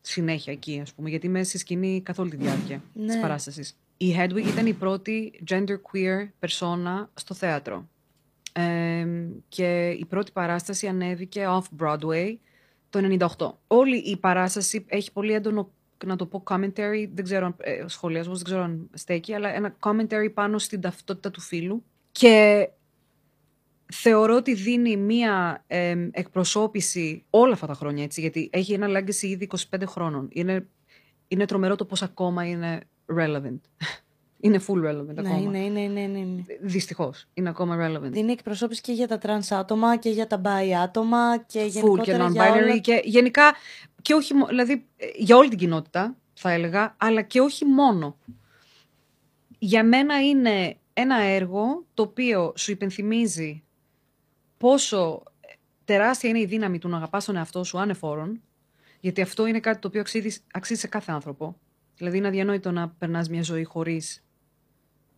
συνέχεια 0.00 0.52
εκεί, 0.52 0.78
ας 0.82 0.92
πούμε, 0.92 1.08
γιατί 1.10 1.26
είμαι 1.26 1.42
στη 1.42 1.58
σκηνή 1.58 2.02
καθ' 2.04 2.18
όλη 2.18 2.30
τη 2.30 2.36
διάρκεια 2.36 2.82
Ναι. 2.92 3.06
της 3.06 3.18
παράστασης. 3.20 3.76
Η 4.02 4.14
Hedwig 4.18 4.46
ήταν 4.46 4.66
η 4.66 4.72
πρώτη 4.72 5.32
gender 5.50 5.76
queer 5.92 6.28
persona 6.40 7.06
στο 7.14 7.34
θέατρο. 7.34 7.88
Ε, 8.52 9.06
και 9.48 9.88
η 9.88 10.04
πρώτη 10.04 10.32
παράσταση 10.32 10.86
ανέβηκε 10.86 11.46
off-Broadway 11.48 12.36
το 12.90 13.26
98. 13.38 13.52
Όλη 13.66 13.96
η 13.96 14.16
παράσταση 14.16 14.84
έχει 14.88 15.12
πολύ 15.12 15.32
έντονο, 15.32 15.70
να 16.04 16.16
το 16.16 16.26
πω, 16.26 16.42
commentary, 16.46 17.08
δεν 17.14 17.24
ξέρω 17.24 17.46
αν 17.46 17.54
ε, 17.58 17.84
σχολιασμός, 17.86 18.36
δεν 18.36 18.44
ξέρω 18.44 18.62
αν 18.62 18.90
στέκει, 18.92 19.34
αλλά 19.34 19.54
ένα 19.54 19.76
commentary 19.80 20.30
πάνω 20.34 20.58
στην 20.58 20.80
ταυτότητα 20.80 21.30
του 21.30 21.40
φίλου. 21.40 21.84
Και 22.12 22.68
θεωρώ 23.92 24.36
ότι 24.36 24.54
δίνει 24.54 24.96
μία 24.96 25.64
ε, 25.66 26.08
εκπροσώπηση 26.10 27.24
όλα 27.30 27.52
αυτά 27.52 27.66
τα 27.66 27.74
χρόνια, 27.74 28.04
έτσι, 28.04 28.20
γιατί 28.20 28.50
έχει 28.52 28.72
ένα 28.72 29.00
legacy 29.00 29.22
ήδη 29.22 29.48
25 29.70 29.82
χρόνων. 29.86 30.28
Είναι, 30.32 30.68
είναι 31.28 31.44
τρομερό 31.44 31.76
το 31.76 31.84
πώς 31.84 32.02
ακόμα 32.02 32.44
είναι 32.46 32.80
relevant. 33.18 33.60
είναι 34.40 34.60
full 34.66 34.88
relevant 34.88 35.14
Ναι, 35.14 35.28
ακόμα. 35.30 35.50
ναι, 35.50 35.58
ναι, 35.58 35.80
ναι, 35.80 36.06
ναι, 36.06 36.18
ναι. 36.18 36.42
Δυστυχώς, 36.60 37.26
είναι 37.34 37.48
ακόμα 37.48 37.76
relevant. 37.86 38.10
Δίνει 38.10 38.32
εκπροσώπηση 38.32 38.80
και 38.80 38.92
για 38.92 39.08
τα 39.08 39.18
trans 39.22 39.46
άτομα 39.56 39.96
και 39.96 40.10
για 40.10 40.26
τα 40.26 40.40
bi 40.44 40.70
άτομα 40.82 41.38
και 41.46 41.60
full 41.60 41.70
και 41.70 41.78
γενικότερα 41.78 42.28
για 42.28 42.52
non-binary 42.52 42.62
όλα... 42.62 42.78
και 42.78 43.00
γενικά 43.04 43.54
και 44.02 44.14
όχι, 44.14 44.34
μο- 44.34 44.46
δηλαδή 44.46 44.86
ε, 44.96 45.06
για 45.16 45.36
όλη 45.36 45.48
την 45.48 45.58
κοινότητα 45.58 46.16
θα 46.34 46.50
έλεγα, 46.50 46.94
αλλά 46.98 47.22
και 47.22 47.40
όχι 47.40 47.64
μόνο. 47.64 48.16
Για 49.58 49.84
μένα 49.84 50.20
είναι 50.26 50.76
ένα 50.92 51.20
έργο 51.20 51.84
το 51.94 52.02
οποίο 52.02 52.52
σου 52.56 52.70
υπενθυμίζει 52.70 53.62
πόσο 54.58 55.22
τεράστια 55.84 56.28
είναι 56.28 56.40
η 56.40 56.46
δύναμη 56.46 56.78
του 56.78 56.88
να 56.88 56.96
αγαπάς 56.96 57.24
τον 57.24 57.36
εαυτό 57.36 57.64
σου 57.64 57.78
ανεφόρον, 57.78 58.40
γιατί 59.00 59.20
αυτό 59.20 59.46
είναι 59.46 59.60
κάτι 59.60 59.78
το 59.78 59.88
οποίο 59.88 60.00
αξίζει, 60.00 60.40
αξίζει 60.52 60.80
σε 60.80 60.88
κάθε 60.88 61.12
άνθρωπο. 61.12 61.56
Δηλαδή 62.00 62.18
είναι 62.18 62.26
αδιανόητο 62.28 62.70
να 62.70 62.88
περνάς 62.88 63.28
μια 63.28 63.42
ζωή 63.42 63.64
χωρίς 63.64 64.24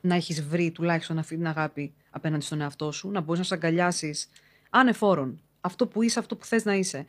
να 0.01 0.15
έχεις 0.15 0.43
βρει 0.43 0.71
τουλάχιστον 0.71 1.19
αυτή 1.19 1.37
την 1.37 1.47
αγάπη 1.47 1.95
απέναντι 2.11 2.45
στον 2.45 2.61
εαυτό 2.61 2.93
σου, 2.93 3.11
να 3.11 3.21
μπορείς 3.21 3.41
να 3.41 3.47
σε 3.47 3.55
αγκαλιάσεις 3.55 4.29
ανεφόρον. 4.71 5.41
Αυτό 5.61 5.87
που 5.87 6.03
είσαι, 6.03 6.19
αυτό 6.19 6.37
που 6.37 6.45
θες 6.45 6.65
να 6.65 6.75
είσαι. 6.75 7.07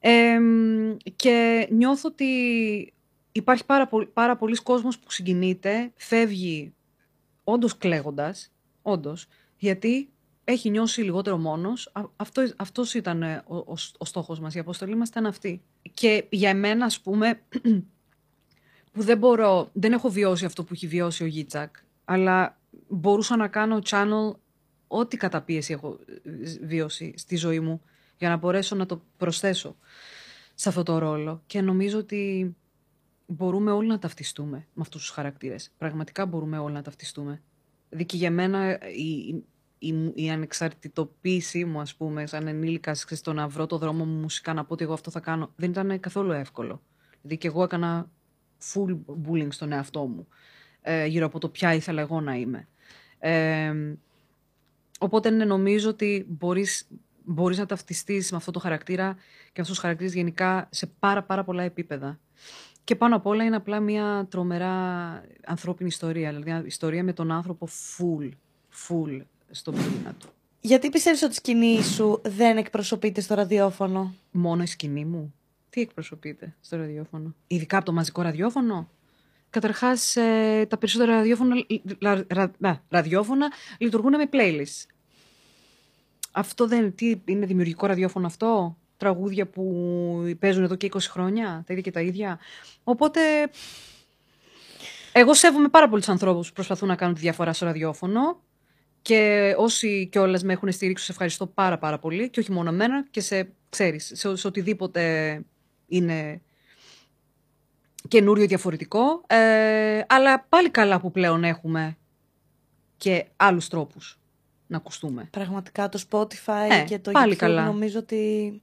Εμ, 0.00 0.96
και 1.16 1.68
νιώθω 1.70 2.08
ότι 2.08 2.26
υπάρχει 3.32 3.64
πάρα, 3.64 3.86
πολύ, 3.86 4.06
πάρα 4.06 4.36
πολλοί 4.36 4.56
κόσμος 4.56 4.98
που 4.98 5.10
συγκινείται, 5.10 5.92
φεύγει 5.96 6.74
όντως 7.44 7.76
κλαίγοντας, 7.78 8.52
όντως, 8.82 9.26
γιατί 9.56 10.08
έχει 10.44 10.70
νιώσει 10.70 11.00
λιγότερο 11.02 11.38
μόνος. 11.38 11.90
Α- 11.92 12.10
Αυτό, 12.16 12.48
αυτός 12.56 12.94
ήταν 12.94 13.22
ε, 13.22 13.42
ο, 13.46 13.56
ο, 13.56 13.74
ο 13.98 14.04
στόχος 14.04 14.40
μας, 14.40 14.54
η 14.54 14.58
αποστολή 14.58 14.96
μας 14.96 15.08
ήταν 15.08 15.26
αυτή. 15.26 15.62
Και 15.94 16.24
για 16.30 16.48
εμένα, 16.50 16.84
ας 16.84 17.00
πούμε, 17.00 17.40
που 18.96 19.02
δεν 19.02 19.18
μπορώ, 19.18 19.70
δεν 19.72 19.92
έχω 19.92 20.08
βιώσει 20.08 20.44
αυτό 20.44 20.64
που 20.64 20.72
έχει 20.72 20.86
βιώσει 20.86 21.22
ο 21.22 21.26
Γίτσακ, 21.26 21.76
αλλά 22.04 22.58
μπορούσα 22.88 23.36
να 23.36 23.48
κάνω 23.48 23.78
channel 23.84 24.36
ό,τι 24.86 25.16
καταπίεση 25.16 25.72
έχω 25.72 25.98
ε, 26.06 26.66
βιώσει 26.66 27.14
στη 27.16 27.36
ζωή 27.36 27.60
μου 27.60 27.82
για 28.18 28.28
να 28.28 28.36
μπορέσω 28.36 28.74
να 28.74 28.86
το 28.86 29.02
προσθέσω 29.16 29.76
σε 30.54 30.68
αυτό 30.68 30.82
το 30.82 30.98
ρόλο. 30.98 31.42
Και 31.46 31.60
νομίζω 31.60 31.98
ότι 31.98 32.54
μπορούμε 33.26 33.70
όλοι 33.70 33.88
να 33.88 33.98
ταυτιστούμε 33.98 34.56
με 34.56 34.82
αυτούς 34.82 35.00
τους 35.00 35.10
χαρακτήρες. 35.10 35.70
Πραγματικά 35.78 36.26
μπορούμε 36.26 36.58
όλοι 36.58 36.74
να 36.74 36.82
ταυτιστούμε. 36.82 37.42
Δηλαδή 37.88 38.06
και 38.06 38.16
για 38.16 38.30
μένα 38.30 38.78
η, 38.90 39.42
η, 39.78 40.12
η 40.14 40.30
ανεξαρτητοποίησή 40.30 41.64
μου, 41.64 41.80
ας 41.80 41.94
πούμε, 41.94 42.26
σαν 42.26 42.46
ενήλικας, 42.46 43.04
ξέρεις, 43.04 43.22
το 43.22 43.32
να 43.32 43.48
βρω 43.48 43.66
το 43.66 43.78
δρόμο 43.78 44.04
μου 44.04 44.20
μουσικά, 44.20 44.54
να 44.54 44.64
πω 44.64 44.72
ότι 44.72 44.84
εγώ 44.84 44.92
αυτό 44.92 45.10
θα 45.10 45.20
κάνω, 45.20 45.52
δεν 45.56 45.70
ήταν 45.70 46.00
καθόλου 46.00 46.32
εύκολο. 46.32 46.82
Δηλαδή 47.20 47.38
και 47.40 47.48
εγώ 47.48 47.62
έκανα 47.62 48.10
full 48.72 48.96
bullying 49.26 49.48
στον 49.48 49.72
εαυτό 49.72 50.06
μου, 50.06 50.26
ε, 50.80 51.06
γύρω 51.06 51.26
από 51.26 51.38
το 51.38 51.48
ποια 51.48 51.74
ήθελα 51.74 52.00
εγώ 52.00 52.20
να 52.20 52.34
είμαι. 52.34 52.68
Ε, 53.18 53.72
οπότε 54.98 55.30
ναι, 55.30 55.44
νομίζω 55.44 55.88
ότι 55.88 56.26
μπορείς, 56.28 56.88
μπορείς 57.24 57.58
να 57.58 57.66
ταυτιστείς 57.66 58.30
με 58.30 58.36
αυτό 58.36 58.50
το 58.50 58.58
χαρακτήρα 58.58 59.12
και 59.12 59.52
με 59.56 59.62
αυτούς 59.62 59.68
τους 59.68 59.78
χαρακτήρες 59.78 60.14
γενικά 60.14 60.68
σε 60.70 60.86
πάρα 60.98 61.22
πάρα 61.22 61.44
πολλά 61.44 61.62
επίπεδα. 61.62 62.18
Και 62.84 62.96
πάνω 62.96 63.16
απ' 63.16 63.26
όλα 63.26 63.44
είναι 63.44 63.56
απλά 63.56 63.80
μια 63.80 64.26
τρομερά 64.30 64.74
ανθρώπινη 65.46 65.88
ιστορία. 65.88 66.28
Δηλαδή, 66.28 66.50
μια 66.50 66.62
ιστορία 66.66 67.04
με 67.04 67.12
τον 67.12 67.30
άνθρωπο 67.30 67.68
full, 67.68 68.28
full 68.88 69.20
στον 69.50 69.74
πυρήνα 69.74 70.14
του. 70.18 70.28
Γιατί 70.60 70.88
πιστεύεις 70.88 71.22
ότι 71.22 71.32
η 71.32 71.34
σκηνή 71.34 71.82
σου 71.82 72.20
δεν 72.24 72.56
εκπροσωπείται 72.56 73.20
στο 73.20 73.34
ραδιόφωνο; 73.34 74.14
Μόνο 74.30 74.62
η 74.62 74.66
σκηνή 74.66 75.04
μου. 75.04 75.34
Τι 75.76 75.82
εκπροσωπείται 75.82 76.56
στο 76.60 76.76
ραδιόφωνο; 76.76 77.34
Ειδικά 77.46 77.76
από 77.76 77.86
το 77.86 77.92
μαζικό 77.92 78.22
ραδιόφωνο. 78.22 78.88
Καταρχάς, 79.50 80.16
ε, 80.16 80.66
τα 80.68 80.78
περισσότερα 80.78 81.14
ραδιόφωνα, 81.14 81.54
ρα- 81.98 82.24
ρα- 82.28 82.50
να, 82.58 82.82
ραδιόφωνα 82.88 83.52
λειτουργούν 83.78 84.16
με 84.16 84.28
playlist. 84.32 84.86
Αυτό 86.32 86.66
δεν 86.66 86.94
τι, 86.94 87.14
είναι 87.24 87.46
δημιουργικό 87.46 87.86
ραδιόφωνο 87.86 88.26
αυτό; 88.26 88.76
Τραγούδια 88.96 89.46
που 89.46 90.36
παίζουν 90.38 90.64
εδώ 90.64 90.74
και 90.74 90.86
20 90.86 90.98
χρόνια, 91.00 91.44
τα 91.66 91.72
ίδια 91.72 91.82
και 91.82 91.90
τα 91.90 92.00
ίδια; 92.00 92.38
Οπότε, 92.84 93.20
εγώ 95.12 95.34
σέβομαι 95.34 95.68
πάρα 95.68 95.88
πολλούς 95.88 96.08
ανθρώπους 96.08 96.48
που 96.48 96.54
προσπαθούν 96.54 96.88
να 96.88 96.96
κάνουν 96.96 97.14
τη 97.14 97.20
διαφορά 97.20 97.52
στο 97.52 97.64
ραδιόφωνο 97.64 98.40
και 99.02 99.54
όσοι 99.58 100.08
κιόλας 100.12 100.42
με 100.42 100.52
έχουν 100.52 100.72
στηρίξει, 100.72 101.04
σε 101.04 101.12
ευχαριστώ 101.12 101.46
πάρα 101.46 101.78
πάρα 101.78 101.98
πολύ 101.98 102.30
και 102.30 102.40
όχι 102.40 102.52
μόνο 102.52 102.70
εμένα 102.70 103.06
και 103.10 103.20
σε, 103.20 103.52
ξέρεις, 103.68 104.12
σε, 104.14 104.36
σε 104.36 104.46
οτιδήποτε 104.46 105.40
είναι 105.86 106.40
καινούριο 108.08 108.44
ή 108.44 108.46
διαφορετικό. 108.46 109.22
Ε, 109.26 110.02
αλλά 110.08 110.46
πάλι 110.48 110.70
καλά 110.70 111.00
που 111.00 111.10
πλέον 111.10 111.44
έχουμε 111.44 111.96
και 112.96 113.26
άλλους 113.36 113.68
τρόπους 113.68 114.18
να 114.66 114.76
ακουστούμε. 114.76 115.28
Πραγματικά 115.30 115.88
το 115.88 116.02
Spotify 116.10 116.68
Ναι, 116.68 116.84
και 116.84 116.98
το 116.98 117.10
πάλι 117.10 117.32
YouTube 117.32 117.38
καλά. 117.38 117.64
νομίζω 117.64 117.98
ότι 117.98 118.62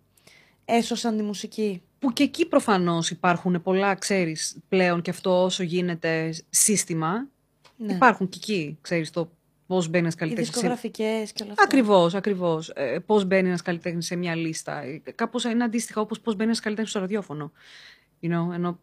έσωσαν 0.65 1.17
τη 1.17 1.23
μουσική. 1.23 1.81
Που 1.99 2.13
και 2.13 2.23
εκεί 2.23 2.45
προφανώς 2.45 3.09
υπάρχουν 3.09 3.61
πολλά, 3.61 3.95
ξέρεις, 3.95 4.57
πλέον 4.69 5.01
και 5.01 5.09
αυτό 5.09 5.43
όσο 5.43 5.63
γίνεται 5.63 6.33
σύστημα. 6.49 7.27
Ναι. 7.77 7.93
Υπάρχουν 7.93 8.29
και 8.29 8.37
εκεί, 8.41 8.77
ξέρεις, 8.81 9.09
το 9.11 9.31
πώς 9.67 9.87
μπαίνει 9.87 10.03
ένας 10.03 10.13
Οι 10.13 10.17
καλλιτέχνης. 10.17 10.47
σε- 10.47 10.53
δισκογραφικές 10.59 11.31
και 11.31 11.43
όλα 11.43 11.51
αυτά. 11.51 11.63
Ακριβώς, 11.63 12.13
ακριβώς. 12.15 12.69
Ε, 12.69 12.99
πώς 13.05 13.25
μπαίνει 13.25 13.47
ένας 13.47 13.61
καλλιτέχνης 13.61 14.05
σε 14.05 14.15
μια 14.15 14.35
λίστα. 14.35 14.81
Ε, 14.81 15.01
Κάπως 15.15 15.43
είναι 15.43 15.63
αντίστοιχα 15.63 16.01
όπως 16.01 16.19
πώς 16.19 16.33
μπαίνει 16.35 16.45
ένας 16.47 16.59
καλλιτέχνης 16.59 16.91
στο 16.93 17.01
ραδιόφωνο. 17.01 17.51
You 18.21 18.25
know, 18.27 18.53
ενώ 18.53 18.79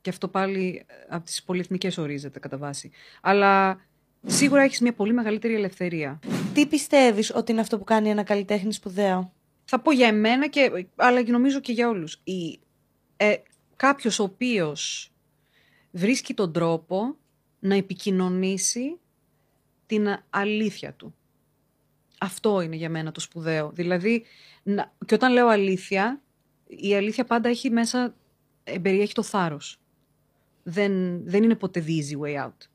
και 0.00 0.10
αυτό 0.10 0.28
πάλι 0.28 0.84
ε, 0.86 0.94
από 1.08 1.24
τις 1.24 1.42
πολυεθνικές 1.42 1.98
ορίζεται 1.98 2.38
κατά 2.38 2.56
βάση. 2.58 2.90
Αλλά 3.20 3.80
σίγουρα 4.26 4.62
έχεις 4.62 4.80
μια 4.80 4.92
πολύ 4.92 5.12
μεγαλύτερη 5.12 5.54
ελευθερία. 5.54 6.18
Τι 6.54 6.66
πιστεύεις 6.66 7.34
ότι 7.34 7.52
είναι 7.52 7.60
αυτό 7.60 7.78
που 7.78 7.84
κάνει 7.84 8.08
ένα 8.10 8.22
καλλιτέχνη 8.22 8.72
σπουδαίο; 8.72 9.32
Θα 9.64 9.80
πω 9.80 9.92
για 9.92 10.06
εμένα, 10.06 10.48
και, 10.48 10.86
αλλά 10.96 11.22
και 11.22 11.30
νομίζω 11.30 11.60
και 11.60 11.72
για 11.72 11.88
όλους. 11.88 12.20
Η, 12.24 12.58
ε, 13.16 13.34
κάποιος 13.76 14.18
ο 14.18 14.22
οποίος 14.22 15.12
βρίσκει 15.90 16.34
τον 16.34 16.52
τρόπο 16.52 17.16
να 17.58 17.74
επικοινωνήσει 17.74 18.98
την 19.90 20.16
αλήθεια 20.30 20.92
του. 20.92 21.14
Αυτό 22.20 22.60
είναι 22.60 22.76
για 22.76 22.90
μένα 22.90 23.12
το 23.12 23.20
σπουδαίο. 23.20 23.70
Δηλαδή, 23.70 24.24
να, 24.62 24.92
και 25.06 25.14
όταν 25.14 25.32
λέω 25.32 25.48
αλήθεια, 25.48 26.20
η 26.66 26.94
αλήθεια 26.94 27.24
πάντα 27.24 27.48
έχει 27.48 27.70
μέσα, 27.70 28.14
ε, 28.64 28.78
περιέχει 28.78 29.12
το 29.12 29.22
θάρρος. 29.22 29.80
Δεν, 30.62 31.22
δεν 31.24 31.42
είναι 31.42 31.54
ποτέ 31.54 31.84
the 31.86 31.90
easy 31.90 32.20
way 32.24 32.46
out 32.46 32.68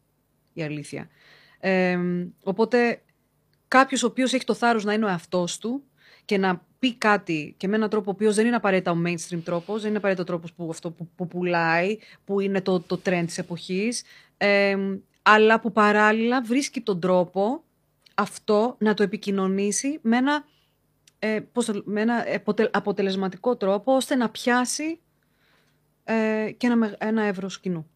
η 0.54 0.64
αλήθεια. 0.64 1.10
Ε, 1.60 2.00
οπότε 2.44 3.02
κάποιος 3.68 4.04
ο 4.04 4.08
οποίος 4.08 4.34
έχει 4.34 4.46
το 4.46 4.54
θάρρος 4.54 4.84
να 4.84 4.94
είναι 4.94 5.06
ο 5.06 5.10
εαυτός 5.10 5.58
του 5.58 5.84
και 6.26 6.38
να 6.38 6.66
πει 6.80 6.96
κάτι 6.96 7.54
και 7.58 7.68
με 7.68 7.76
έναν 7.76 7.90
τρόπο 7.90 8.10
ο 8.10 8.14
οποίος 8.14 8.36
δεν 8.36 8.46
είναι 8.46 8.56
απαραίτητα 8.56 8.92
ο 8.92 8.98
mainstream 9.06 9.42
τρόπος, 9.44 9.80
δεν 9.80 9.90
είναι 9.90 9.98
απαραίτητα 9.98 10.24
ο 10.24 10.32
τρόπος 10.32 10.54
που, 10.54 10.68
αυτό 10.70 10.92
που, 10.92 11.10
που 11.16 11.28
πουλάει, 11.28 11.98
που 12.26 12.40
είναι 12.40 12.62
το, 12.62 12.80
το 12.80 13.02
trend 13.06 13.24
της 13.26 13.38
εποχής, 13.38 14.04
ε, 14.38 14.78
αλλά 15.28 15.60
που 15.60 15.72
παράλληλα 15.72 16.42
βρίσκει 16.42 16.82
τον 16.82 17.00
τρόπο 17.00 17.64
αυτό 18.16 18.76
να 18.80 18.94
το 18.94 19.04
επικοινωνήσει 19.04 20.00
με 20.02 20.18
ένα, 20.18 20.46
ε, 21.20 21.40
πώς 21.52 21.66
το- 21.66 21.82
με 21.86 22.02
ένα 22.02 22.24
αποτε- 22.36 22.76
αποτελεσματικό 22.78 23.56
τρόπο 23.56 23.96
ώστε 23.96 24.16
να 24.16 24.30
πιάσει 24.30 25.00
ε, 26.04 26.52
και 26.58 26.68
ένα, 26.68 26.76
μεγ- 26.76 26.94
ένα 26.98 27.24
εύρος 27.24 27.60
κοινού. 27.60 27.90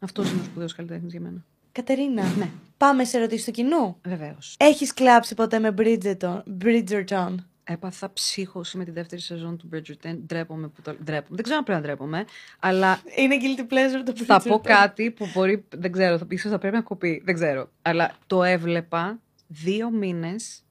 Αυτός 0.00 0.30
είναι 0.30 0.40
ο 0.40 0.44
σπουδαίος 0.44 0.74
καλλιτέχνης 0.74 1.10
για 1.12 1.20
μένα. 1.20 1.44
Κατερίνα, 1.72 2.22
Ναι. 2.36 2.50
πάμε 2.76 3.04
σε 3.04 3.16
ερωτήσεις 3.16 3.44
του 3.44 3.50
κοινού; 3.50 3.96
Βεβαίως. 4.04 4.56
Έχεις 4.58 4.94
κλάψει 4.94 5.34
ποτέ 5.34 5.58
με 5.58 5.74
Bridgerton. 5.78 6.42
Bridgerton; 6.64 7.34
Έπαθα 7.72 8.12
ψύχωση 8.12 8.76
με 8.76 8.84
τη 8.84 8.90
δεύτερη 8.90 9.20
σεζόν 9.20 9.56
του 9.56 9.68
Bridgerton. 9.72 10.16
Ντρέπομαι 10.26 10.68
που 10.68 10.82
το 10.82 10.94
ντρέπομαι. 11.04 11.36
Δεν 11.36 11.42
ξέρω 11.42 11.58
αν 11.58 11.64
πρέπει 11.64 11.80
να 11.80 11.86
ντρέπομαι, 11.86 12.24
αλλά 12.58 13.00
Είναι 13.16 13.36
guilty 13.40 13.72
pleasure 13.72 14.02
το 14.04 14.12
Bridgerton. 14.16 14.24
θα 14.24 14.40
πω 14.40 14.60
κάτι 14.60 15.10
που 15.10 15.28
μπορεί. 15.34 15.64
Δεν 15.76 15.92
ξέρω, 15.92 16.18
θα 16.18 16.26
ίσως 16.28 16.50
θα 16.50 16.58
πρέπει 16.58 16.74
να 16.74 16.82
κοπεί. 16.82 17.22
Δεν 17.24 17.34
ξέρω. 17.34 17.70
Αλλά 17.82 18.12
το 18.26 18.42
έβλεπα 18.42 19.18
δύο 19.46 19.90
μήνες 19.90 20.62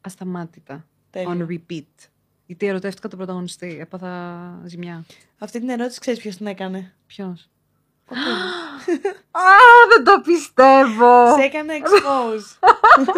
ασταμάτητα. 0.00 0.86
Τέλεια. 1.10 1.46
On 1.48 1.50
repeat. 1.52 2.08
Γιατί 2.46 2.66
ερωτεύτηκα 2.66 3.08
τον 3.08 3.18
πρωταγωνιστή. 3.18 3.76
Έπαθα 3.80 4.62
ζημιά. 4.64 5.04
Αυτή 5.38 5.58
την 5.58 5.68
ερώτηση 5.68 6.00
ξέρεις 6.00 6.20
ποιος 6.20 6.36
την 6.36 6.46
έκανε; 6.46 6.94
Ποιος; 7.06 7.48
Κοπέλα. 8.06 8.34
Α, 9.46 9.48
δεν 9.94 10.04
το 10.04 10.20
πιστεύω! 10.24 11.34
Σε 11.36 11.42
έκανε 11.42 11.72
expose. 11.80 12.68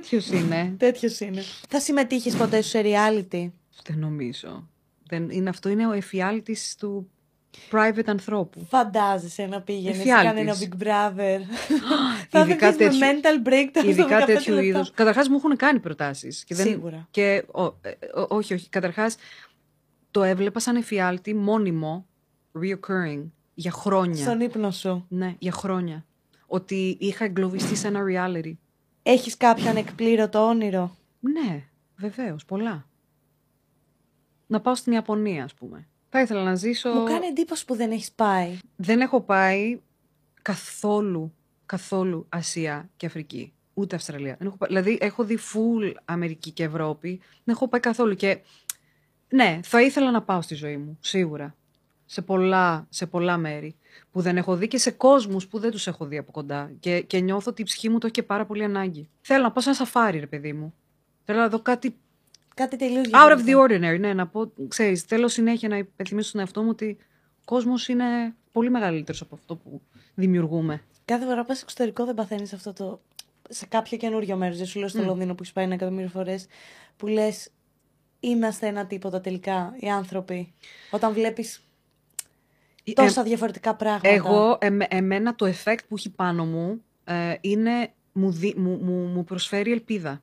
Τέτοιος 0.00 0.28
είναι. 0.30 0.74
Τέτοιος 0.78 1.20
είναι. 1.20 1.42
Θα 1.68 1.80
συμμετείχες 1.80 2.34
ποτέ 2.36 2.60
στο 2.62 2.80
reality; 2.82 3.50
Δεν 3.86 3.98
νομίζω. 3.98 4.68
Δεν, 5.08 5.30
είναι, 5.30 5.48
αυτό 5.48 5.68
είναι 5.68 5.86
ο 5.86 5.92
εφιάλτης 5.92 6.76
του 6.78 7.08
private 7.70 8.06
ανθρώπου. 8.06 8.66
Φαντάζεσαι 8.68 9.46
να 9.46 9.60
πήγαινες 9.60 9.94
σε 9.96 10.00
Εφιάλτης. 10.02 10.28
κανένα 10.30 10.54
Big 10.58 10.82
Brother. 10.82 11.40
Θα 12.30 12.40
Ειδικά 12.40 12.68
ειδικά 12.68 12.70
με 12.70 12.72
τέτοιου- 12.76 13.00
mental 13.00 13.48
breakdown 13.48 13.78
στο 13.80 13.88
Ειδικά 13.90 14.22
15 14.22 14.26
τέτοιου 14.26 14.52
λεπτά. 14.54 14.66
είδους. 14.68 14.90
Καταρχάς 14.90 15.28
μου 15.28 15.36
έχουν 15.36 15.56
κάνει 15.56 15.80
προτάσεις. 15.80 16.44
Σίγουρα. 16.48 17.06
Και, 17.10 17.44
ο, 17.52 17.62
ε, 17.64 17.90
ο- 18.20 18.26
όχι, 18.36 18.54
όχι. 18.54 18.68
Καταρχάς 18.68 19.16
το 20.10 20.22
έβλεπα 20.22 20.60
σαν 20.60 20.76
εφιάλτη 20.76 21.34
μόνιμο, 21.34 22.06
reoccurring, 22.62 23.22
για 23.54 23.70
χρόνια. 23.70 24.22
Στον 24.22 24.40
ύπνο 24.40 24.70
σου. 24.70 25.06
Ναι, 25.08 25.34
για 25.38 25.52
χρόνια. 25.52 26.04
Ότι 26.46 26.96
είχα 27.00 27.24
εγκλωβιστεί 27.24 27.76
σε 27.76 27.86
ένα 27.86 28.00
reality. 28.10 28.52
Έχεις 29.06 29.36
κάποιο 29.36 29.68
ανεκπλήρωτο 29.70 30.46
όνειρο; 30.46 30.96
Ναι, 31.20 31.64
βεβαίως, 31.96 32.44
πολλά. 32.44 32.86
Να 34.46 34.60
πάω 34.60 34.74
στην 34.74 34.92
Ιαπωνία, 34.92 35.44
ας 35.44 35.54
πούμε. 35.54 35.88
Θα 36.08 36.20
ήθελα 36.20 36.42
να 36.42 36.54
ζήσω. 36.54 36.90
Μου 36.90 37.04
κάνει 37.04 37.26
εντύπωση 37.26 37.64
που 37.64 37.74
δεν 37.74 37.90
έχεις 37.90 38.12
πάει. 38.12 38.58
Δεν 38.76 39.00
έχω 39.00 39.20
πάει 39.20 39.80
καθόλου, 40.42 41.34
καθόλου 41.66 42.26
Ασία 42.28 42.90
και 42.96 43.06
Αφρική. 43.06 43.52
Ούτε 43.74 43.96
Αυστραλία. 43.96 44.36
Δεν 44.38 44.46
έχω 44.46 44.56
πάει- 44.56 44.68
Δηλαδή, 44.68 44.98
έχω 45.00 45.24
δει 45.24 45.38
full 45.52 45.94
Αμερική 46.04 46.50
και 46.50 46.64
Ευρώπη. 46.64 47.20
Δεν 47.44 47.54
έχω 47.54 47.68
πάει 47.68 47.80
καθόλου. 47.80 48.14
Και 48.14 48.38
ναι, 49.28 49.60
θα 49.62 49.82
ήθελα 49.82 50.10
να 50.10 50.22
πάω 50.22 50.42
στη 50.42 50.54
ζωή 50.54 50.76
μου, 50.76 50.98
σίγουρα. 51.00 51.54
Σε 52.06 52.22
πολλά, 52.22 52.86
σε 52.90 53.06
πολλά 53.06 53.36
μέρη 53.36 53.76
που 54.10 54.20
δεν 54.20 54.36
έχω 54.36 54.56
δει 54.56 54.68
και 54.68 54.78
σε 54.78 54.90
κόσμους 54.90 55.46
που 55.46 55.58
δεν 55.58 55.70
τους 55.70 55.86
έχω 55.86 56.06
δει 56.06 56.16
από 56.16 56.32
κοντά. 56.32 56.72
Και, 56.80 57.00
και 57.00 57.20
νιώθω 57.20 57.50
ότι 57.50 57.62
η 57.62 57.64
ψυχή 57.64 57.88
μου 57.88 57.98
το 57.98 58.06
έχει 58.06 58.14
και 58.14 58.22
πάρα 58.22 58.46
πολύ 58.46 58.64
ανάγκη. 58.64 59.08
Θέλω 59.20 59.42
να 59.42 59.52
πάω 59.52 59.62
σε 59.62 59.68
ένα 59.68 59.78
σαφάρι, 59.78 60.18
ρε 60.18 60.26
παιδί 60.26 60.52
μου. 60.52 60.74
Θέλω 61.24 61.38
να 61.38 61.48
δω 61.48 61.60
κάτι 61.60 61.96
Κάτι 62.54 62.76
τελείως 62.76 63.06
Out 63.12 63.32
of 63.32 63.38
the 63.38 63.42
διαφορετικό. 63.44 63.88
ordinary, 63.88 64.00
ναι, 64.00 64.14
να 64.14 64.26
πω, 64.26 64.52
ξέρεις, 64.68 65.02
θέλω 65.02 65.28
συνέχεια 65.28 65.68
να 65.68 65.76
υπενθυμίσω 65.76 66.28
στον 66.28 66.40
εαυτό 66.40 66.62
μου 66.62 66.68
ότι 66.70 66.96
ο 67.38 67.42
κόσμος 67.44 67.88
είναι 67.88 68.34
πολύ 68.52 68.70
μεγαλύτερος 68.70 69.20
από 69.20 69.34
αυτό 69.34 69.56
που 69.56 69.80
δημιουργούμε. 70.14 70.82
Κάθε 71.04 71.24
φορά 71.24 71.40
που 71.40 71.46
πας 71.46 71.62
εξωτερικό 71.62 72.04
δεν 72.04 72.14
παθαίνεις 72.14 72.52
αυτό 72.52 72.72
το... 72.72 73.00
Σε 73.48 73.66
κάποιο 73.66 73.96
καινούριο 73.98 74.36
μέρος, 74.36 74.56
δεν 74.56 74.66
σου 74.66 74.78
λέω 74.78 74.88
στο 74.88 75.02
Λονδίνο 75.02 75.34
που 75.34 75.42
έχεις 75.42 75.52
πάει 75.52 75.64
ένα 75.64 75.74
εκατομμύριο 75.74 76.08
φορές, 76.08 76.46
που 76.96 77.06
λες 77.06 77.50
είμαστε 78.20 78.66
ένα 78.66 78.86
τίποτα 78.86 79.20
τελικά, 79.20 79.74
οι 79.78 79.88
άνθρωποι. 79.90 80.52
Όταν 80.90 81.12
βλέπεις 81.12 81.63
τόσα 82.92 83.22
διαφορετικά 83.22 83.74
πράγματα. 83.74 84.08
Ε, 84.08 84.14
Εγώ, 84.14 84.58
εμέ- 84.60 84.94
εμένα 84.94 85.34
το 85.34 85.46
effect 85.46 85.78
που 85.88 85.94
έχει 85.96 86.10
πάνω 86.10 86.44
μου 86.44 86.82
ε, 87.04 87.34
είναι, 87.40 87.92
μου, 88.12 88.30
δι- 88.30 88.56
μου, 88.56 88.78
μου, 88.82 89.06
μου 89.06 89.24
προσφέρει 89.24 89.72
ελπίδα. 89.72 90.22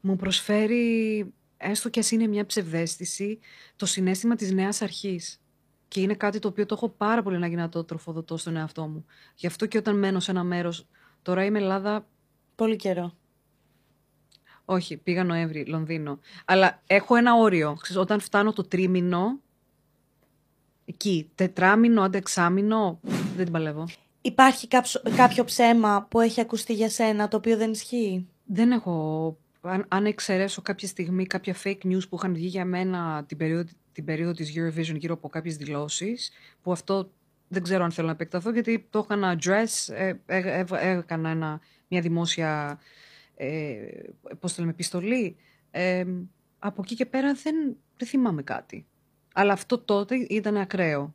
Μου 0.00 0.16
προσφέρει, 0.16 1.24
έστω 1.56 1.88
και 1.88 2.00
ας 2.00 2.10
είναι 2.10 2.26
μια 2.26 2.46
ψευδέστηση, 2.46 3.38
το 3.76 3.86
συνέστημα 3.86 4.34
της 4.34 4.52
νέας 4.52 4.82
αρχής. 4.82 5.38
Και 5.88 6.00
είναι 6.00 6.14
κάτι 6.14 6.38
το 6.38 6.48
οποίο 6.48 6.66
το 6.66 6.74
έχω 6.74 6.88
πάρα 6.88 7.22
πολύ 7.22 7.36
ανάγκη 7.36 7.54
να 7.54 7.68
το 7.68 7.84
τροφοδοτώ 7.84 8.36
στον 8.36 8.56
εαυτό 8.56 8.86
μου. 8.86 9.04
Γι' 9.34 9.46
αυτό 9.46 9.66
και 9.66 9.78
όταν 9.78 9.98
μένω 9.98 10.20
σε 10.20 10.30
ένα 10.30 10.44
μέρος, 10.44 10.86
τώρα 11.22 11.44
είμαι 11.44 11.58
Ελλάδα 11.58 12.06
Πολύ 12.54 12.76
καιρό. 12.76 13.14
Όχι, 14.64 14.96
πήγα 14.96 15.24
Νοέμβρη, 15.24 15.64
Λονδίνο. 15.64 16.18
Αλλά 16.44 16.82
έχω 16.86 17.16
ένα 17.16 17.34
όριο. 17.34 17.76
Ξέρεις, 17.80 18.02
όταν 18.02 18.20
φτάνω 18.20 18.52
το 18.52 18.62
τρίμηνο, 18.62 19.40
εκεί, 20.84 21.30
τετράμινο, 21.34 22.02
αντεξάμινο, 22.02 23.00
δεν 23.36 23.44
την 23.44 23.52
παλεύω. 23.52 23.88
Υπάρχει 24.20 24.68
κάποιο, 24.68 25.00
κάποιο 25.16 25.44
ψέμα 25.44 26.06
που 26.10 26.20
έχει 26.20 26.40
ακουστεί 26.40 26.72
για 26.72 26.88
σένα 26.88 27.28
το 27.28 27.36
οποίο 27.36 27.56
δεν 27.56 27.70
ισχύει; 27.70 28.26
Δεν 28.44 28.70
έχω, 28.70 29.36
αν, 29.60 29.84
αν 29.88 30.06
εξαιρέσω 30.06 30.62
κάποια 30.62 30.88
στιγμή 30.88 31.26
κάποια 31.26 31.56
fake 31.64 31.84
news 31.84 32.08
που 32.08 32.16
είχαν 32.16 32.34
βγει 32.34 32.46
για 32.46 32.64
μένα 32.64 33.24
την 33.28 33.36
περίοδο, 33.36 33.64
την 33.92 34.04
περίοδο 34.04 34.32
της 34.32 34.52
Eurovision 34.56 34.96
γύρω 34.98 35.14
από 35.14 35.28
κάποιες 35.28 35.56
δηλώσεις, 35.56 36.30
που 36.62 36.72
αυτό 36.72 37.10
δεν 37.48 37.62
ξέρω 37.62 37.84
αν 37.84 37.90
θέλω 37.90 38.06
να 38.06 38.12
επεκταθώ, 38.12 38.50
γιατί 38.50 38.86
το 38.90 38.98
έκανα 38.98 39.38
address, 39.38 39.94
ε, 39.94 40.12
ε, 40.26 40.38
ε, 40.60 40.64
ε, 40.72 40.90
έκανα 40.90 41.30
ένα, 41.30 41.60
μια 41.88 42.00
δημόσια, 42.00 42.80
ε, 43.36 43.74
πώς 44.40 44.54
το 44.54 44.60
λέμε, 44.60 44.72
επιστολή. 44.72 45.36
Ε, 45.70 46.04
από 46.58 46.80
εκεί 46.84 46.94
και 46.94 47.06
πέρα 47.06 47.34
δεν, 47.34 47.76
δεν 47.96 48.08
θυμάμαι 48.08 48.42
κάτι. 48.42 48.86
Αλλά 49.36 49.52
αυτό 49.52 49.78
τότε 49.78 50.14
ήταν 50.16 50.56
ακραίο. 50.56 51.14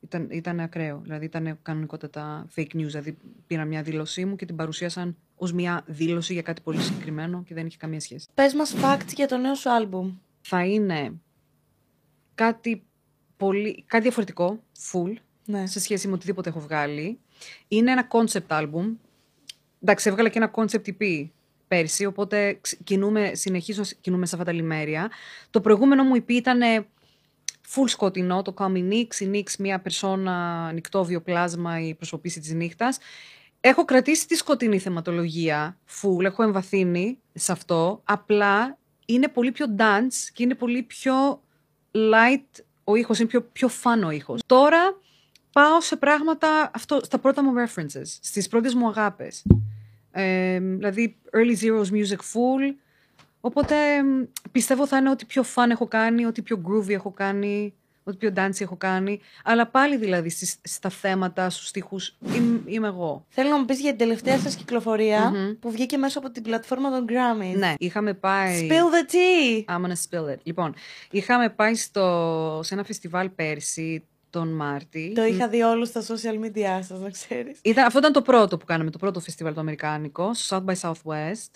Ήταν, 0.00 0.28
ήταν 0.30 0.60
ακραίο. 0.60 1.00
Δηλαδή 1.02 1.24
ήταν 1.24 1.58
κανονικότατα 1.62 2.46
fake 2.56 2.60
news. 2.74 2.86
Δηλαδή 2.86 3.16
πήρα 3.46 3.64
μια 3.64 3.82
δήλωσή 3.82 4.24
μου 4.24 4.36
και 4.36 4.46
την 4.46 4.56
παρουσίασαν 4.56 5.16
ως 5.36 5.52
μια 5.52 5.82
δήλωση 5.86 6.32
για 6.32 6.42
κάτι 6.42 6.60
πολύ 6.62 6.80
συγκεκριμένο 6.80 7.42
και 7.42 7.54
δεν 7.54 7.66
είχε 7.66 7.76
καμία 7.76 8.00
σχέση. 8.00 8.26
Πες 8.34 8.54
μας 8.54 8.74
facts 8.82 9.12
για 9.14 9.26
το 9.28 9.36
νέο 9.36 9.54
σου 9.54 9.70
άλμπουμ. 9.70 10.14
Θα 10.40 10.64
είναι 10.64 11.12
κάτι, 12.34 12.82
πολύ, 13.36 13.84
κάτι 13.86 14.02
διαφορετικό, 14.02 14.62
full, 14.92 15.12
Ναι. 15.46 15.66
σε 15.66 15.80
σχέση 15.80 16.08
με 16.08 16.14
οτιδήποτε 16.14 16.48
έχω 16.48 16.60
βγάλει. 16.60 17.18
Είναι 17.68 17.90
ένα 17.90 18.08
concept 18.10 18.46
album. 18.48 18.92
Εντάξει, 19.82 20.08
έβγαλα 20.08 20.28
και 20.28 20.38
ένα 20.38 20.50
concept 20.54 20.88
EP 20.98 21.28
πέρσι, 21.68 22.04
οπότε 22.04 22.58
ξ- 22.60 22.82
κινούμε, 22.84 23.30
συνεχίζω 23.34 23.78
να 23.80 23.84
σ- 23.84 23.96
κινούμε 24.00 24.26
σε 24.26 24.34
αυτά 24.34 24.46
τα 24.46 24.52
λιμέρια. 24.52 25.10
Το 25.50 25.60
προηγούμενο 25.60 26.04
μου 26.04 26.14
EP 26.16 26.28
ήταν 26.30 26.86
full 27.68 27.88
σκοτεινό, 27.88 28.42
το 28.42 28.54
Call 28.56 28.72
Me 28.72 28.92
Nix, 28.92 29.20
η 29.20 29.30
Nix 29.32 29.56
μια 29.58 29.80
περσόνα, 29.80 30.72
νυχτόβιο 30.72 31.20
πλάσμα, 31.20 31.80
η 31.80 31.94
προσωπήση 31.94 32.40
της 32.40 32.52
νύχτας. 32.52 32.98
Έχω 33.60 33.84
κρατήσει 33.84 34.26
τη 34.26 34.34
σκοτεινή 34.34 34.78
θεματολογία, 34.78 35.78
full, 36.00 36.24
έχω 36.24 36.42
εμβαθύνει 36.42 37.18
σε 37.32 37.52
αυτό, 37.52 38.00
απλά 38.04 38.78
είναι 39.06 39.28
πολύ 39.28 39.52
πιο 39.52 39.66
dance 39.78 40.30
και 40.32 40.42
είναι 40.42 40.54
πολύ 40.54 40.82
πιο 40.82 41.42
light 41.92 42.62
ο 42.84 42.94
ήχος, 42.94 43.18
είναι 43.18 43.28
πιο, 43.28 43.42
πιο 43.42 43.68
fun 43.82 44.06
ο 44.06 44.10
ήχος. 44.10 44.40
Τώρα 44.46 44.98
πάω 45.52 45.80
σε 45.80 45.96
πράγματα, 45.96 46.70
αυτό, 46.74 47.00
στα 47.02 47.18
πρώτα 47.18 47.42
μου 47.42 47.52
references, 47.54 48.18
στις 48.20 48.48
πρώτες 48.48 48.74
μου 48.74 48.88
αγάπες. 48.88 49.44
Ε, 50.10 50.60
δηλαδή, 50.60 51.16
early 51.32 51.64
zeros 51.64 51.90
music 51.90 52.18
full. 52.18 52.74
Οπότε 53.46 54.02
μ, 54.02 54.22
πιστεύω 54.52 54.86
θα 54.86 54.96
είναι 54.96 55.10
ότι 55.10 55.24
πιο 55.24 55.44
fun 55.54 55.66
έχω 55.70 55.86
κάνει, 55.86 56.24
ότι 56.24 56.42
πιο 56.42 56.62
groovy 56.66 56.90
έχω 56.90 57.10
κάνει, 57.10 57.74
ότι 58.04 58.16
πιο 58.16 58.32
dancey 58.36 58.60
έχω 58.60 58.76
κάνει. 58.76 59.20
Αλλά 59.44 59.66
πάλι 59.66 59.96
δηλαδή 59.96 60.28
στις, 60.28 60.56
στα 60.62 60.88
θέματα, 60.88 61.50
στους 61.50 61.68
στίχους, 61.68 62.16
είμαι, 62.34 62.60
είμαι 62.64 62.86
εγώ. 62.86 63.24
Θέλω 63.28 63.48
να 63.48 63.58
μου 63.58 63.64
πεις 63.64 63.80
για 63.80 63.90
την 63.90 63.98
τελευταία 63.98 64.38
σας 64.38 64.54
κυκλοφορια 64.54 65.32
που 65.60 65.70
βγήκε 65.70 65.96
μέσω 65.96 66.18
από 66.18 66.30
την 66.30 66.42
πλατφόρμα 66.42 66.90
των 66.90 67.06
Grammys. 67.08 67.56
Ναι, 67.56 67.74
είχαμε 67.78 68.14
πάει... 68.14 68.68
Spill 68.70 68.72
the 68.74 69.12
tea! 69.12 69.74
I'm 69.74 69.86
gonna 69.86 69.96
spill 70.10 70.32
it. 70.32 70.38
Λοιπόν, 70.42 70.74
είχαμε 71.10 71.48
πάει 71.48 71.74
στο, 71.74 72.60
σε 72.62 72.74
ένα 72.74 72.84
φεστιβάλ 72.84 73.28
πέρσι, 73.28 74.04
τον 74.30 74.48
Μάρτι. 74.48 75.12
Το 75.14 75.24
είχα 75.24 75.48
δει 75.48 75.62
όλους 75.62 75.88
στα 75.88 76.02
social 76.02 76.44
media 76.44 76.78
σας, 76.80 77.00
να 77.00 77.10
ξέρεις. 77.10 77.58
Ήταν, 77.62 77.84
αυτό 77.84 77.98
ήταν 77.98 78.12
το 78.12 78.22
πρώτο 78.22 78.56
που 78.56 78.64
κάναμε, 78.64 78.90
το 78.90 78.98
πρώτο 78.98 79.20
φεστιβάλ 79.20 79.54
το 79.54 79.60
αμερικάνικο, 79.60 80.34
στο 80.34 80.64
South 80.66 80.70
by 80.70 80.74
Southwest. 80.80 81.50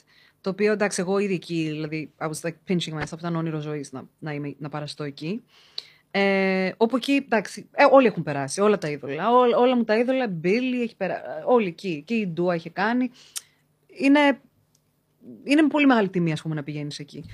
Το 0.48 0.54
οποίο 0.54 0.72
εντάξει, 0.72 1.00
εγώ 1.00 1.18
ήδη 1.18 1.34
εκεί, 1.34 1.68
δηλαδή, 1.70 2.12
I 2.18 2.26
was 2.26 2.48
like 2.48 2.54
pinching 2.68 3.00
myself, 3.00 3.18
ήταν 3.18 3.36
όνειρο 3.36 3.60
ζωής 3.60 3.92
να, 3.92 4.08
να, 4.18 4.32
είμαι, 4.32 4.54
να 4.58 4.68
παραστώ 4.68 5.04
εκεί. 5.04 5.44
Ε, 6.10 6.72
όπου 6.76 6.96
εκεί, 6.96 7.12
εντάξει, 7.12 7.68
ε, 7.70 7.84
όλοι 7.90 8.06
έχουν 8.06 8.22
περάσει, 8.22 8.60
όλα 8.60 8.78
τα 8.78 8.88
είδωλα. 8.88 9.32
Όλα, 9.32 9.56
όλα 9.56 9.76
μου 9.76 9.84
τα 9.84 9.98
είδωλα, 9.98 10.32
Billy 10.42 10.82
έχει 10.82 10.96
περάσει, 10.96 11.22
όλοι 11.44 11.66
εκεί. 11.66 12.02
Και 12.06 12.14
η 12.14 12.26
Ντούα 12.26 12.54
είχε 12.54 12.70
κάνει. 12.70 13.10
Είναι, 13.86 14.40
είναι 15.44 15.62
με 15.62 15.68
πολύ 15.68 15.86
μεγάλη 15.86 16.08
τιμή, 16.08 16.32
ας 16.32 16.42
πούμε, 16.42 16.54
να 16.54 16.62
πηγαίνεις 16.62 16.98
εκεί. 16.98 17.24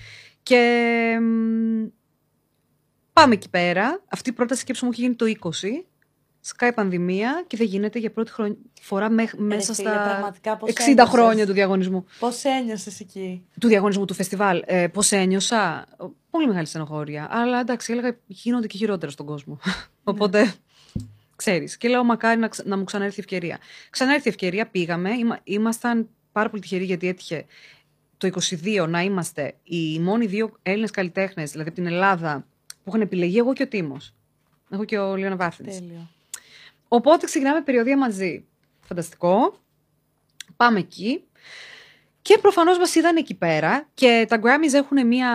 Και 0.42 1.18
μ, 1.20 1.86
πάμε 3.12 3.34
εκεί 3.34 3.50
πέρα. 3.50 4.02
Αυτή 4.08 4.30
η 4.30 4.32
πρώτη 4.32 4.56
σκέψη 4.56 4.84
μου 4.84 4.90
έχει 4.92 5.00
γίνει 5.00 5.14
το 5.14 5.26
20. 5.26 5.50
Σκάει 6.46 6.72
πανδημία 6.72 7.44
και 7.46 7.56
δεν 7.56 7.66
γίνεται 7.66 7.98
για 7.98 8.10
πρώτη 8.10 8.30
χρονιά, 8.30 8.56
φορά 8.80 9.10
μέχ- 9.10 9.34
μέσα 9.38 9.74
φίλε, 9.74 9.88
στα 9.90 10.04
πραγματικά 10.04 10.56
πώς 10.56 10.70
60 10.70 10.74
ένιωσες; 10.88 11.08
χρόνια 11.08 11.46
του 11.46 11.52
διαγωνισμού. 11.52 12.04
Πώς 12.18 12.44
ένιωσες 12.44 13.00
εκεί; 13.00 13.44
Του 13.60 13.68
διαγωνισμού 13.68 14.04
του 14.04 14.14
φεστιβάλ. 14.14 14.62
Ε, 14.66 14.86
Πώς 14.88 15.12
ένιωσα; 15.12 15.86
Πολύ 16.30 16.46
μεγάλη 16.46 16.66
στενοχώρια. 16.66 17.26
Αλλά 17.30 17.60
εντάξει, 17.60 17.92
έλεγα 17.92 18.16
γίνονται 18.26 18.66
και 18.66 18.76
χειρότερα 18.76 19.10
στον 19.12 19.26
κόσμο. 19.26 19.58
Οπότε 20.04 20.54
ξέρεις. 21.36 21.76
Και 21.76 21.88
λέω, 21.88 22.04
μακάρι 22.04 22.40
να, 22.40 22.48
ξα- 22.48 22.66
να 22.66 22.76
μου 22.78 22.84
ξανάρθει 22.84 23.14
η 23.16 23.20
ευκαιρία. 23.20 23.58
Ξανάρθει 23.90 24.26
η 24.26 24.30
ευκαιρία, 24.30 24.66
πήγαμε. 24.66 25.10
Είμα, 25.10 25.38
ήμασταν 25.44 26.08
πάρα 26.32 26.50
πολύ 26.50 26.62
τυχεροί 26.62 26.84
γιατί 26.84 27.08
έτυχε 27.08 27.44
το 28.18 28.26
22 28.26 28.86
να 28.88 29.02
είμαστε 29.02 29.54
οι 29.64 29.98
μόνοι 29.98 30.26
δύο 30.26 30.52
Έλληνες 30.62 30.90
καλλιτέχνες, 30.90 31.50
δηλαδή 31.50 31.68
από 31.70 31.78
την 31.78 31.86
Ελλάδα, 31.92 32.46
που 32.84 32.88
είχαν 32.90 33.00
επιλεγεί 33.00 33.38
εγώ 33.38 33.52
και 33.52 33.62
ο 33.62 33.68
Τίμος. 33.68 34.14
Εγώ 34.70 34.84
και 34.84 34.98
ο 34.98 35.16
Λίωνα 35.16 35.36
Βάθινη. 35.36 35.70
Τέλειο. 35.70 36.08
Οπότε 36.88 37.26
ξεκινάμε 37.26 37.62
περιοδία 37.62 37.98
μαζί. 37.98 38.44
Φανταστικό. 38.80 39.58
Πάμε 40.56 40.78
εκεί. 40.78 41.24
Και 42.22 42.38
προφανώς 42.38 42.78
μας 42.78 42.94
είδαν 42.94 43.16
εκεί 43.16 43.34
πέρα 43.34 43.88
και 43.94 44.26
τα 44.28 44.40
Grammys 44.42 44.72
έχουν, 44.72 45.06
μια, 45.06 45.30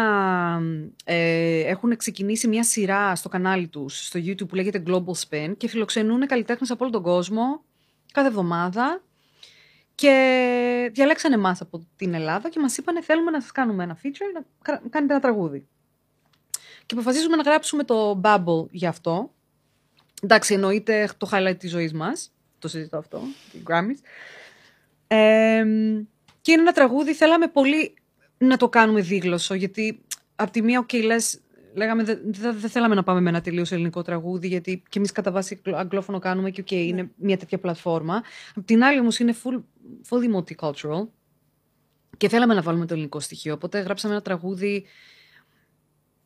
ε, 1.04 1.60
έχουν 1.60 1.96
ξεκινήσει 1.96 2.48
μια 2.48 2.64
σειρά 2.64 3.16
στο 3.16 3.30
κανάλι 3.30 3.68
τους, 3.68 4.06
στο 4.06 4.20
YouTube 4.20 4.48
που 4.48 4.56
λέγεται 4.56 4.84
Global 4.88 5.14
Spin 5.30 5.54
και 5.58 5.68
φιλοξενούν 5.68 6.28
καλλιτέχνες 6.28 6.72
από 6.72 6.84
όλο 6.84 6.94
τον 6.94 7.02
κόσμο 7.04 7.64
κάθε 8.14 8.28
εβδομάδα 8.28 9.02
και 9.96 10.90
διαλέξανε 10.94 11.36
εμάς 11.36 11.62
από 11.62 11.88
την 11.96 12.14
Ελλάδα 12.14 12.50
και 12.50 12.60
μας 12.60 12.78
είπανε 12.78 13.02
θέλουμε 13.02 13.32
να 13.32 13.42
σας 13.42 13.52
κάνουμε 13.52 13.84
ένα 13.84 13.98
feature, 14.04 14.34
να 14.34 14.42
κα- 14.62 14.82
κάνετε 14.90 15.14
ένα 15.14 15.22
τραγούδι. 15.22 15.68
Και 16.86 16.96
αποφασίζουμε 16.96 17.36
να 17.36 17.42
γράψουμε 17.42 17.84
το 17.84 18.22
Bubble 18.24 18.68
γι' 18.72 18.88
αυτό 18.88 19.34
Εντάξει, 20.22 20.54
εννοείται 20.54 21.10
το 21.18 21.30
highlight 21.32 21.56
της 21.60 21.72
ζωής 21.72 21.94
μας. 21.94 22.32
Το 22.60 22.68
συζητώ 22.68 22.98
αυτό, 22.98 23.22
την 23.52 23.64
Grammys. 23.68 23.98
Ε, 25.08 25.64
και 26.42 26.52
είναι 26.52 26.62
ένα 26.62 26.72
τραγούδι, 26.72 27.14
θέλαμε 27.14 27.48
πολύ 27.48 27.94
να 28.38 28.58
το 28.58 28.70
κάνουμε 28.70 29.02
δίγλωσσο, 29.02 29.54
γιατί 29.54 30.02
από 30.36 30.52
τη 30.52 30.62
μία, 30.62 30.86
okay, 30.86 31.04
λες, 31.04 31.40
λέγαμε 31.74 32.04
δεν 32.04 32.20
δε, 32.26 32.52
δε 32.52 32.68
θέλαμε 32.68 32.96
να 32.96 33.04
πάμε 33.04 33.22
με 33.22 33.30
ένα 33.30 33.42
τελείως 33.42 33.72
ελληνικό 33.72 34.02
τραγούδι, 34.02 34.48
γιατί 34.48 34.84
και 34.90 34.98
εμείς 34.98 35.12
κατά 35.12 35.32
βάση 35.32 35.62
αγγλόφωνο 35.74 36.20
κάνουμε 36.20 36.50
και 36.50 36.64
okay, 36.66 36.72
είναι 36.72 37.10
μια 37.16 37.38
τέτοια 37.38 37.60
πλατφόρμα. 37.60 38.24
Απ' 38.56 38.66
την 38.66 38.84
άλλη 38.84 39.00
όμως 39.00 39.20
είναι 39.20 39.36
full, 39.44 39.62
fully 40.10 40.36
multicultural 40.36 41.08
και 42.18 42.30
θέλαμε 42.30 42.54
να 42.54 42.62
βάλουμε 42.62 42.86
το 42.86 42.94
ελληνικό 42.94 43.20
στοιχείο. 43.20 43.54
Οπότε 43.54 43.80
γράψαμε 43.80 44.14
ένα 44.14 44.24
τραγούδι 44.24 44.86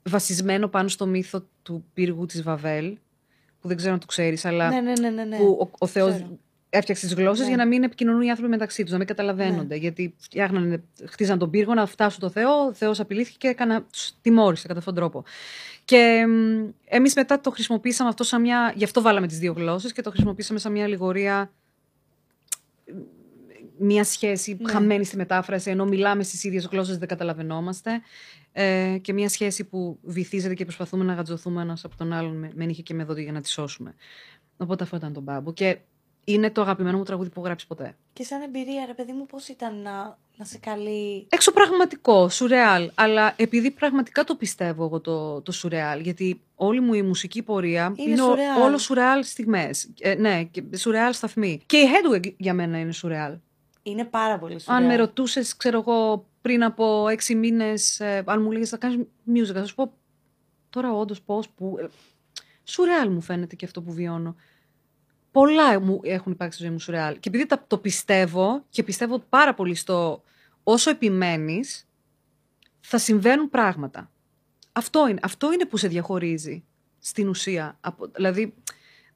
βασισμένο 0.03 0.67
πάνω 0.67 0.87
στο 0.87 1.05
μύθο 1.05 1.47
του 1.61 1.85
πύργου 1.93 2.25
της 2.25 2.43
Βαβέλ, 2.43 2.97
που 3.63 3.69
δεν 3.69 3.77
ξέρω 3.77 3.93
αν 3.93 3.99
το 3.99 4.05
ξέρεις, 4.05 4.45
αλλά 4.45 4.69
Ναι, 4.69 4.81
ναι, 4.81 4.93
ναι, 4.99 5.09
ναι, 5.09 5.23
ναι. 5.23 5.37
που 5.37 5.57
ο, 5.61 5.69
ο 5.77 5.87
Θεός 5.87 6.13
Ξέρω. 6.13 6.37
έφτιαξε 6.69 7.05
τις 7.05 7.15
γλώσσες 7.15 7.43
Ναι. 7.43 7.47
για 7.47 7.57
να 7.57 7.65
μην 7.67 7.83
επικοινωνούν 7.83 8.21
οι 8.21 8.29
άνθρωποι 8.29 8.49
μεταξύ 8.51 8.81
τους, 8.83 8.91
να 8.91 8.97
μην 8.97 9.07
καταλαβαίνονται. 9.07 9.75
Γιατί 9.75 10.13
φτιάχνανε, 10.17 10.83
χτίζαν 11.09 11.37
τον 11.37 11.49
πύργο 11.49 11.73
να 11.73 11.85
φτάσουν 11.85 12.19
στο 12.19 12.29
Θεό, 12.29 12.65
ο 12.65 12.73
Θεός 12.73 12.99
απειλήθηκε 12.99 13.37
και 13.39 13.47
έκανα, 13.47 13.81
τους 13.91 14.11
τιμώρησε 14.21 14.67
κατά 14.67 14.79
αυτόν 14.79 14.93
τον 14.93 15.03
τρόπο. 15.03 15.23
Και 15.85 16.25
μ, 16.27 16.69
εμείς 16.85 17.15
μετά 17.15 17.39
το 17.41 17.51
χρησιμοποίησαμε 17.51 18.09
αυτό 18.09 18.23
σαν 18.23 18.41
μια, 18.41 18.73
γι' 18.75 18.83
αυτό 18.83 19.01
βάλαμε 19.01 19.27
τις 19.27 19.37
δύο 19.39 19.53
γλώσσες 19.53 19.91
και 19.93 20.01
το 20.01 20.09
χρησιμοποίησαμε 20.09 20.59
σαν 20.59 20.71
μια 20.71 20.83
αλληγορία 20.83 21.51
μια 23.77 24.03
σχέση 24.03 24.57
Ναι. 24.61 24.71
χαμένη 24.71 25.05
στη 25.05 25.15
μετάφραση, 25.17 25.69
ενώ 25.69 25.85
μιλάμε 25.85 26.23
στις 26.23 26.43
ίδιες 26.43 26.65
γλώσσες 26.71 26.97
δεν 26.97 27.07
καταλαβαίνόμαστε. 27.07 28.01
Ε, 28.55 28.97
και 29.01 29.13
μια 29.13 29.29
σχέση 29.29 29.63
που 29.63 29.99
βυθίζεται 30.01 30.53
και 30.53 30.63
προσπαθούμε 30.63 31.03
να 31.03 31.13
γατζωθούμε 31.13 31.61
ένας 31.61 31.83
από 31.83 31.97
τον 31.97 32.13
άλλον 32.13 32.35
με, 32.37 32.51
με 32.55 32.65
νύχια 32.65 32.83
και 32.83 32.93
με 32.93 33.03
δόντια 33.03 33.23
για 33.23 33.31
να 33.31 33.41
τη 33.41 33.49
σώσουμε. 33.49 33.95
Οπότε 34.57 34.83
αυτό 34.83 34.95
ήταν 34.95 35.13
το 35.13 35.19
μπάμπο. 35.21 35.53
Και 35.53 35.77
είναι 36.23 36.51
το 36.51 36.61
αγαπημένο 36.61 36.97
μου 36.97 37.03
τραγούδι 37.03 37.27
που 37.29 37.33
έχω 37.37 37.45
γράψει 37.45 37.67
ποτέ. 37.67 37.95
Και 38.13 38.23
σαν 38.23 38.41
εμπειρία, 38.41 38.85
ρε 38.85 38.93
παιδί 38.93 39.11
μου, 39.11 39.25
πώς 39.25 39.47
ήταν 39.47 39.81
να, 39.81 40.17
να 40.37 40.45
σε 40.45 40.57
καλεί... 40.57 41.27
Εξωπραγματικό, 41.29 42.29
σουρεάλ. 42.29 42.91
Αλλά 42.93 43.33
επειδή 43.37 43.71
πραγματικά 43.71 44.23
το 44.23 44.35
πιστεύω 44.35 44.83
εγώ 44.85 44.99
το, 44.99 45.41
το 45.41 45.51
σουρεάλ, 45.51 45.99
γιατί 45.99 46.41
όλη 46.55 46.79
μου 46.79 46.93
η 46.93 47.01
μουσική 47.01 47.41
πορεία 47.41 47.93
Είναι 47.95 48.21
ο- 48.21 48.25
σουρεάλ. 48.25 48.61
όλο 48.61 48.77
σουρεάλ 48.77 49.23
στιγμές. 49.23 49.89
Ε, 49.99 50.15
ναι, 50.15 50.43
και 50.43 50.63
σουρεάλ 50.75 51.13
σταθμοί. 51.13 51.61
Και 51.65 51.77
η 51.77 51.85
Hedwig 51.87 52.33
για 52.37 52.53
μένα 52.53 52.79
είναι 52.79 52.91
σουρεάλ. 52.91 53.33
Είναι 53.83 54.05
πάρα 54.05 54.39
πολύ 54.39 54.59
σου. 54.59 54.73
Αν 54.73 54.85
με 54.85 54.95
ρωτούσες, 54.95 55.57
ξέρω 55.57 55.79
εγώ, 55.79 56.27
πριν 56.41 56.63
από 56.63 57.07
έξι 57.07 57.35
μήνες, 57.35 58.01
αν 58.25 58.41
μου 58.41 58.51
λέγες 58.51 58.69
θα 58.69 58.77
κάνεις 58.77 59.05
music, 59.33 59.53
θα 59.53 59.65
σου 59.65 59.75
πω 59.75 59.93
τώρα 60.69 60.93
όντως 60.93 61.21
πώς, 61.21 61.49
που. 61.49 61.75
ε, 61.79 61.85
Σουρεάλ 62.63 63.09
μου 63.09 63.21
φαίνεται 63.21 63.55
και 63.55 63.65
αυτό 63.65 63.81
που 63.81 63.93
βιώνω. 63.93 64.35
Πολλά 65.31 65.79
μου 65.79 65.99
έχουν 66.03 66.31
υπάρξει 66.31 66.55
στη 66.57 66.65
ζωή 66.65 66.73
μου 66.73 66.79
σουρεάλ. 66.79 67.19
Και 67.19 67.29
επειδή 67.29 67.45
τα, 67.45 67.63
το 67.67 67.77
πιστεύω 67.77 68.65
και 68.69 68.83
πιστεύω 68.83 69.19
πάρα 69.19 69.53
πολύ 69.53 69.75
στο 69.75 70.23
όσο 70.63 70.89
επιμένεις, 70.89 71.87
θα 72.79 72.97
συμβαίνουν 72.97 73.49
πράγματα. 73.49 74.11
Αυτό 74.71 75.07
είναι, 75.07 75.19
αυτό 75.23 75.53
είναι 75.53 75.65
που 75.65 75.77
σε 75.77 75.87
διαχωρίζει 75.87 76.63
στην 76.99 77.27
ουσία. 77.27 77.77
Από, 77.81 78.07
δηλαδή, 78.07 78.53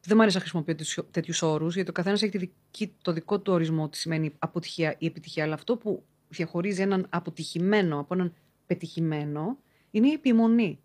δεν 0.01 0.15
μου 0.15 0.21
αρέσει 0.21 0.35
να 0.35 0.41
χρησιμοποιώ 0.41 0.75
τέτοιους 1.11 1.41
όρους, 1.41 1.75
γιατί 1.75 1.89
ο 1.89 1.93
καθένας 1.93 2.21
έχει 2.21 2.31
τη 2.31 2.37
δική, 2.37 2.93
το 3.01 3.11
δικό 3.11 3.39
του 3.39 3.53
ορισμό 3.53 3.89
τι 3.89 3.97
σημαίνει 3.97 4.33
αποτυχία 4.39 4.95
ή 4.97 5.05
επιτυχία. 5.05 5.43
Αλλά 5.43 5.53
αυτό 5.53 5.77
που 5.77 6.03
διαχωρίζει 6.29 6.81
έναν 6.81 7.05
αποτυχημένο 7.09 7.99
από 7.99 8.13
έναν 8.13 8.33
πετυχημένο 8.65 9.57
είναι 9.91 10.07
η 10.07 10.11
επιμονή. 10.11 10.79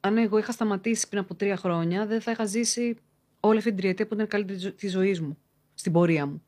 Αν 0.00 0.16
εγώ 0.16 0.38
είχα 0.38 0.52
σταματήσει 0.52 1.08
πριν 1.08 1.20
από 1.20 1.34
τρία 1.34 1.56
χρόνια, 1.56 2.06
δεν 2.06 2.20
θα 2.20 2.30
είχα 2.30 2.44
ζήσει 2.44 2.96
όλη 3.40 3.58
αυτή 3.58 3.70
την 3.70 3.78
τριετία 3.78 4.06
που 4.06 4.14
ήταν 4.14 4.26
η 4.26 4.28
καλύτερη 4.28 4.72
τη 4.72 4.88
ζωής 4.88 5.20
μου, 5.20 5.38
στην 5.74 5.92
πορεία 5.92 6.26
μου, 6.26 6.42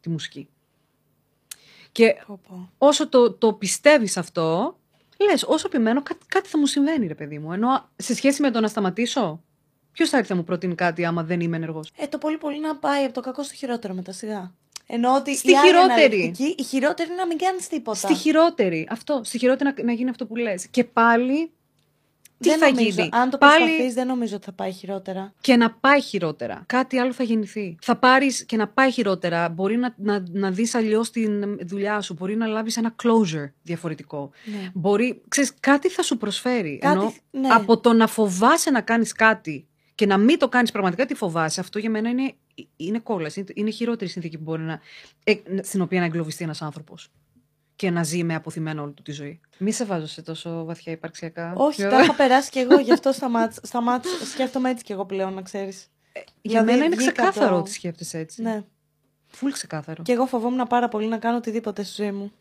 τη 0.00 0.08
μουσική. 0.08 0.48
Και 1.92 2.14
Πω, 2.26 2.40
πω. 2.48 2.70
όσο 2.78 3.08
το, 3.08 3.32
το 3.32 3.52
πιστεύεις 3.52 4.16
αυτό, 4.16 4.76
λες, 5.30 5.42
όσο 5.42 5.66
επιμένω, 5.66 6.02
κάτι, 6.02 6.26
κάτι 6.26 6.48
θα 6.48 6.58
μου 6.58 6.66
συμβαίνει, 6.66 7.06
ρε 7.06 7.14
παιδί 7.14 7.38
μου. 7.38 7.52
Ενώ 7.52 7.88
σε 7.96 8.14
σχέση 8.14 8.42
με 8.42 8.50
το 8.50 8.60
να 8.60 8.68
σταματήσω, 8.68 9.42
ποιος 9.94 10.08
θα 10.08 10.18
έρθει 10.18 10.30
να 10.30 10.36
μου 10.36 10.44
προτείνει 10.44 10.74
κάτι 10.74 11.04
άμα 11.04 11.22
δεν 11.22 11.40
είμαι 11.40 11.56
ενεργός; 11.56 11.90
Ε, 11.96 12.06
το 12.06 12.18
πολύ 12.18 12.36
πολύ 12.38 12.60
να 12.60 12.76
πάει 12.76 13.04
από 13.04 13.12
το 13.14 13.20
κακό 13.20 13.42
στο 13.42 13.54
χειρότερο 13.54 13.94
μετά 13.94 14.12
σιγά. 14.12 14.52
Ενώ 14.86 15.14
ότι 15.14 15.36
Στη 15.36 15.50
η 15.50 15.56
άλλη 15.56 15.66
χειρότερη. 15.66 16.02
αναλυτική, 16.16 16.54
η 16.58 16.62
χειρότερη 16.62 17.08
είναι 17.08 17.18
να 17.20 17.26
μην 17.26 17.38
κάνεις 17.38 17.68
τίποτα. 17.68 17.98
Στη 17.98 18.14
χειρότερη. 18.14 18.86
Αυτό. 18.90 19.20
Στη 19.24 19.38
χειρότερη 19.38 19.72
να, 19.76 19.84
να 19.84 19.92
γίνει 19.92 20.10
αυτό 20.10 20.26
που 20.26 20.36
λες. 20.36 20.66
Και 20.70 20.84
πάλι. 20.84 21.50
Τι 22.38 22.48
δεν 22.48 22.58
θα 22.58 22.68
νομίζω, 22.70 22.88
γίνει; 22.88 23.08
Αν 23.12 23.30
το 23.30 23.38
πάλι 23.38 23.64
προσπαθείς, 23.64 23.94
δεν 23.94 24.06
νομίζω 24.06 24.36
ότι 24.36 24.44
θα 24.44 24.52
πάει 24.52 24.72
χειρότερα. 24.72 25.32
και 25.40 25.56
να 25.56 25.70
πάει 25.70 26.00
χειρότερα. 26.00 26.62
Κάτι 26.66 26.98
άλλο 26.98 27.12
θα 27.12 27.22
γεννηθεί. 27.22 27.76
Θα 27.82 27.96
πάρεις 27.96 28.44
και 28.44 28.56
να 28.56 28.68
πάει 28.68 28.90
χειρότερα. 28.90 29.48
Μπορεί 29.48 29.76
να, 29.76 29.94
να, 29.96 30.24
να 30.32 30.50
δεις 30.50 30.74
αλλιώς 30.74 31.10
την 31.10 31.58
δουλειά 31.66 32.00
σου. 32.00 32.14
Μπορεί 32.14 32.36
να 32.36 32.46
λάβεις 32.46 32.76
ένα 32.76 32.94
closure 33.02 33.50
διαφορετικό. 33.62 34.30
Ναι. 34.44 34.70
Μπορεί. 34.74 35.22
Ξέρεις, 35.28 35.52
κάτι 35.60 35.88
θα 35.88 36.02
σου 36.02 36.16
προσφέρει. 36.16 36.78
Κάτι- 36.78 36.96
Ενώ 36.96 37.14
ναι. 37.30 37.48
από 37.48 37.78
το 37.80 37.92
να 37.92 38.06
φοβάσαι 38.06 38.70
να 38.70 38.80
κάνεις 38.80 39.12
κάτι 39.12 39.66
και 39.94 40.06
να 40.06 40.18
μην 40.18 40.38
το 40.38 40.48
κάνεις 40.48 40.70
πραγματικά 40.70 41.06
τι 41.06 41.14
φοβάσαι, 41.14 41.60
αυτό 41.60 41.78
για 41.78 41.90
μένα 41.90 42.08
είναι, 42.08 42.34
είναι 42.76 42.98
κόλαση. 42.98 43.40
Είναι, 43.40 43.48
είναι 43.54 43.68
η 43.68 43.72
χειρότερη 43.72 44.10
συνθήκη 44.10 44.36
που 44.36 44.42
μπορεί 44.42 44.62
να, 44.62 44.80
ε, 45.24 45.34
στην 45.62 45.80
οποία 45.80 46.00
να 46.00 46.06
εγκλωβιστεί 46.06 46.44
ένας 46.44 46.62
άνθρωπος. 46.62 47.10
Και 47.76 47.90
να 47.90 48.02
ζει 48.02 48.24
με 48.24 48.34
αποθυμένο 48.34 48.82
όλη 48.82 48.92
του 48.92 49.02
τη 49.02 49.12
ζωή. 49.12 49.40
Μη 49.58 49.72
σε 49.72 49.84
βάζω 49.84 50.06
σε 50.06 50.22
τόσο 50.22 50.64
βαθιά 50.64 50.92
υπαρξιακά. 50.92 51.52
Όχι, 51.56 51.80
Για- 51.80 51.90
τα 51.90 51.98
έχω 51.98 52.14
περάσει 52.22 52.50
κι 52.50 52.58
εγώ, 52.58 52.78
γι' 52.78 52.92
αυτό 52.92 53.12
σταμάτησα, 53.12 53.60
σταμάτησα, 53.64 54.24
σκέφτομαι 54.26 54.70
έτσι 54.70 54.84
κι 54.84 54.92
εγώ 54.92 55.04
πλέον, 55.06 55.34
να 55.34 55.42
ξέρεις. 55.42 55.88
Για 56.12 56.24
Δηλαδή, 56.42 56.70
μένα 56.70 56.84
είναι 56.84 56.96
βγήκα 56.96 57.12
ξεκάθαρο 57.12 57.54
το- 57.54 57.60
ότι 57.60 57.70
σκέφτεσαι 57.72 58.18
έτσι. 58.18 58.42
Ναι. 58.42 58.62
Φουλ 59.26 59.50
ξεκάθαρο. 59.50 60.02
Και 60.02 60.12
εγώ 60.12 60.26
φοβόμουν 60.26 60.66
πάρα 60.66 60.88
πολύ 60.88 61.06
να 61.08 61.18
κάνω 61.18 61.36
οτιδήποτε 61.36 61.82
στη 61.82 62.02
ζωή 62.02 62.12
μου. 62.12 62.32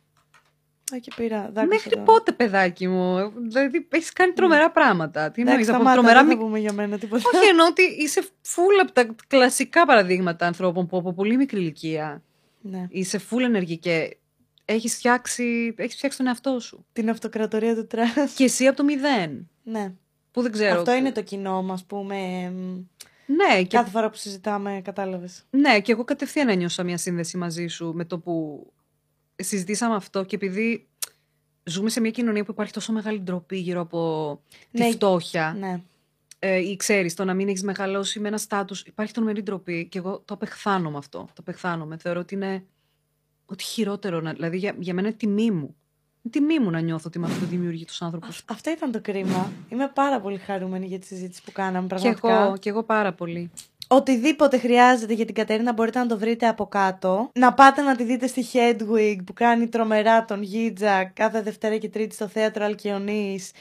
Α, 0.93 0.97
και 0.99 1.11
πήρα 1.15 1.37
δάκρυσα 1.41 1.65
Μέχρι 1.65 1.89
τώρα. 1.89 2.03
πότε, 2.03 2.31
παιδάκι 2.31 2.87
μου; 2.87 3.33
Δηλαδή, 3.47 3.87
έχεις 3.89 4.13
κάνει 4.13 4.33
τρομερά 4.33 4.71
πράγματα. 4.71 5.31
Τι 5.31 5.41
εννοείς 5.41 5.55
Εντάξει, 5.67 5.69
από 5.71 5.79
σταμάτα, 5.83 5.93
τρομερά 6.01 6.19
δεν 6.19 6.29
θα 6.29 6.35
μικ- 6.35 6.45
πούμε 6.45 6.59
για 6.59 6.73
μένα 6.73 6.97
τίποτα. 6.97 7.21
Όχι, 7.33 7.47
εννοώ 7.49 7.65
ότι 7.67 7.81
είσαι 8.03 8.23
φουλ 8.41 8.79
από 8.81 8.91
τα 8.91 9.15
κλασικά 9.27 9.85
παραδείγματα 9.85 10.45
ανθρώπων 10.47 10.87
που 10.87 10.97
από 10.97 11.13
πολύ 11.13 11.37
μικρή 11.37 11.59
ηλικία 11.59 12.23
Ναι. 12.61 12.87
είσαι 12.89 13.17
φουλ 13.17 13.43
ενεργή 13.43 13.77
και 13.77 14.17
έχεις 14.65 14.95
φτιάξει, 14.95 15.73
έχεις 15.77 15.95
φτιάξει 15.95 16.17
τον 16.17 16.27
εαυτό 16.27 16.59
σου. 16.59 16.85
Την 16.93 17.09
αυτοκρατορία 17.09 17.75
του 17.75 17.87
trash. 17.87 18.33
Και 18.35 18.43
εσύ 18.43 18.67
από 18.67 18.77
το 18.77 18.83
μηδέν. 18.83 19.49
ναι. 19.63 19.93
Που 20.31 20.41
δεν 20.41 20.51
ξέρω. 20.51 20.77
Αυτό 20.77 20.93
είναι 20.93 21.11
το 21.11 21.21
κοινό 21.21 21.61
μας, 21.61 21.83
πούμε. 21.85 22.15
εμ, 22.45 22.85
Ναι, 23.25 23.61
και, 23.61 23.77
Κάθε 23.77 23.89
φορά 23.89 24.09
που 24.09 24.15
συζητάμε, 24.17 24.81
κατάλαβες. 24.83 25.45
ναι, 25.49 25.79
και 25.79 25.91
εγώ 25.91 26.03
κατευθείαν 26.03 26.49
ένιωσα 26.49 26.83
μια 26.83 26.97
σύνδεση 26.97 27.37
μαζί 27.37 27.67
σου 27.67 27.91
με 27.95 28.05
το 28.05 28.19
που 28.19 28.65
συζητήσαμε 29.35 29.95
αυτό 29.95 30.23
και 30.23 30.35
επειδή 30.35 30.87
ζούμε 31.63 31.89
σε 31.89 31.99
μια 31.99 32.11
κοινωνία 32.11 32.43
που 32.45 32.51
υπάρχει 32.51 32.73
τόσο 32.73 32.91
μεγάλη 32.93 33.19
ντροπή 33.19 33.57
γύρω 33.57 33.81
από 33.81 34.41
τη 34.71 34.79
Ναι. 34.81 34.91
φτώχεια. 34.91 35.55
Ναι. 35.59 35.81
ε, 36.39 36.57
ή 36.57 36.75
ξέρεις, 36.75 37.13
το 37.13 37.25
να 37.25 37.33
μην 37.33 37.47
έχεις 37.47 37.63
μεγαλώσει 37.63 38.19
με 38.19 38.27
ένα 38.27 38.37
στάτους. 38.37 38.81
Υπάρχει 38.81 39.13
τρομερή 39.13 39.41
ντροπή 39.43 39.87
και 39.87 39.97
εγώ 39.97 40.21
το 40.25 40.33
απεχθάνω 40.33 40.97
αυτό. 40.97 41.17
Το 41.19 41.33
απεχθάνομαι. 41.39 41.97
Θεωρώ 41.97 42.19
ότι 42.19 42.35
είναι 42.35 42.63
ότι 43.45 43.63
χειρότερο. 43.63 44.21
Να, 44.21 44.33
δηλαδή 44.33 44.57
για, 44.57 44.75
για 44.79 44.93
μένα 44.93 45.07
είναι 45.07 45.17
τιμή 45.17 45.51
μου. 45.51 45.75
Είναι 46.21 46.31
τιμή 46.31 46.59
μου 46.59 46.69
να 46.69 46.79
νιώθω 46.79 47.03
ότι 47.07 47.19
με 47.19 47.25
αυτό 47.25 47.45
δημιουργεί 47.45 47.85
τους 47.85 48.01
άνθρωπου. 48.01 48.27
Αυ- 48.29 48.51
Αυτό 48.51 48.69
ήταν 48.71 48.91
το 48.91 49.01
κρίμα. 49.01 49.51
Είμαι 49.69 49.87
πάρα 49.93 50.21
πολύ 50.21 50.37
χαρούμενη 50.37 50.85
για 50.85 50.99
τη 50.99 51.05
συζήτηση 51.05 51.43
που 51.43 51.51
κάναμε, 51.51 51.87
Και 51.87 51.95
πραγματικά. 51.95 52.43
εγώ, 52.45 52.57
και 52.57 52.69
εγώ 52.69 52.83
πάρα 52.83 53.13
πολύ. 53.13 53.51
Οτιδήποτε 53.95 54.57
χρειάζεται 54.57 55.13
για 55.13 55.25
την 55.25 55.35
Κατερίνα 55.35 55.73
μπορείτε 55.73 55.99
να 55.99 56.05
το 56.05 56.17
βρείτε 56.17 56.47
από 56.47 56.65
κάτω. 56.67 57.29
Να 57.33 57.53
πάτε 57.53 57.81
να 57.81 57.95
τη 57.95 58.03
δείτε 58.03 58.27
στη 58.27 58.45
Hedwig 58.53 59.17
που 59.25 59.33
κάνει 59.33 59.67
τρομερά 59.67 60.25
τον 60.25 60.41
Γίτζα 60.41 61.03
κάθε 61.03 61.41
Δευτέρα 61.41 61.77
και 61.77 61.89
Τρίτη 61.89 62.15
στο 62.15 62.27
θέατρο 62.27 62.65
Αλκιονής. 62.65 63.51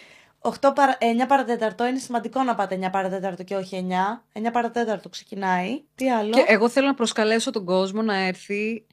8 0.41 0.51
παρα... 0.75 0.99
9 1.25 1.27
παρατέταρτο 1.29 1.87
είναι 1.87 1.99
σημαντικό 1.99 2.43
να 2.43 2.55
πάτε 2.55 2.79
9 2.83 2.89
παρατέταρτο 2.93 3.43
και 3.43 3.55
όχι 3.55 3.87
9. 4.35 4.41
9 4.47 4.53
παρατέταρτο 4.53 5.09
ξεκινάει. 5.09 5.83
Τι 5.95 6.11
άλλο; 6.11 6.31
Και 6.31 6.45
εγώ 6.47 6.69
θέλω 6.69 6.87
να 6.87 6.95
προσκαλέσω 6.95 7.51
τον 7.51 7.65
κόσμο 7.65 8.03
να 8.03 8.17
έρθει. 8.17 8.87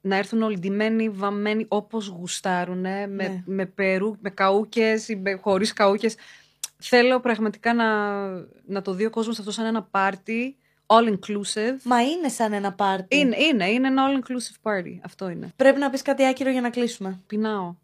Να 0.00 0.16
έρθουν 0.16 0.42
όλοι 0.42 0.58
ντυμένοι, 0.58 1.08
βαμμένοι 1.08 1.66
όπως 1.68 2.06
γουστάρουνε, 2.06 3.06
με, 3.06 3.28
Ναι. 3.28 3.42
με, 3.44 3.66
περού, 3.66 4.16
με 4.20 4.30
καούκες 4.30 5.08
ή 5.08 5.16
με, 5.16 5.32
χωρίς 5.42 5.72
καούκες. 5.72 6.16
Θέλω 6.82 7.20
πραγματικά 7.20 7.74
να, 7.74 8.26
να 8.66 8.82
το 8.82 8.92
δει 8.92 9.04
ο 9.04 9.10
κόσμος 9.10 9.38
αυτό 9.38 9.50
σαν 9.50 9.64
ένα 9.64 9.82
πάρτι, 9.82 10.56
all 10.86 11.08
inclusive. 11.08 11.76
Μα 11.82 12.02
είναι 12.02 12.28
σαν 12.28 12.52
ένα 12.52 12.72
πάρτι. 12.72 13.16
Είναι, 13.16 13.36
είναι, 13.38 13.70
είναι 13.70 13.86
ένα 13.86 14.02
all 14.06 14.18
inclusive 14.18 14.70
party. 14.72 14.98
Αυτό 15.04 15.28
είναι. 15.28 15.52
Πρέπει 15.56 15.78
να 15.78 15.90
πεις 15.90 16.02
κάτι 16.02 16.26
άκυρο 16.26 16.50
για 16.50 16.60
να 16.60 16.70
κλείσουμε. 16.70 17.20
Πεινάω. 17.26 17.74